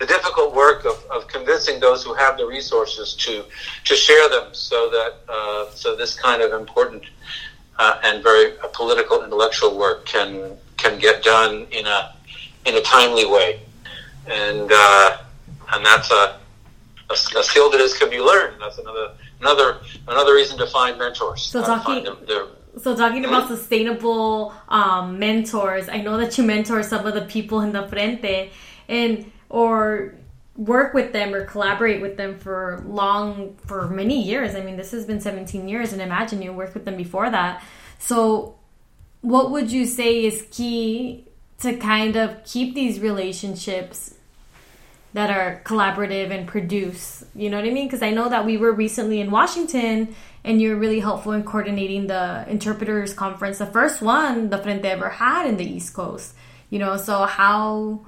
the 0.00 0.06
difficult 0.06 0.54
work 0.54 0.84
of, 0.84 1.04
of 1.10 1.26
convincing 1.28 1.80
those 1.80 2.04
who 2.04 2.14
have 2.14 2.36
the 2.36 2.46
resources 2.46 3.14
to 3.14 3.44
to 3.84 3.94
share 3.94 4.28
them 4.28 4.52
so 4.52 4.90
that 4.90 5.14
uh, 5.28 5.70
so 5.70 5.96
this 5.96 6.18
kind 6.18 6.42
of 6.42 6.52
important 6.52 7.02
uh, 7.78 8.00
and 8.04 8.22
very 8.22 8.58
uh, 8.60 8.68
political 8.68 9.24
intellectual 9.24 9.76
work 9.76 10.06
can 10.06 10.56
can 10.76 10.98
get 10.98 11.22
done 11.22 11.66
in 11.70 11.86
a 11.86 12.14
in 12.66 12.76
a 12.76 12.80
timely 12.80 13.26
way, 13.26 13.60
and 14.26 14.70
uh, 14.72 15.18
and 15.72 15.84
that's 15.84 16.10
a, 16.10 16.38
a, 17.14 17.38
a 17.38 17.42
skill 17.42 17.70
that 17.70 17.80
is 17.80 17.96
can 17.96 18.10
be 18.10 18.20
learned. 18.20 18.60
That's 18.60 18.78
another 18.78 19.14
another 19.40 19.80
another 20.08 20.34
reason 20.34 20.58
to 20.58 20.66
find 20.66 20.98
mentors. 20.98 21.42
So 21.42 21.62
talking. 21.62 22.06
so 22.82 22.96
talking 22.96 23.24
about 23.24 23.44
mm-hmm. 23.44 23.54
sustainable 23.54 24.54
um, 24.68 25.18
mentors, 25.18 25.88
I 25.88 26.00
know 26.00 26.16
that 26.18 26.36
you 26.36 26.44
mentor 26.44 26.82
some 26.82 27.06
of 27.06 27.14
the 27.14 27.22
people 27.22 27.60
in 27.60 27.72
the 27.72 27.86
frente, 27.88 28.50
and 28.88 29.30
or 29.48 30.14
work 30.56 30.94
with 30.94 31.12
them 31.12 31.34
or 31.34 31.44
collaborate 31.44 32.00
with 32.00 32.16
them 32.16 32.38
for 32.38 32.82
long 32.86 33.56
for 33.66 33.88
many 33.88 34.22
years. 34.22 34.54
I 34.54 34.60
mean, 34.60 34.76
this 34.76 34.92
has 34.92 35.04
been 35.04 35.20
17 35.20 35.68
years 35.68 35.92
and 35.92 36.00
imagine 36.00 36.42
you 36.42 36.52
worked 36.52 36.74
with 36.74 36.84
them 36.84 36.96
before 36.96 37.28
that. 37.30 37.62
So 37.98 38.56
what 39.20 39.50
would 39.50 39.72
you 39.72 39.84
say 39.84 40.24
is 40.24 40.46
key 40.50 41.26
to 41.58 41.76
kind 41.76 42.16
of 42.16 42.44
keep 42.44 42.74
these 42.74 43.00
relationships 43.00 44.14
that 45.14 45.30
are 45.30 45.62
collaborative 45.64 46.30
and 46.30 46.46
produce? 46.46 47.24
You 47.34 47.48
know 47.48 47.56
what 47.56 47.66
I 47.66 47.70
mean? 47.70 47.86
Because 47.86 48.02
I 48.02 48.10
know 48.10 48.28
that 48.28 48.44
we 48.44 48.56
were 48.56 48.72
recently 48.72 49.20
in 49.20 49.30
Washington 49.30 50.14
and 50.44 50.60
you're 50.60 50.76
really 50.76 51.00
helpful 51.00 51.32
in 51.32 51.42
coordinating 51.42 52.06
the 52.06 52.44
interpreters 52.48 53.14
conference, 53.14 53.58
the 53.58 53.66
first 53.66 54.02
one 54.02 54.50
the 54.50 54.58
Frente 54.58 54.84
ever 54.84 55.08
had 55.08 55.46
in 55.46 55.56
the 55.56 55.64
East 55.64 55.94
Coast. 55.94 56.34
You 56.68 56.78
know, 56.78 56.96
so 56.96 57.24
how 57.24 58.04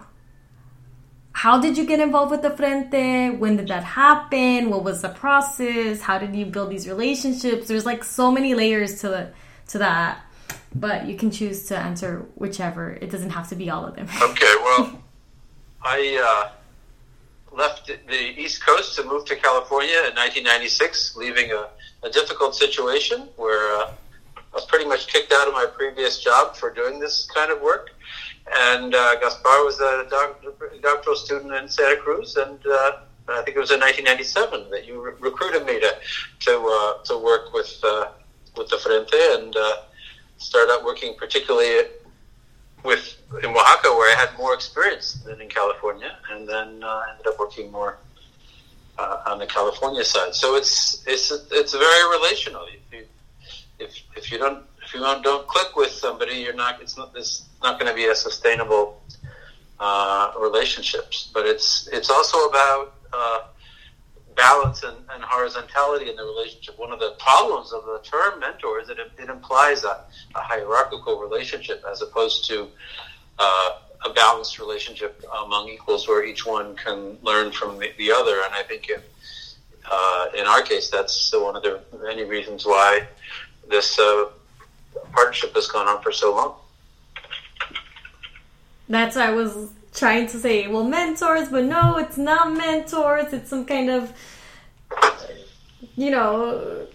how 1.37 1.61
did 1.61 1.77
you 1.77 1.85
get 1.85 2.01
involved 2.01 2.31
with 2.31 2.41
the 2.41 2.51
Frente? 2.51 3.39
When 3.39 3.59
did 3.59 3.69
that 3.69 3.85
happen? 3.85 4.71
What 4.71 4.85
was 4.85 5.03
the 5.03 5.11
process? 5.11 6.01
How 6.01 6.19
did 6.19 6.35
you 6.35 6.47
build 6.47 6.71
these 6.71 6.89
relationships? 6.89 7.69
There's 7.69 7.85
like 7.85 8.05
so 8.05 8.33
many 8.33 8.55
layers 8.55 9.03
to 9.03 9.09
the, 9.09 9.33
to 9.69 9.79
that, 9.79 10.23
but 10.75 11.07
you 11.07 11.15
can 11.15 11.31
choose 11.31 11.67
to 11.67 11.77
answer 11.77 12.25
whichever. 12.37 12.93
It 13.03 13.11
doesn't 13.11 13.31
have 13.31 13.51
to 13.51 13.55
be 13.55 13.69
all 13.69 13.85
of 13.85 13.97
them. 13.97 14.09
okay, 14.23 14.55
well, 14.65 15.03
I 15.83 16.47
uh, 16.47 16.56
left 17.57 17.87
the 17.87 18.41
East 18.41 18.65
Coast 18.65 18.97
to 18.97 19.05
move 19.05 19.25
to 19.27 19.37
California 19.37 19.99
in 20.09 20.15
1996, 20.15 21.17
leaving 21.17 21.53
a, 21.53 21.69
a 22.03 22.11
difficult 22.11 22.55
situation 22.55 23.29
where 23.37 23.77
uh, 23.79 23.93
I 24.37 24.41
was 24.53 24.67
pretty 24.67 24.85
much 24.85 25.07
kicked 25.07 25.33
out 25.33 25.49
of 25.49 25.55
my 25.55 25.67
previous 25.67 26.23
job 26.23 26.55
for 26.55 26.71
doing 26.73 27.01
this 27.01 27.27
kind 27.35 27.51
of 27.51 27.61
work. 27.63 27.91
And 28.55 28.95
uh, 28.95 29.17
Gaspar 29.21 29.65
was 29.65 29.81
a 29.81 30.07
doctoral 30.81 31.17
student 31.17 31.53
in 31.55 31.69
Santa 31.69 31.97
Cruz, 31.97 32.37
and 32.37 32.65
uh, 32.67 32.99
I 33.29 33.43
think 33.43 33.57
it 33.57 33.61
was 33.61 33.73
in 33.73 33.81
1997 33.81 34.71
that 34.71 34.87
you 34.87 35.03
re- 35.03 35.13
recruited 35.19 35.67
me 35.67 35.81
to 35.81 35.95
to 36.41 36.53
uh, 36.53 37.03
to 37.05 37.19
work 37.19 37.53
with 37.53 37.77
uh, 37.83 38.09
with 38.57 38.69
the 38.69 38.79
Frente 38.79 39.15
and 39.41 39.57
uh, 39.57 39.77
start 40.37 40.69
out 40.71 40.85
working 40.85 41.17
particularly 41.19 41.89
with 42.87 43.17
in 43.43 43.51
Oaxaca, 43.51 43.89
where 43.89 44.17
I 44.17 44.21
had 44.21 44.37
more 44.39 44.55
experience 44.55 45.15
than 45.25 45.41
in 45.41 45.49
California, 45.49 46.17
and 46.31 46.49
then 46.49 46.83
uh, 46.83 47.03
ended 47.11 47.27
up 47.27 47.39
working 47.39 47.71
more 47.71 47.99
uh, 48.99 49.23
on 49.27 49.39
the 49.39 49.47
California 49.47 50.05
side. 50.05 50.35
So 50.35 50.57
it's 50.57 51.03
it's 51.07 51.31
it's 51.51 51.73
very 51.73 52.05
relational. 52.17 52.65
If 52.67 52.93
you 52.93 53.07
if, 53.79 53.91
if 54.17 54.33
you 54.33 54.39
don't 54.39 54.65
if 54.87 54.95
you 54.95 55.01
don't, 55.01 55.23
don't 55.25 55.47
click 55.49 55.75
with 55.75 55.91
somebody, 55.91 56.37
you're 56.37 56.55
not. 56.55 56.81
It's 56.81 56.97
not 56.97 57.11
it's 57.17 57.47
not 57.63 57.79
going 57.79 57.91
to 57.91 57.97
be 57.97 58.07
a 58.07 58.15
sustainable 58.15 59.03
uh, 59.81 60.33
relationships. 60.39 61.29
But 61.35 61.45
it's 61.47 61.89
it's 61.89 62.09
also 62.09 62.39
about 62.49 62.95
uh, 63.13 63.41
balance 64.37 64.83
and, 64.83 64.97
and, 65.11 65.25
horizontality 65.25 66.11
in 66.11 66.17
the 66.17 66.23
relationship. 66.23 66.79
One 66.79 66.93
of 66.93 67.01
the 67.01 67.17
problems 67.19 67.73
of 67.73 67.85
the 67.85 68.01
term 68.03 68.39
mentor 68.39 68.81
is 68.81 68.89
that 68.89 68.99
it, 68.99 69.11
it 69.19 69.31
implies 69.31 69.85
a, 69.85 70.05
a, 70.35 70.41
hierarchical 70.41 71.19
relationship 71.19 71.83
as 71.91 72.03
opposed 72.03 72.47
to 72.49 72.69
uh, 73.39 73.71
a 74.05 74.13
balanced 74.13 74.59
relationship 74.59 75.25
among 75.45 75.69
equals 75.69 76.07
where 76.07 76.25
each 76.25 76.47
one 76.47 76.77
can 76.77 77.19
learn 77.23 77.51
from 77.51 77.79
the, 77.79 77.91
the 77.99 78.13
other. 78.13 78.43
And 78.45 78.55
I 78.55 78.63
think 78.63 78.89
if, 78.89 79.03
uh, 79.91 80.27
in 80.37 80.47
our 80.47 80.63
case, 80.63 80.91
that's 80.91 81.33
one 81.35 81.57
of 81.57 81.63
the 81.63 81.81
many 82.03 82.25
reasons 82.25 82.67
why 82.67 83.07
this 83.69 83.99
uh, 83.99 84.27
partnership 85.13 85.55
has 85.55 85.67
gone 85.67 85.89
on 85.89 86.03
for 86.03 86.13
so 86.13 86.35
long. 86.35 86.55
That's 88.89 89.17
I 89.17 89.33
was 89.33 89.71
trying 89.97 90.27
to 90.29 90.39
say. 90.39 90.69
Well, 90.69 90.85
mentors, 90.85 91.49
but 91.49 91.65
no, 91.65 91.97
it's 91.99 92.19
not 92.19 92.53
mentors. 92.53 93.33
It's 93.33 93.51
some 93.51 93.65
kind 93.65 93.91
of, 93.91 94.13
you 95.97 96.11
know, 96.11 96.87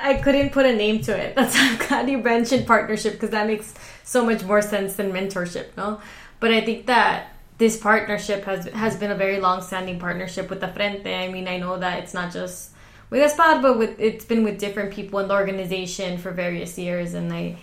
I 0.00 0.14
couldn't 0.14 0.50
put 0.52 0.66
a 0.66 0.74
name 0.74 1.00
to 1.02 1.16
it. 1.16 1.34
That's 1.36 1.56
I'm 1.56 1.78
glad 1.78 2.10
you 2.10 2.18
mentioned 2.18 2.66
partnership 2.66 3.14
because 3.14 3.30
that 3.30 3.46
makes 3.46 3.74
so 4.04 4.24
much 4.24 4.44
more 4.44 4.62
sense 4.62 4.96
than 4.96 5.12
mentorship, 5.12 5.76
no? 5.76 6.00
But 6.40 6.52
I 6.52 6.60
think 6.60 6.86
that 6.86 7.32
this 7.58 7.76
partnership 7.76 8.44
has 8.44 8.66
has 8.66 8.96
been 8.96 9.10
a 9.10 9.16
very 9.16 9.40
long 9.40 9.62
standing 9.62 9.98
partnership 9.98 10.50
with 10.50 10.60
the 10.60 10.68
Frente. 10.68 11.06
I 11.06 11.28
mean, 11.28 11.48
I 11.48 11.58
know 11.58 11.78
that 11.78 12.00
it's 12.00 12.14
not 12.14 12.32
just 12.32 12.70
with 13.10 13.20
Gaspar, 13.20 13.60
but 13.60 13.78
with 13.78 13.98
it's 13.98 14.24
been 14.24 14.44
with 14.44 14.58
different 14.58 14.92
people 14.92 15.18
in 15.18 15.28
the 15.28 15.34
organization 15.34 16.18
for 16.18 16.30
various 16.30 16.78
years, 16.78 17.14
and 17.14 17.32
I 17.32 17.58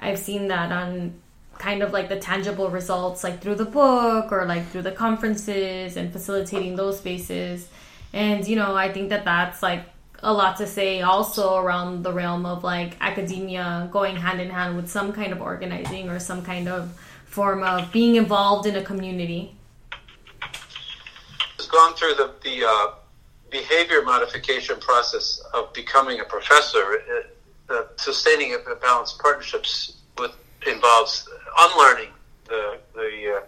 I've 0.00 0.18
seen 0.18 0.48
that 0.48 0.72
on 0.72 1.20
kind 1.58 1.82
of 1.82 1.92
like 1.92 2.08
the 2.08 2.18
tangible 2.18 2.70
results, 2.70 3.24
like 3.24 3.40
through 3.40 3.56
the 3.56 3.64
book 3.64 4.32
or 4.32 4.46
like 4.46 4.66
through 4.68 4.82
the 4.82 4.92
conferences 4.92 5.96
and 5.96 6.12
facilitating 6.12 6.76
those 6.76 6.98
spaces. 6.98 7.68
And 8.12 8.46
you 8.46 8.56
know, 8.56 8.74
I 8.74 8.92
think 8.92 9.10
that 9.10 9.24
that's 9.24 9.62
like 9.62 9.84
a 10.22 10.32
lot 10.32 10.56
to 10.56 10.66
say 10.66 11.02
also 11.02 11.56
around 11.56 12.02
the 12.02 12.12
realm 12.12 12.46
of 12.46 12.64
like 12.64 12.96
academia 13.00 13.88
going 13.92 14.16
hand 14.16 14.40
in 14.40 14.50
hand 14.50 14.76
with 14.76 14.88
some 14.88 15.12
kind 15.12 15.32
of 15.32 15.40
organizing 15.40 16.08
or 16.08 16.18
some 16.18 16.42
kind 16.42 16.68
of 16.68 16.92
form 17.26 17.62
of 17.62 17.92
being 17.92 18.16
involved 18.16 18.66
in 18.66 18.76
a 18.76 18.82
community. 18.82 19.54
It's 21.58 21.66
gone 21.66 21.94
through 21.94 22.14
the, 22.14 22.32
the 22.42 22.64
uh, 22.66 22.92
behavior 23.50 24.02
modification 24.02 24.78
process 24.80 25.42
of 25.52 25.72
becoming 25.72 26.20
a 26.20 26.24
professor. 26.24 27.02
Uh, 27.68 27.82
sustaining 27.96 28.54
a 28.54 28.74
balanced 28.76 29.18
partnerships 29.18 29.96
with 30.18 30.32
involves 30.66 31.28
unlearning 31.58 32.10
the 32.48 32.78
the 32.94 33.38
uh, 33.38 33.44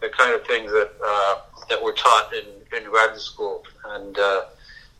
the 0.00 0.08
kind 0.10 0.34
of 0.34 0.46
things 0.46 0.70
that 0.70 0.90
uh, 1.04 1.40
that 1.68 1.82
were 1.82 1.92
taught 1.92 2.32
in, 2.32 2.44
in 2.76 2.88
graduate 2.90 3.20
school 3.20 3.64
and 3.86 4.18
uh, 4.18 4.44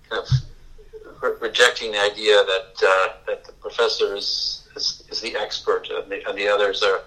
kind 0.08 0.22
of 0.22 1.22
re- 1.22 1.36
rejecting 1.40 1.92
the 1.92 2.00
idea 2.00 2.36
that 2.36 2.82
uh, 2.86 3.12
that 3.26 3.44
the 3.44 3.52
professor 3.52 4.14
is, 4.16 4.66
is, 4.76 5.04
is 5.10 5.20
the 5.20 5.36
expert 5.36 5.88
and 5.90 6.10
the, 6.10 6.28
and 6.28 6.38
the, 6.38 6.48
others 6.48 6.82
are 6.82 7.02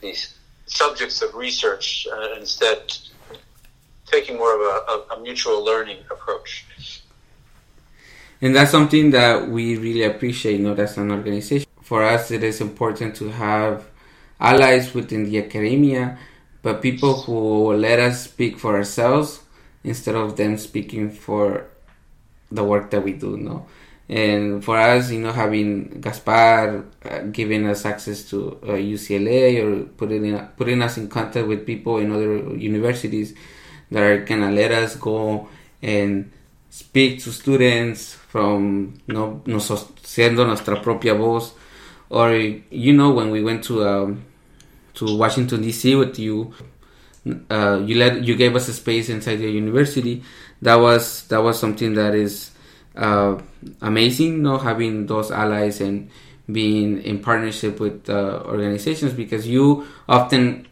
these 0.00 0.34
subjects 0.66 1.22
of 1.22 1.34
research 1.34 2.06
uh, 2.12 2.34
instead 2.38 2.92
taking 4.06 4.36
more 4.36 4.54
of 4.54 4.60
a, 4.60 5.14
a, 5.14 5.16
a 5.16 5.22
mutual 5.22 5.64
learning 5.64 5.98
approach. 6.10 6.66
And 8.40 8.54
that's 8.56 8.70
something 8.70 9.10
that 9.12 9.48
we 9.48 9.76
really 9.76 10.02
appreciate 10.02 10.58
you 10.58 10.66
know 10.66 10.74
as 10.74 10.98
an 10.98 11.10
organization. 11.10 11.68
For 11.82 12.02
us 12.02 12.30
it 12.30 12.42
is 12.42 12.60
important 12.60 13.16
to 13.16 13.30
have 13.30 13.86
allies 14.42 14.92
within 14.92 15.24
the 15.24 15.38
academia 15.38 16.18
but 16.62 16.80
people 16.80 17.22
who 17.22 17.74
let 17.74 17.98
us 17.98 18.24
speak 18.24 18.58
for 18.58 18.76
ourselves 18.76 19.42
instead 19.84 20.14
of 20.14 20.36
them 20.36 20.56
speaking 20.56 21.10
for 21.10 21.66
the 22.50 22.62
work 22.62 22.90
that 22.90 23.02
we 23.02 23.12
do, 23.12 23.36
no? 23.36 23.66
And 24.08 24.64
for 24.64 24.78
us, 24.78 25.10
you 25.10 25.20
know, 25.20 25.32
having 25.32 26.00
Gaspar 26.00 26.84
uh, 27.04 27.18
giving 27.32 27.66
us 27.66 27.84
access 27.86 28.28
to 28.30 28.58
uh, 28.62 28.66
UCLA 28.72 29.62
or 29.62 29.84
putting 29.84 30.26
in, 30.26 30.38
putting 30.56 30.82
us 30.82 30.98
in 30.98 31.08
contact 31.08 31.46
with 31.46 31.66
people 31.66 31.98
in 31.98 32.12
other 32.12 32.54
universities 32.56 33.34
that 33.90 34.02
are 34.02 34.24
gonna 34.24 34.50
let 34.50 34.70
us 34.70 34.96
go 34.96 35.48
and 35.80 36.30
speak 36.68 37.22
to 37.22 37.32
students 37.32 38.12
from 38.12 38.94
you 39.06 39.14
know, 39.14 39.42
siendo 39.46 40.46
nuestra 40.46 40.80
propia 40.80 41.14
voz. 41.14 41.54
Or 42.10 42.34
you 42.34 42.92
know, 42.92 43.12
when 43.12 43.30
we 43.30 43.42
went 43.42 43.64
to 43.64 43.88
um, 43.88 44.24
to 44.94 45.16
Washington 45.16 45.62
D.C. 45.62 45.94
with 45.94 46.18
you, 46.18 46.54
uh, 47.50 47.80
you 47.84 47.96
let 47.96 48.24
you 48.24 48.36
gave 48.36 48.56
us 48.56 48.68
a 48.68 48.72
space 48.72 49.08
inside 49.08 49.40
your 49.40 49.50
university. 49.50 50.22
That 50.60 50.76
was 50.76 51.26
that 51.28 51.42
was 51.42 51.58
something 51.58 51.94
that 51.94 52.14
is 52.14 52.50
uh, 52.96 53.38
amazing. 53.80 54.36
You 54.36 54.42
know, 54.42 54.58
having 54.58 55.06
those 55.06 55.30
allies 55.30 55.80
and 55.80 56.10
being 56.50 57.02
in 57.02 57.20
partnership 57.20 57.78
with 57.78 58.10
uh, 58.10 58.42
organizations 58.44 59.12
because 59.12 59.46
you 59.46 59.86
often 60.08 60.66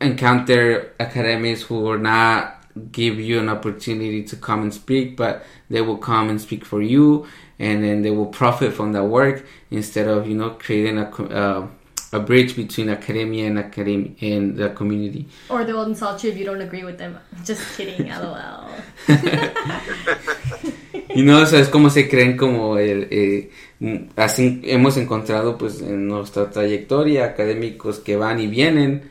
encounter 0.00 0.94
academics 0.98 1.62
who 1.62 1.80
will 1.80 1.98
not 1.98 2.54
give 2.92 3.18
you 3.18 3.40
an 3.40 3.48
opportunity 3.48 4.22
to 4.22 4.36
come 4.36 4.62
and 4.62 4.72
speak, 4.72 5.16
but 5.16 5.44
they 5.68 5.80
will 5.80 5.98
come 5.98 6.30
and 6.30 6.40
speak 6.40 6.64
for 6.64 6.80
you, 6.80 7.26
and 7.58 7.82
then 7.82 8.02
they 8.02 8.10
will 8.10 8.26
profit 8.26 8.72
from 8.72 8.92
that 8.92 9.04
work 9.04 9.44
instead 9.70 10.06
of 10.06 10.26
you 10.26 10.34
know 10.34 10.50
creating 10.50 10.98
a 10.98 11.10
uh, 11.24 11.66
a 12.12 12.18
bridge 12.18 12.56
between 12.56 12.88
academia 12.88 13.46
and 13.46 13.58
academia 13.58 14.14
and 14.22 14.56
the 14.56 14.70
community. 14.70 15.26
Or 15.50 15.64
they 15.64 15.72
will 15.72 15.86
insult 15.86 16.24
you 16.24 16.30
if 16.30 16.38
you 16.38 16.44
don't 16.44 16.62
agree 16.62 16.84
with 16.84 16.98
them. 16.98 17.18
Just 17.44 17.76
kidding, 17.76 18.08
lol. 18.22 18.64
y 21.14 21.22
no, 21.22 21.42
es 21.42 21.68
como 21.68 21.90
se 21.90 22.08
creen 22.08 22.36
como 22.36 22.78
el, 22.78 23.08
eh, 23.10 23.50
así 24.16 24.60
hemos 24.64 24.96
encontrado 24.96 25.58
pues 25.58 25.80
en 25.82 26.08
nuestra 26.08 26.50
trayectoria 26.50 27.26
académicos 27.26 27.98
que 28.00 28.16
van 28.16 28.40
y 28.40 28.46
vienen, 28.46 29.10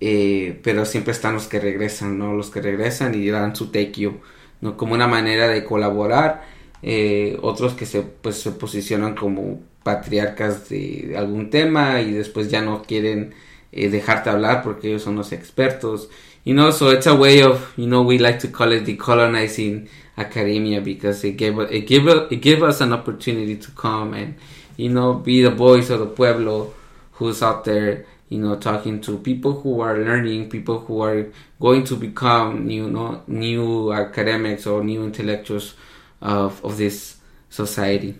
eh, 0.00 0.58
pero 0.62 0.84
siempre 0.84 1.12
están 1.12 1.34
los 1.34 1.46
que 1.46 1.60
regresan, 1.60 2.18
¿no? 2.18 2.34
Los 2.34 2.50
que 2.50 2.60
regresan 2.60 3.14
y 3.14 3.28
dan 3.28 3.54
su 3.54 3.70
tequio, 3.70 4.20
¿no? 4.60 4.76
Como 4.76 4.94
una 4.94 5.06
manera 5.06 5.48
de 5.48 5.64
colaborar, 5.64 6.42
eh, 6.82 7.38
otros 7.42 7.74
que 7.74 7.86
se, 7.86 8.02
pues, 8.02 8.36
se 8.40 8.52
posicionan 8.52 9.14
como 9.14 9.60
patriarcas 9.82 10.68
de 10.68 11.14
algún 11.16 11.50
tema 11.50 12.00
y 12.00 12.12
después 12.12 12.50
ya 12.50 12.62
no 12.62 12.82
quieren 12.82 13.34
eh, 13.72 13.88
dejarte 13.88 14.30
hablar 14.30 14.62
porque 14.62 14.88
ellos 14.88 15.02
son 15.02 15.16
los 15.16 15.32
expertos. 15.32 16.08
You 16.44 16.54
know, 16.54 16.72
so 16.72 16.90
it's 16.90 17.06
a 17.06 17.14
way 17.14 17.40
of, 17.42 17.72
you 17.76 17.86
know, 17.86 18.02
we 18.02 18.18
like 18.18 18.40
to 18.40 18.48
call 18.48 18.72
it 18.72 18.84
decolonizing 18.84 19.88
academia 20.16 20.80
because 20.80 21.24
it 21.24 21.36
gave 21.36 21.58
it 21.58 21.86
gave 21.86 22.08
it 22.30 22.42
gave 22.42 22.62
us 22.62 22.80
an 22.80 22.92
opportunity 22.92 23.56
to 23.56 23.70
come 23.72 24.14
and, 24.14 24.34
you 24.76 24.90
know, 24.90 25.14
be 25.14 25.42
the 25.42 25.50
voice 25.50 25.88
of 25.90 26.00
the 26.00 26.06
pueblo 26.06 26.74
who's 27.12 27.42
out 27.42 27.64
there, 27.64 28.04
you 28.28 28.40
know, 28.40 28.56
talking 28.56 29.00
to 29.00 29.18
people 29.18 29.52
who 29.60 29.80
are 29.80 29.98
learning, 29.98 30.50
people 30.50 30.80
who 30.80 31.00
are 31.00 31.26
going 31.60 31.84
to 31.84 31.94
become 31.96 32.66
new, 32.66 32.90
no, 32.90 33.22
new 33.28 33.92
academics 33.92 34.66
or 34.66 34.82
new 34.82 35.04
intellectuals 35.04 35.74
of, 36.22 36.64
of 36.64 36.76
this 36.76 37.20
society. 37.48 38.14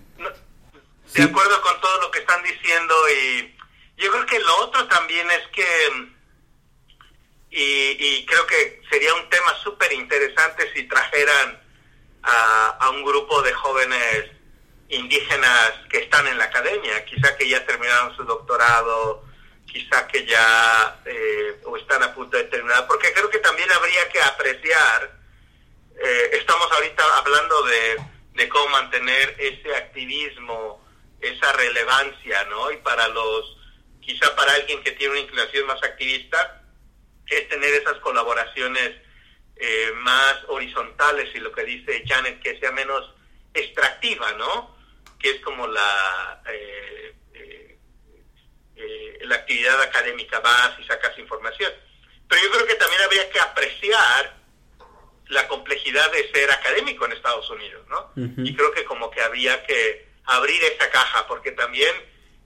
de 1.14 1.22
acuerdo 1.22 1.60
con 1.60 1.80
todo 1.80 2.00
lo 2.00 2.10
que 2.10 2.20
están 2.20 2.42
diciendo 2.42 2.94
y 3.10 3.54
yo 4.02 4.10
creo 4.10 4.26
que 4.26 4.40
lo 4.40 4.56
otro 4.64 4.88
también 4.88 5.30
es 5.30 5.46
que, 5.48 6.10
y, 7.50 8.26
creo 8.26 8.46
que 8.46 8.82
sería 8.90 9.14
un 9.14 9.28
tema 9.30 9.54
súper 9.62 9.92
interesante 9.92 10.72
si 10.74 10.84
trajeran 10.88 11.60
a, 12.22 12.90
un 12.90 13.04
grupo 13.04 13.42
de 13.42 13.52
jóvenes 13.52 14.30
indígenas 14.88 15.72
que 15.88 15.98
están 15.98 16.26
en 16.26 16.36
la 16.36 16.44
academia, 16.44 17.04
quizá 17.04 17.36
que 17.36 17.48
ya 17.48 17.64
terminaron 17.64 18.14
su 18.16 18.24
doctorado, 18.24 19.24
quizá 19.66 20.06
que 20.08 20.26
ya 20.26 21.00
eh, 21.04 21.60
o 21.64 21.76
están 21.76 22.02
a 22.02 22.14
punto 22.14 22.36
de 22.36 22.44
terminar, 22.44 22.86
porque 22.86 23.12
creo 23.12 23.30
que 23.30 23.38
también 23.38 23.70
habría 23.70 24.08
que 24.08 24.20
apreciar, 24.20 25.21
eh, 26.00 26.30
estamos 26.32 26.70
ahorita 26.72 27.02
hablando 27.18 27.62
de, 27.64 27.96
cómo 28.48 28.68
mantener 28.68 29.36
ese 29.38 29.74
activismo 29.76 30.82
esa 31.22 31.52
relevancia, 31.52 32.44
¿no? 32.44 32.70
Y 32.72 32.76
para 32.78 33.08
los, 33.08 33.56
quizá 34.00 34.34
para 34.34 34.52
alguien 34.54 34.82
que 34.82 34.92
tiene 34.92 35.12
una 35.12 35.22
inclinación 35.22 35.66
más 35.66 35.82
activista, 35.82 36.62
es 37.28 37.48
tener 37.48 37.72
esas 37.74 37.98
colaboraciones 37.98 38.96
eh, 39.56 39.92
más 39.94 40.36
horizontales 40.48 41.34
y 41.34 41.38
lo 41.38 41.52
que 41.52 41.64
dice 41.64 42.02
Janet, 42.06 42.42
que 42.42 42.58
sea 42.58 42.72
menos 42.72 43.14
extractiva, 43.54 44.32
¿no? 44.32 44.76
Que 45.18 45.30
es 45.30 45.40
como 45.40 45.66
la, 45.68 46.42
eh, 46.48 47.14
eh, 48.76 49.18
la 49.22 49.36
actividad 49.36 49.80
académica 49.80 50.40
vas 50.40 50.78
y 50.80 50.84
sacas 50.84 51.16
información. 51.18 51.72
Pero 52.28 52.42
yo 52.42 52.50
creo 52.50 52.66
que 52.66 52.74
también 52.74 53.02
habría 53.02 53.30
que 53.30 53.40
apreciar 53.40 54.41
la 55.32 55.48
complejidad 55.48 56.10
de 56.12 56.30
ser 56.30 56.50
académico 56.50 57.06
en 57.06 57.12
Estados 57.12 57.48
Unidos, 57.50 57.86
¿no? 57.88 58.12
Y 58.16 58.54
creo 58.54 58.70
que 58.72 58.84
como 58.84 59.10
que 59.10 59.20
había 59.20 59.64
que 59.64 60.06
abrir 60.24 60.62
esa 60.64 60.90
caja, 60.90 61.26
porque 61.26 61.52
también, 61.52 61.94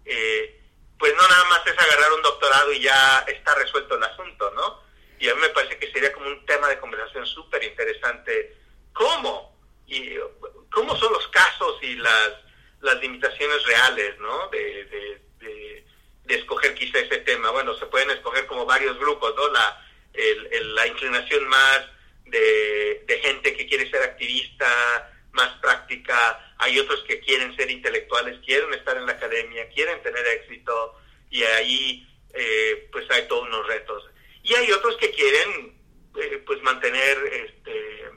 eh, 0.05 0.61
pues 0.99 1.13
no 1.17 1.29
nada 1.29 1.45
más 1.47 1.67
es 1.67 1.79
agarrar 1.79 2.13
un 2.13 2.23
doctorado 2.23 2.73
y 2.73 2.81
ya 2.81 3.25
está 3.27 3.55
resuelto 3.57 3.97
el 3.97 4.05
asunto, 4.05 4.53
¿no? 4.55 4.83
Y 5.19 5.29
a 5.29 5.35
mí 5.35 5.41
me 5.41 5.49
parece 5.49 5.79
que 5.79 5.91
sería 5.91 6.13
como 6.13 6.27
un 6.27 6.47
tema 6.47 6.69
de 6.69 6.79
conversación 6.79 7.27
súper 7.27 7.65
interesante. 7.65 8.57
¿Cómo? 8.93 9.59
Y, 9.87 10.15
¿Cómo 10.71 10.97
son 10.97 11.13
los 11.13 11.27
casos 11.29 11.79
y 11.83 11.97
las, 11.97 12.33
las 12.81 13.01
limitaciones 13.01 13.65
reales, 13.65 14.19
¿no? 14.21 14.49
De, 14.49 14.85
de, 14.85 15.17
escoger 16.29 16.75
quizá 16.75 16.99
ese 16.99 17.19
tema. 17.19 17.51
Bueno, 17.51 17.75
se 17.79 17.87
pueden 17.87 18.11
escoger 18.11 18.47
como 18.47 18.67
varios 18.67 18.99
grupos, 18.99 19.35
¿no? 19.37 19.49
La, 19.49 19.81
la 20.75 20.87
inclinación 20.87 21.47
más 21.49 21.87
de, 22.27 23.21
gente 23.23 23.57
que 23.57 23.67
quiere 23.67 23.91
ser 23.91 24.03
activista, 24.03 25.13
más 25.33 25.53
práctica, 25.61 26.55
hay 26.59 26.79
otros 26.79 27.03
que 27.07 27.21
quieren 27.21 27.55
ser 27.57 27.71
intelectuales, 27.71 28.39
quieren 28.45 28.73
estar 28.75 28.97
en 28.97 29.07
la 29.07 29.13
academia, 29.13 29.69
quieren 29.71 30.01
tener 30.03 30.27
éxito 30.27 30.97
y 31.31 31.43
ahí 31.43 32.09
eh, 32.35 32.89
pues 32.93 33.11
hay 33.11 33.27
todos 33.29 33.47
unos 33.47 33.67
retos. 33.67 34.05
Y 34.43 34.55
hay 34.55 34.71
otros 34.71 34.97
que 34.97 35.11
quieren 35.11 35.77
eh, 36.17 36.43
pues 36.47 36.63
mantener 36.63 37.19
este 37.33 38.11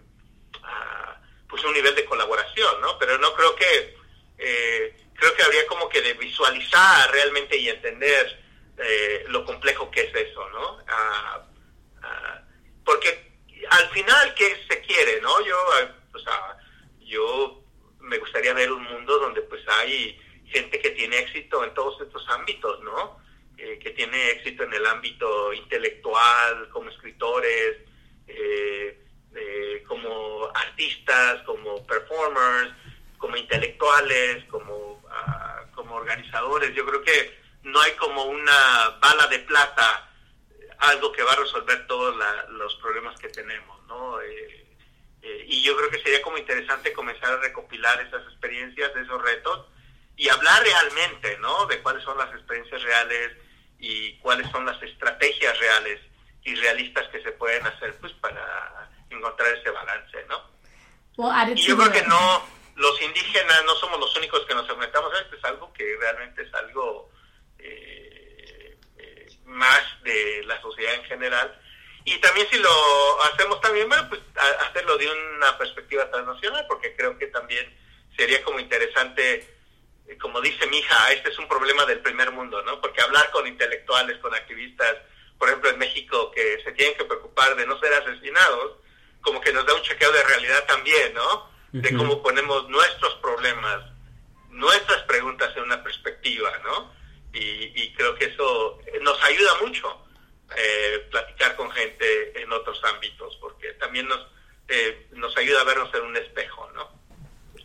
pues 1.50 1.64
un 1.64 1.74
nivel 1.74 1.96
de 1.96 2.06
colaboración, 2.06 2.80
¿no? 2.80 3.00
Pero 3.00 3.18
no 3.18 3.34
creo 3.34 3.56
que 3.56 3.98
eh, 4.38 4.96
creo 5.16 5.34
que 5.34 5.42
habría 5.42 5.66
como 5.66 5.90
que 5.90 6.00
de 6.00 6.14
visualizar 6.14 7.12
realmente 7.12 7.58
y 7.58 7.70
entender 7.70 8.46
lo 9.28 9.44
complejo 9.44 9.92
que 9.92 10.02
es 10.04 10.16
eso, 10.16 10.50
¿no? 10.52 10.80
Ah, 10.88 11.49
al 13.70 13.90
final 13.90 14.34
qué 14.36 14.58
se 14.68 14.82
quiere, 14.82 15.22
¿no? 15.22 15.44
Yo 15.46 15.58
o 16.14 16.20
sea, 16.20 16.58
yo 17.00 17.64
me 18.00 18.18
gustaría 18.18 18.54
ver 18.54 18.72
un 18.72 18.84
mundo 18.84 19.20
donde 19.20 19.42
pues 19.42 19.62
hay 19.68 20.20
gente 20.46 20.80
que 20.80 20.92
tiene 20.92 21.20
éxito 21.20 21.64
en 21.64 21.74
todos 21.74 22.02
estos 22.02 22.28
ámbitos, 22.30 22.82
¿no? 22.82 23.20
Eh, 23.58 23.78
que 23.80 23.92
tiene 23.92 24.32
éxito 24.32 24.64
en 24.64 24.74
el 24.74 24.86
ámbito 24.86 25.54
intelectual, 25.54 26.70
como 26.70 26.90
escritores, 26.90 27.78
eh, 28.28 29.06
eh, 29.36 29.84
como 29.88 30.50
artistas, 30.56 31.44
como 31.46 31.86
performers, 31.86 32.74
como 33.18 33.36
intelectuales, 33.36 34.46
como, 34.46 35.04
ah, 35.12 35.66
como 35.76 35.96
organizadores. 35.96 36.74
Yo 36.74 36.86
creo 36.86 37.02
que 37.04 37.38
no 37.64 37.82
hay 37.82 37.92
como 37.94 38.24
una 38.24 38.98
bala 39.02 39.28
de 39.28 39.40
plata, 39.40 40.09
algo 40.80 41.12
que 41.12 41.24
va 41.24 41.34
a 41.34 41.38
resolver 41.38 41.88
todos 41.88 42.16
los 42.50 42.76
problemas 42.76 43.20
que 43.20 43.30
tenemos, 43.30 43.86
¿no? 43.88 44.22
Eh, 44.22 44.66
y 45.48 45.62
yo 45.62 45.76
creo 45.76 45.90
que 45.90 46.02
sería 46.02 46.22
como 46.22 46.38
interesante 46.38 46.94
comenzar 46.94 47.34
a 47.34 47.42
recopilar 47.42 48.00
esas 48.02 48.24
experiencias, 48.24 48.96
esos 48.96 49.22
retos 49.22 49.68
y 50.16 50.30
hablar 50.30 50.64
realmente, 50.64 51.38
¿no? 51.40 51.66
De 51.66 51.82
cuáles 51.82 52.04
son 52.04 52.18
las 52.18 52.34
experiencias 52.34 52.82
reales 52.82 53.38
y 53.80 54.18
cuáles 54.20 54.50
son 54.52 54.66
las 54.66 54.82
estrategias 54.82 55.58
reales 55.60 56.00
y 56.44 56.56
realistas 56.56 57.08
que 57.10 57.22
se 57.22 57.32
pueden 57.34 57.66
hacer, 57.68 57.96
pues, 58.00 58.14
para 58.14 58.90
encontrar 59.10 59.54
ese 59.56 59.70
balance, 59.70 60.26
¿no? 60.28 60.50
y 61.54 61.62
yo 61.62 61.76
creo 61.78 61.92
que 61.92 62.04
no, 62.04 62.46
los 62.76 63.02
indígenas 63.02 63.64
no 63.66 63.76
somos 63.76 64.00
los 64.00 64.16
únicos 64.16 64.46
que 64.46 64.56
nos 64.56 64.70
enfrentamos 64.70 65.14
a 65.14 65.22
esto, 65.22 65.36
es 65.36 65.44
algo 65.44 65.74
que 65.74 65.98
realmente 66.00 66.44
es 66.44 66.54
algo 66.54 67.12
eh, 67.58 68.09
eh, 68.09 68.09
más 69.50 69.82
de 70.04 70.44
la 70.46 70.62
sociedad 70.62 70.96
en 70.96 71.04
general 71.04 71.60
y 72.06 72.18
también 72.20 72.48
si 72.50 72.58
lo 72.58 73.24
hacemos 73.24 73.60
también, 73.62 73.88
bueno, 73.88 74.08
pues 74.10 74.22
hacerlo 74.68 74.98
de 74.98 75.12
una 75.12 75.58
perspectiva 75.58 76.10
transnacional, 76.10 76.66
porque 76.68 76.96
creo 76.96 77.18
que 77.18 77.28
también 77.28 77.72
sería 78.18 78.44
como 78.44 78.60
interesante, 78.60 79.48
eh, 80.08 80.18
como 80.18 80.42
dice 80.42 80.66
mi 80.68 80.80
hija, 80.80 81.12
este 81.12 81.30
es 81.30 81.38
un 81.38 81.48
problema 81.48 81.86
del 81.86 82.00
primer 82.00 82.32
mundo, 82.32 82.62
¿no? 82.64 82.82
Porque 82.82 83.02
hablar 83.02 83.30
con 83.32 83.46
intelectuales, 83.46 84.18
con 84.20 84.34
activistas, 84.34 84.96
por 85.38 85.50
ejemplo 85.50 85.70
en 85.70 85.78
México, 85.78 86.32
que 86.32 86.60
se 86.64 86.72
tienen 86.72 86.98
que 86.98 87.06
preocupar 87.06 87.56
de 87.56 87.68
no 87.68 87.80
ser 87.80 87.94
asesinados, 87.94 88.78
como 89.22 89.40
que 89.40 89.54
nos 89.54 89.66
da 89.66 89.76
un 89.76 89.84
chequeo 89.84 90.12
de 90.12 90.24
realidad 90.24 90.66
también, 90.66 91.14
¿no? 91.14 91.50
De 91.72 91.96
cómo 91.96 92.24
ponemos 92.24 92.68
nuestros 92.70 93.14
problemas, 93.16 93.84
nuestras 94.50 95.04
preguntas 95.04 95.56
en 95.56 95.64
una 95.64 95.84
perspectiva, 95.84 96.52
¿no? 96.64 96.92
Y, 97.34 97.72
y 97.76 97.94
creo 97.94 98.16
que 98.16 98.26
eso 98.26 98.79
ayuda 99.30 99.52
mucho 99.66 99.88
eh, 100.56 101.08
platicar 101.12 101.56
con 101.56 101.70
gente 101.72 102.42
en 102.42 102.52
otros 102.52 102.82
ámbitos, 102.94 103.38
porque 103.40 103.74
también 103.80 104.08
nos, 104.08 104.20
eh, 104.68 105.08
nos 105.14 105.36
ayuda 105.38 105.62
a 105.62 105.64
vernos 105.64 105.90
en 105.94 106.02
un 106.06 106.18
espejo, 106.18 106.68
¿no? 106.76 107.00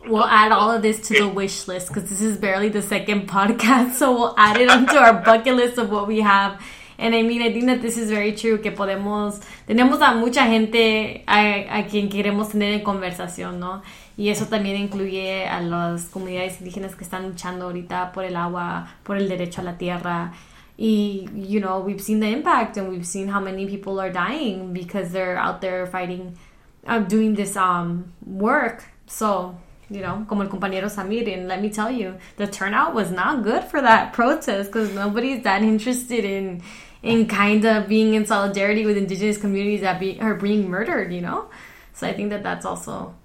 We'll 0.07 0.23
add 0.23 0.51
all 0.51 0.69
of 0.69 0.83
this 0.83 1.01
to 1.07 1.15
the 1.15 1.27
wish 1.27 1.67
list 1.67 1.87
because 1.87 2.07
this 2.07 2.21
is 2.21 2.37
barely 2.39 2.69
the 2.69 2.83
second 2.83 3.27
podcast, 3.27 3.93
so 3.99 4.11
we'll 4.11 4.35
add 4.37 4.61
it 4.61 4.69
onto 4.69 4.97
our 4.97 5.13
bucket 5.13 5.55
list 5.55 5.79
of 5.79 5.89
what 5.89 6.07
we 6.07 6.21
have. 6.21 6.61
And 6.97 7.13
I 7.13 7.23
mean, 7.23 7.41
I 7.41 7.51
think 7.51 7.65
that 7.65 7.81
this 7.81 7.97
is 7.97 8.09
very 8.09 8.33
true, 8.33 8.59
que 8.59 8.71
podemos, 8.71 9.41
tenemos 9.67 10.01
a 10.01 10.13
mucha 10.13 10.45
gente 10.45 11.23
a, 11.27 11.79
a 11.79 11.87
quien 11.87 12.09
queremos 12.09 12.51
tener 12.51 12.73
en 12.73 12.83
conversación, 12.83 13.59
¿no? 13.59 13.81
Y 14.15 14.29
eso 14.29 14.45
también 14.45 14.77
incluye 14.77 15.45
a 15.45 15.59
las 15.59 16.05
comunidades 16.05 16.61
indígenas 16.61 16.95
que 16.95 17.03
están 17.03 17.27
luchando 17.27 17.65
ahorita 17.65 18.11
por 18.13 18.23
el 18.23 18.35
agua, 18.35 18.95
por 19.03 19.17
el 19.17 19.27
derecho 19.27 19.59
a 19.59 19.63
la 19.65 19.77
tierra, 19.77 20.33
you 20.77 21.59
know 21.59 21.79
we've 21.79 22.01
seen 22.01 22.19
the 22.19 22.27
impact 22.27 22.77
and 22.77 22.89
we've 22.89 23.07
seen 23.07 23.27
how 23.27 23.39
many 23.39 23.65
people 23.65 23.99
are 23.99 24.11
dying 24.11 24.73
because 24.73 25.11
they're 25.11 25.37
out 25.37 25.61
there 25.61 25.85
fighting 25.87 26.37
uh, 26.85 26.99
doing 26.99 27.35
this 27.35 27.55
um 27.55 28.13
work. 28.25 28.83
So 29.07 29.57
you 29.89 30.01
know 30.01 30.25
como 30.27 30.43
el 30.43 30.49
compañero 30.49 30.85
Samir 30.85 31.31
and 31.31 31.47
let 31.47 31.61
me 31.61 31.69
tell 31.69 31.91
you 31.91 32.17
the 32.37 32.47
turnout 32.47 32.93
was 32.93 33.11
not 33.11 33.43
good 33.43 33.63
for 33.63 33.81
that 33.81 34.13
protest 34.19 34.69
because 34.69 34.93
nobody's 34.93 35.43
that 35.43 35.61
interested 35.61 36.25
in 36.25 36.61
in 37.03 37.27
kind 37.27 37.63
of 37.65 37.87
being 37.87 38.15
in 38.15 38.25
solidarity 38.25 38.85
with 38.85 38.97
indigenous 38.97 39.37
communities 39.37 39.81
that 39.81 39.99
be, 39.99 40.19
are 40.19 40.33
being 40.33 40.69
murdered 40.69 41.13
you 41.13 41.21
know? 41.21 41.49
So 41.93 42.07
I 42.07 42.13
think 42.13 42.31
that 42.31 42.43
that's 42.43 42.65
also 42.65 43.15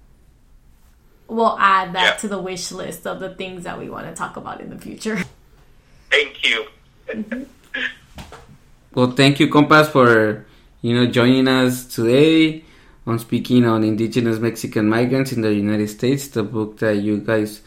we'll 1.27 1.57
add 1.59 1.93
that 1.95 2.03
yeah. 2.03 2.15
to 2.17 2.27
the 2.29 2.37
wish 2.37 2.71
list 2.71 3.07
of 3.07 3.19
the 3.19 3.33
things 3.35 3.63
that 3.63 3.77
we 3.77 3.89
want 3.89 4.05
to 4.07 4.13
talk 4.13 4.37
about 4.37 4.61
in 4.61 4.69
the 4.69 4.77
future. 4.77 5.19
Thank 6.09 6.43
you 6.43 6.67
well, 8.93 9.11
thank 9.11 9.39
you, 9.39 9.49
compas, 9.49 9.89
for 9.89 10.45
you 10.81 10.95
know 10.95 11.05
joining 11.07 11.47
us 11.47 11.85
today 11.85 12.63
on 13.05 13.19
speaking 13.19 13.65
on 13.65 13.83
indigenous 13.83 14.39
Mexican 14.39 14.87
migrants 14.87 15.31
in 15.31 15.41
the 15.41 15.53
United 15.53 15.89
States, 15.89 16.27
the 16.29 16.43
book 16.43 16.77
that 16.79 16.97
you 16.97 17.17
guys 17.17 17.61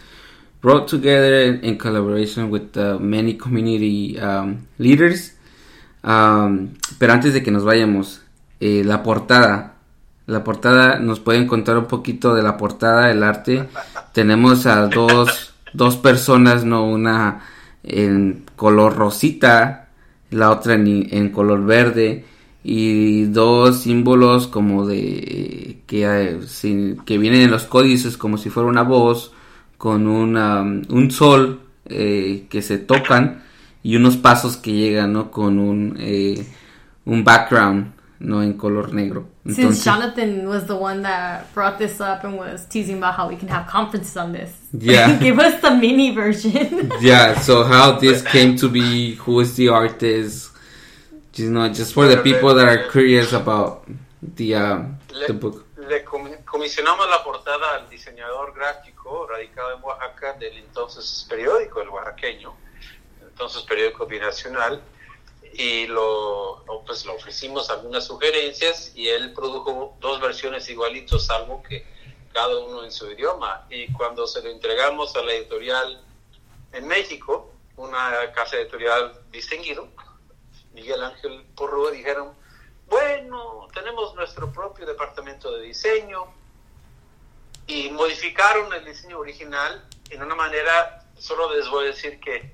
brought 0.60 0.88
together 0.88 1.54
in 1.54 1.76
collaboration 1.76 2.50
with 2.50 2.76
uh, 2.76 2.98
many 2.98 3.34
community 3.34 4.18
um, 4.18 4.66
leaders. 4.78 5.32
Um, 6.02 6.74
pero 6.98 7.12
antes 7.12 7.34
de 7.34 7.42
que 7.42 7.50
nos 7.50 7.64
vayamos, 7.64 8.22
eh, 8.60 8.82
la 8.84 9.02
portada. 9.02 9.74
La 10.26 10.42
portada, 10.42 10.98
nos 10.98 11.20
pueden 11.20 11.46
contar 11.46 11.76
un 11.76 11.84
poquito 11.84 12.34
de 12.34 12.42
la 12.42 12.56
portada, 12.56 13.10
el 13.10 13.22
arte. 13.22 13.68
Tenemos 14.12 14.64
a 14.64 14.86
dos, 14.86 15.52
dos 15.74 15.96
personas, 15.96 16.64
no 16.64 16.86
una 16.86 17.42
en 17.84 18.44
color 18.56 18.96
rosita, 18.96 19.88
la 20.30 20.50
otra 20.50 20.74
en, 20.74 21.30
color 21.30 21.64
verde 21.64 22.24
y 22.62 23.24
dos 23.26 23.82
símbolos 23.82 24.48
como 24.48 24.86
de 24.86 25.82
que, 25.86 26.40
que 27.04 27.18
vienen 27.18 27.42
en 27.42 27.50
los 27.50 27.64
códices 27.64 28.16
como 28.16 28.38
si 28.38 28.50
fuera 28.50 28.68
una 28.68 28.82
voz 28.82 29.32
con 29.76 30.06
un 30.06 31.10
sol 31.10 31.60
eh, 31.86 32.46
que 32.48 32.62
se 32.62 32.78
tocan 32.78 33.42
y 33.82 33.96
unos 33.96 34.16
pasos 34.16 34.56
que 34.56 34.72
llegan 34.72 35.12
¿no? 35.12 35.30
con 35.30 35.58
un, 35.58 35.96
eh, 36.00 36.46
un 37.04 37.22
background 37.22 37.92
no 38.24 38.42
en 38.42 38.54
color 38.54 38.92
negro. 38.92 39.26
Entonces, 39.44 39.56
Since 39.56 39.84
Jonathan 39.84 40.48
was 40.48 40.66
the 40.66 40.74
one 40.74 41.02
that 41.02 41.52
brought 41.54 41.78
this 41.78 42.00
up 42.00 42.24
and 42.24 42.38
was 42.38 42.66
teasing 42.66 42.98
about 42.98 43.14
how 43.14 43.28
we 43.28 43.36
can 43.36 43.48
have 43.48 43.66
conferences 43.66 44.16
on 44.16 44.32
this. 44.32 44.50
Yeah. 44.72 45.18
Give 45.20 45.38
us 45.38 45.60
the 45.60 45.70
mini 45.70 46.14
version. 46.14 46.90
yeah, 47.00 47.38
so 47.38 47.62
how 47.64 47.98
this 47.98 48.22
came 48.22 48.56
to 48.56 48.68
be, 48.68 49.14
who 49.16 49.40
is 49.40 49.54
the 49.56 49.68
artist, 49.68 50.50
you 51.34 51.50
know, 51.50 51.68
just 51.68 51.92
for 51.92 52.06
the 52.06 52.16
people 52.22 52.54
that 52.54 52.66
are 52.66 52.90
curious 52.90 53.32
about 53.32 53.86
the, 54.22 54.54
uh, 54.54 54.82
le, 55.12 55.26
the 55.26 55.34
book. 55.34 55.66
Le 55.76 56.02
comisionamos 56.02 57.06
la 57.10 57.22
portada 57.22 57.74
al 57.74 57.90
diseñador 57.90 58.54
gráfico 58.54 59.26
radicado 59.26 59.76
en 59.76 59.84
Oaxaca 59.84 60.32
del 60.34 60.56
entonces 60.56 61.26
periódico 61.28 61.82
El 61.82 61.90
Oaxaqueño, 61.90 62.54
entonces 63.20 63.62
periódico 63.64 64.06
binacional, 64.06 64.80
y 65.56 65.86
lo, 65.86 66.64
pues, 66.84 67.06
le 67.06 67.12
ofrecimos 67.12 67.70
algunas 67.70 68.04
sugerencias 68.06 68.92
y 68.94 69.08
él 69.08 69.32
produjo 69.32 69.96
dos 70.00 70.20
versiones 70.20 70.68
igualitos, 70.68 71.26
salvo 71.26 71.62
que 71.62 71.86
cada 72.32 72.58
uno 72.58 72.84
en 72.84 72.90
su 72.90 73.10
idioma. 73.10 73.66
Y 73.70 73.92
cuando 73.92 74.26
se 74.26 74.42
lo 74.42 74.50
entregamos 74.50 75.14
a 75.14 75.22
la 75.22 75.32
editorial 75.32 76.04
en 76.72 76.88
México, 76.88 77.52
una 77.76 78.32
casa 78.32 78.56
editorial 78.56 79.20
distinguido, 79.30 79.88
Miguel 80.72 81.02
Ángel 81.04 81.44
Porrúa, 81.54 81.92
dijeron, 81.92 82.34
bueno, 82.88 83.68
tenemos 83.72 84.12
nuestro 84.16 84.52
propio 84.52 84.84
departamento 84.86 85.52
de 85.52 85.62
diseño 85.62 86.26
y 87.68 87.90
modificaron 87.90 88.72
el 88.72 88.84
diseño 88.84 89.20
original 89.20 89.88
en 90.10 90.22
una 90.22 90.34
manera, 90.34 91.06
solo 91.16 91.54
les 91.54 91.68
voy 91.68 91.84
a 91.84 91.86
decir 91.88 92.18
que 92.18 92.53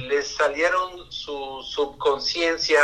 les 0.00 0.34
salieron 0.34 1.10
su 1.10 1.62
subconsciencia 1.62 2.80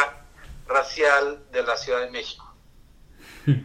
racial 0.66 1.44
de 1.50 1.62
la 1.62 1.76
Ciudad 1.76 2.00
de 2.00 2.10
México. 2.10 2.44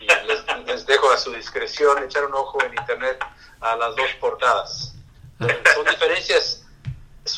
Y 0.00 0.66
les, 0.66 0.84
dejo 0.84 1.12
a 1.12 1.16
su 1.16 1.30
discreción 1.32 2.02
echar 2.02 2.24
un 2.24 2.34
ojo 2.34 2.60
en 2.64 2.74
internet 2.74 3.24
a 3.60 3.76
las 3.76 3.94
dos 3.94 4.10
portadas. 4.18 4.96
Son 5.38 5.86
diferencias 5.88 6.66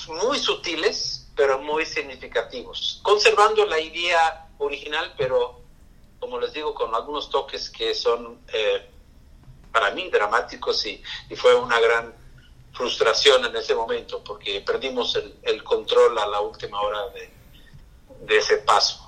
muy 0.08 0.38
sutiles, 0.38 1.28
pero 1.36 1.58
muy 1.58 1.84
significativos, 1.84 3.00
conservando 3.02 3.66
la 3.66 3.78
idea 3.78 4.48
original, 4.56 5.12
pero 5.18 5.60
como 6.24 6.40
les 6.40 6.54
digo, 6.54 6.72
con 6.74 6.94
algunos 6.94 7.28
toques 7.28 7.68
que 7.68 7.94
son 7.94 8.40
eh, 8.50 8.88
para 9.70 9.90
mí 9.90 10.08
dramáticos 10.08 10.86
y, 10.86 11.02
fue 11.36 11.54
una 11.54 11.78
gran 11.80 12.14
frustración 12.74 13.44
en 13.44 13.56
ese 13.56 13.74
momento 13.74 14.22
porque 14.24 14.60
perdimos 14.60 15.16
el, 15.42 15.62
control 15.64 16.18
a 16.18 16.26
la 16.26 16.40
última 16.40 16.80
hora 16.80 17.00
de, 17.10 18.36
ese 18.36 18.58
paso. 18.58 19.00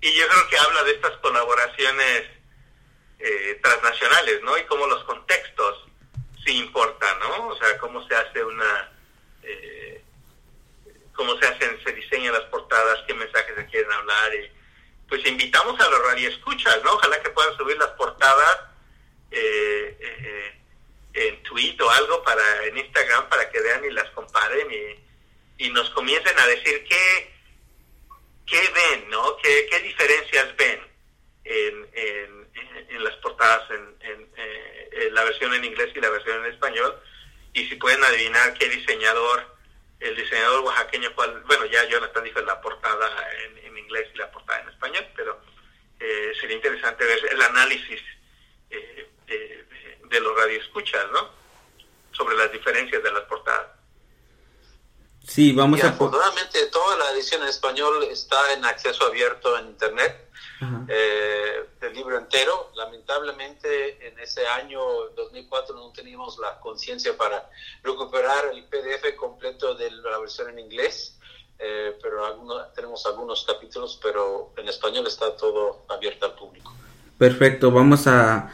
Y 0.00 0.12
yo 0.14 0.26
creo 0.28 0.48
que 0.48 0.58
habla 0.58 0.82
de 0.84 0.92
estas 0.92 1.16
colaboraciones 1.18 2.24
eh, 3.18 3.60
transnacionales, 3.62 4.42
¿no? 4.42 4.58
Y 4.58 4.64
cómo 4.64 4.86
los 4.86 5.04
contextos 5.04 5.84
sí 6.44 6.58
importan, 6.58 7.18
¿no? 7.20 7.48
O 7.48 7.56
sea, 7.56 7.78
cómo 7.78 8.06
se 8.06 8.14
hace 8.14 8.44
una... 8.44 8.92
Eh, 9.42 10.04
cómo 11.14 11.38
se 11.38 11.46
hacen, 11.46 11.78
se 11.84 11.92
diseñan 11.92 12.32
las 12.32 12.44
portadas, 12.44 13.00
qué 13.06 13.14
mensajes 13.14 13.54
se 13.54 13.66
quieren 13.66 13.92
hablar 13.92 14.34
y 14.34 14.50
pues 15.08 15.26
invitamos 15.26 15.78
a 15.78 15.90
los 15.90 16.06
radioescuchas, 16.06 16.82
¿no? 16.84 16.94
Ojalá 16.94 17.20
que 17.22 17.30
puedan 17.30 17.54
subir 17.56 17.76
las 17.76 17.90
portadas 17.90 18.60
eh, 19.30 19.96
eh, 20.00 20.61
en 21.14 21.42
tweet 21.42 21.76
o 21.80 21.90
algo 21.90 22.22
para 22.22 22.64
en 22.66 22.78
Instagram 22.78 23.28
para 23.28 23.50
que 23.50 23.60
vean 23.60 23.84
y 23.84 23.90
las 23.90 24.08
comparen 24.10 24.68
y, 24.70 25.64
y 25.66 25.70
nos 25.70 25.90
comiencen 25.90 26.38
a 26.38 26.46
decir 26.46 26.84
qué, 26.88 27.34
qué 28.46 28.60
ven, 28.74 29.10
¿no? 29.10 29.36
¿Qué, 29.36 29.66
qué 29.70 29.80
diferencias 29.80 30.56
ven 30.56 30.80
en, 31.44 31.88
en, 31.92 32.50
en 32.88 33.04
las 33.04 33.14
portadas 33.16 33.70
en, 33.70 34.28
eh, 34.36 34.90
en, 34.92 35.14
la 35.14 35.24
versión 35.24 35.52
en 35.54 35.64
inglés 35.64 35.90
y 35.94 36.00
la 36.00 36.10
versión 36.10 36.44
en 36.44 36.52
español 36.52 37.00
y 37.52 37.66
si 37.68 37.74
pueden 37.76 38.02
adivinar 38.04 38.54
qué 38.54 38.68
diseñador 38.68 39.52
el 40.00 40.16
diseñador 40.16 40.64
oaxaqueño 40.64 41.14
cuál 41.14 41.42
bueno 41.46 41.66
ya 41.66 41.84
Jonathan 41.88 42.24
dijo 42.24 42.40
la 42.40 42.60
portada 42.60 43.28
en, 43.44 43.58
en 43.58 43.78
inglés 43.78 44.08
y 44.14 44.18
la 44.18 44.30
portada 44.30 44.60
en 44.62 44.68
español 44.68 45.06
pero 45.16 45.40
eh, 46.00 46.32
sería 46.40 46.56
interesante 46.56 47.04
ver 47.04 47.18
el 47.30 47.42
análisis 47.42 48.00
eh, 48.70 49.08
de, 49.26 49.66
los 50.20 50.36
radioescuchas, 50.36 51.04
¿no? 51.12 51.28
Sobre 52.12 52.36
las 52.36 52.52
diferencias 52.52 53.02
de 53.02 53.10
las 53.10 53.22
portadas. 53.22 53.82
Sí, 55.26 55.52
vamos 55.52 55.82
a... 55.82 55.88
Afortunadamente 55.88 56.66
toda 56.66 56.96
la 56.96 57.10
edición 57.12 57.42
en 57.42 57.48
español 57.48 58.04
está 58.04 58.52
en 58.54 58.64
acceso 58.64 59.06
abierto 59.06 59.56
en 59.58 59.66
Internet, 59.66 60.28
eh, 60.88 61.64
el 61.80 61.92
libro 61.92 62.18
entero. 62.18 62.72
Lamentablemente 62.74 64.08
en 64.08 64.18
ese 64.18 64.46
año 64.46 64.80
2004 65.16 65.76
no 65.76 65.92
teníamos 65.92 66.38
la 66.38 66.58
conciencia 66.60 67.16
para 67.16 67.48
recuperar 67.82 68.46
el 68.52 68.64
PDF 68.64 69.14
completo 69.16 69.74
de 69.74 69.90
la 69.90 70.18
versión 70.18 70.50
en 70.50 70.58
inglés, 70.58 71.18
eh, 71.58 71.96
pero 72.02 72.70
tenemos 72.74 73.06
algunos 73.06 73.44
capítulos, 73.44 73.98
pero 74.02 74.52
en 74.56 74.68
español 74.68 75.06
está 75.06 75.36
todo 75.36 75.84
abierto 75.88 76.26
al 76.26 76.34
público. 76.34 76.74
Perfecto, 77.18 77.70
vamos 77.70 78.06
a 78.08 78.52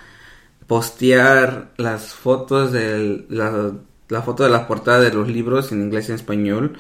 postear 0.68 1.70
las 1.78 2.12
fotos 2.12 2.70
de 2.72 3.24
la, 3.30 3.72
la, 4.08 4.22
foto 4.22 4.44
de 4.44 4.50
la 4.50 4.68
portada 4.68 5.00
de 5.00 5.10
los 5.10 5.26
libros 5.26 5.72
en 5.72 5.82
inglés 5.82 6.08
y 6.08 6.12
en 6.12 6.16
español. 6.16 6.78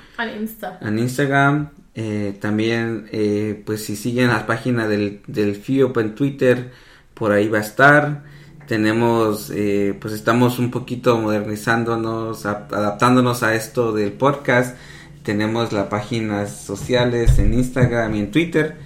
En 0.82 0.98
Instagram. 1.00 1.70
Eh, 1.94 2.36
también, 2.40 3.08
eh, 3.10 3.60
pues 3.66 3.84
si 3.84 3.96
siguen 3.96 4.28
la 4.28 4.46
página 4.46 4.86
del, 4.86 5.22
del 5.26 5.56
FIOP 5.56 5.96
en 5.98 6.14
Twitter, 6.14 6.70
por 7.14 7.32
ahí 7.32 7.48
va 7.48 7.58
a 7.58 7.62
estar. 7.62 8.24
Tenemos, 8.68 9.50
eh, 9.52 9.96
pues 9.98 10.12
estamos 10.12 10.58
un 10.58 10.70
poquito 10.70 11.18
modernizándonos, 11.18 12.44
adaptándonos 12.44 13.42
a 13.42 13.54
esto 13.54 13.92
del 13.92 14.12
podcast. 14.12 14.76
Tenemos 15.22 15.72
las 15.72 15.86
páginas 15.86 16.54
sociales 16.54 17.38
en 17.38 17.54
Instagram 17.54 18.14
y 18.14 18.20
en 18.20 18.30
Twitter 18.30 18.76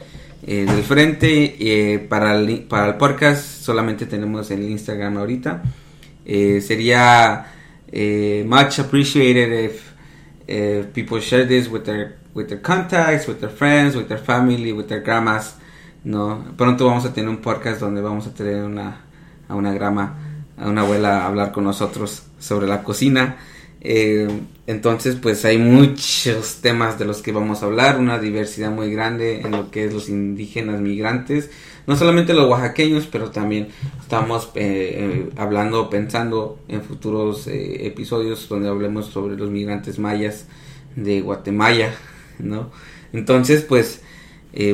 eh, 0.47 0.67
del 0.67 0.83
frente. 0.83 1.57
Eh, 1.59 1.99
para, 1.99 2.37
el, 2.37 2.65
para 2.65 2.89
el 2.89 2.95
podcast 2.97 3.45
solamente 3.45 4.07
tenemos 4.07 4.51
el 4.51 4.63
Instagram 4.69 5.19
ahorita. 5.19 5.63
Eh, 6.25 6.61
sería 6.61 7.47
eh, 7.91 8.45
much 8.47 8.79
appreciated 8.79 9.53
if, 9.65 9.93
if 10.47 10.87
people 10.93 11.21
share 11.21 11.47
this 11.47 11.69
with 11.69 11.83
their, 11.83 12.19
with 12.35 12.47
their 12.49 12.61
contacts, 12.61 13.27
with 13.29 13.39
their 13.39 13.51
friends, 13.51 13.97
with 13.97 14.07
their 14.07 14.21
family, 14.21 14.73
with 14.73 14.87
their 14.87 15.03
grandmas. 15.03 15.57
No, 16.05 16.45
pronto 16.57 16.87
vamos 16.87 17.05
a 17.05 17.13
tener 17.13 17.29
un 17.29 17.39
podcast 17.39 17.81
donde 17.81 18.01
vamos 18.01 18.27
a 18.27 18.35
tener 18.35 18.65
una, 18.65 19.03
a 19.49 19.55
una 19.55 19.73
grama, 19.73 20.17
a 20.59 20.69
una 20.69 20.81
abuela 20.83 21.23
a 21.23 21.27
hablar 21.27 21.53
con 21.53 21.65
nosotros 21.65 22.25
sobre 22.39 22.67
la 22.67 22.83
cocina. 22.83 23.37
Eh, 23.85 24.29
entonces, 24.69 25.17
pues 25.17 25.45
hay 25.45 25.59
muchos 25.59 26.61
temas 26.63 27.01
de 27.01 27.05
los 27.05 27.21
que 27.21 27.33
vamos 27.33 27.63
a 27.63 27.67
hablar, 27.67 27.99
una 27.99 28.21
diversidad 28.21 28.71
muy 28.71 28.93
grande 28.93 29.41
en 29.41 29.51
lo 29.51 29.73
que 29.73 29.87
es 29.87 29.93
los 29.93 30.09
indígenas 30.09 30.81
migrantes, 30.81 31.51
no 31.89 31.97
solamente 31.97 32.33
los 32.33 32.49
oaxaqueños, 32.49 33.09
pero 33.11 33.33
también 33.33 33.69
estamos 34.01 34.51
eh, 34.55 35.27
eh, 35.27 35.31
hablando, 35.37 35.91
pensando 35.91 36.61
en 36.69 36.83
futuros 36.83 37.49
episodios 37.49 38.49
donde 38.49 38.69
hablemos 38.69 39.07
sobre 39.07 39.37
los 39.37 39.51
migrantes 39.51 39.99
mayas 39.99 40.47
de 40.95 41.21
Guatemala, 41.21 41.91
¿no? 42.39 42.71
Entonces, 43.13 43.63
pues, 43.63 44.01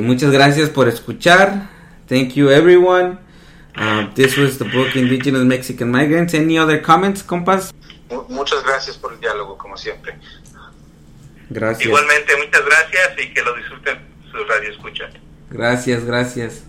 muchas 0.03 0.31
gracias 0.31 0.69
por 0.69 0.87
escuchar. 0.87 1.67
Thank 2.07 2.35
you, 2.35 2.49
everyone. 2.49 3.17
Uh, 3.75 4.13
this 4.13 4.37
was 4.37 4.59
the 4.59 4.65
book 4.65 4.95
Indigenous 4.95 5.45
Mexican 5.45 5.89
Migrants. 5.91 6.33
Any 6.33 6.59
other 6.59 6.81
comments, 6.81 7.23
compas? 7.23 7.73
Muchas 8.27 8.63
gracias 8.63 8.97
por 8.97 9.13
el 9.13 9.19
diálogo, 9.19 9.57
como 9.57 9.77
siempre. 9.77 10.17
Gracias. 11.49 11.85
Igualmente, 11.85 12.35
muchas 12.37 12.65
gracias 12.65 13.09
y 13.17 13.33
que 13.33 13.41
lo 13.41 13.55
disfruten 13.55 13.99
su 14.31 14.37
radio 14.45 14.71
escucha. 14.71 15.09
Gracias, 15.49 16.03
gracias. 16.05 16.63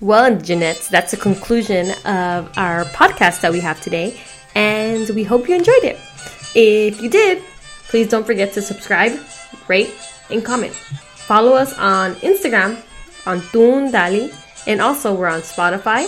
Well, 0.00 0.38
Jeanette, 0.38 0.88
that's 0.90 1.10
the 1.10 1.18
conclusion 1.18 1.90
of 2.06 2.50
our 2.56 2.84
podcast 2.94 3.42
that 3.42 3.52
we 3.52 3.60
have 3.60 3.80
today, 3.82 4.18
and 4.54 5.08
we 5.10 5.24
hope 5.24 5.48
you 5.48 5.54
enjoyed 5.54 5.84
it. 5.84 5.98
If 6.54 7.02
you 7.02 7.10
did, 7.10 7.42
please 7.88 8.08
don't 8.08 8.24
forget 8.24 8.54
to 8.54 8.62
subscribe, 8.62 9.12
rate, 9.68 9.92
and 10.30 10.42
comment. 10.42 10.74
Follow 10.74 11.52
us 11.52 11.76
on 11.78 12.14
Instagram 12.16 12.82
on 13.26 13.42
Tun 13.52 13.92
Dali, 13.92 14.32
and 14.66 14.80
also 14.80 15.14
we're 15.14 15.28
on 15.28 15.42
Spotify, 15.42 16.06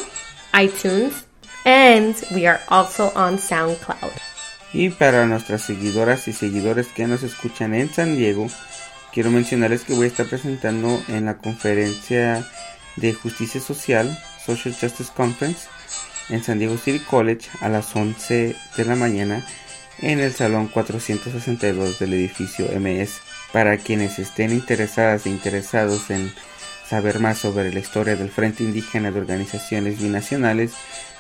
iTunes, 0.54 1.24
And 1.64 2.14
we 2.34 2.46
are 2.46 2.60
also 2.68 3.12
on 3.14 3.38
SoundCloud. 3.38 4.12
Y 4.72 4.88
para 4.90 5.26
nuestras 5.26 5.62
seguidoras 5.62 6.26
y 6.28 6.32
seguidores 6.32 6.88
que 6.88 7.06
nos 7.06 7.22
escuchan 7.22 7.74
en 7.74 7.92
San 7.92 8.16
Diego, 8.16 8.48
quiero 9.12 9.30
mencionarles 9.30 9.84
que 9.84 9.94
voy 9.94 10.06
a 10.06 10.08
estar 10.08 10.26
presentando 10.26 11.02
en 11.08 11.26
la 11.26 11.36
conferencia 11.36 12.46
de 12.96 13.12
justicia 13.12 13.60
social, 13.60 14.18
Social 14.44 14.74
Justice 14.78 15.12
Conference, 15.14 15.68
en 16.30 16.42
San 16.42 16.58
Diego 16.58 16.78
City 16.78 17.00
College 17.00 17.48
a 17.60 17.68
las 17.68 17.94
11 17.94 18.56
de 18.76 18.84
la 18.84 18.96
mañana 18.96 19.44
en 19.98 20.20
el 20.20 20.32
salón 20.32 20.68
462 20.68 21.98
del 21.98 22.14
edificio 22.14 22.66
MS. 22.78 23.20
Para 23.52 23.76
quienes 23.76 24.18
estén 24.18 24.50
interesadas 24.52 25.26
e 25.26 25.30
interesados 25.30 26.10
en 26.10 26.32
saber 26.88 27.20
más 27.20 27.38
sobre 27.38 27.72
la 27.72 27.80
historia 27.80 28.16
del 28.16 28.30
Frente 28.30 28.64
Indígena 28.64 29.10
de 29.10 29.20
Organizaciones 29.20 30.00
Binacionales, 30.00 30.72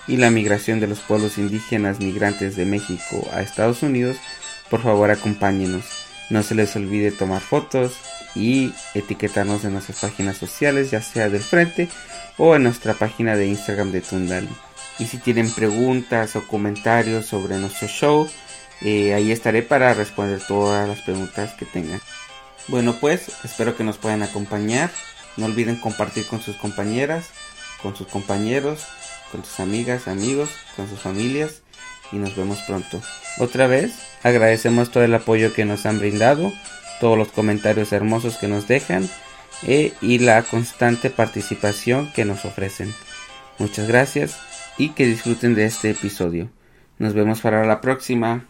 y 0.06 0.16
la 0.16 0.30
migración 0.30 0.80
de 0.80 0.88
los 0.88 1.00
pueblos 1.00 1.38
indígenas 1.38 2.00
migrantes 2.00 2.56
de 2.56 2.64
México 2.64 3.28
a 3.32 3.42
Estados 3.42 3.82
Unidos, 3.82 4.16
por 4.70 4.82
favor 4.82 5.10
acompáñenos. 5.10 5.84
No 6.30 6.42
se 6.42 6.54
les 6.54 6.74
olvide 6.76 7.12
tomar 7.12 7.42
fotos 7.42 7.94
y 8.34 8.72
etiquetarnos 8.94 9.64
en 9.64 9.74
nuestras 9.74 10.00
páginas 10.00 10.38
sociales, 10.38 10.90
ya 10.90 11.02
sea 11.02 11.28
del 11.28 11.42
frente 11.42 11.88
o 12.38 12.56
en 12.56 12.62
nuestra 12.64 12.94
página 12.94 13.36
de 13.36 13.46
Instagram 13.46 13.92
de 13.92 14.00
Tundali. 14.00 14.48
Y 14.98 15.06
si 15.06 15.18
tienen 15.18 15.50
preguntas 15.50 16.36
o 16.36 16.46
comentarios 16.46 17.26
sobre 17.26 17.58
nuestro 17.58 17.88
show, 17.88 18.28
eh, 18.80 19.14
ahí 19.14 19.30
estaré 19.30 19.62
para 19.62 19.94
responder 19.94 20.40
todas 20.46 20.88
las 20.88 21.00
preguntas 21.02 21.54
que 21.54 21.66
tengan. 21.66 22.00
Bueno 22.68 22.96
pues, 23.00 23.30
espero 23.44 23.76
que 23.76 23.84
nos 23.84 23.98
puedan 23.98 24.22
acompañar. 24.22 24.90
No 25.36 25.46
olviden 25.46 25.76
compartir 25.76 26.26
con 26.26 26.40
sus 26.42 26.56
compañeras, 26.56 27.26
con 27.82 27.96
sus 27.96 28.06
compañeros 28.06 28.86
con 29.32 29.44
sus 29.44 29.58
amigas, 29.58 30.06
amigos, 30.06 30.50
con 30.76 30.88
sus 30.88 31.00
familias 31.00 31.62
y 32.12 32.16
nos 32.16 32.36
vemos 32.36 32.60
pronto. 32.66 33.00
Otra 33.38 33.66
vez, 33.66 33.94
agradecemos 34.22 34.90
todo 34.90 35.02
el 35.02 35.14
apoyo 35.14 35.52
que 35.54 35.64
nos 35.64 35.86
han 35.86 35.98
brindado, 35.98 36.52
todos 37.00 37.18
los 37.18 37.28
comentarios 37.32 37.92
hermosos 37.92 38.36
que 38.36 38.46
nos 38.46 38.68
dejan 38.68 39.08
eh, 39.64 39.94
y 40.00 40.18
la 40.18 40.42
constante 40.42 41.10
participación 41.10 42.12
que 42.12 42.24
nos 42.24 42.44
ofrecen. 42.44 42.94
Muchas 43.58 43.88
gracias 43.88 44.38
y 44.78 44.90
que 44.90 45.06
disfruten 45.06 45.54
de 45.54 45.64
este 45.64 45.90
episodio. 45.90 46.50
Nos 46.98 47.14
vemos 47.14 47.40
para 47.40 47.64
la 47.64 47.80
próxima. 47.80 48.46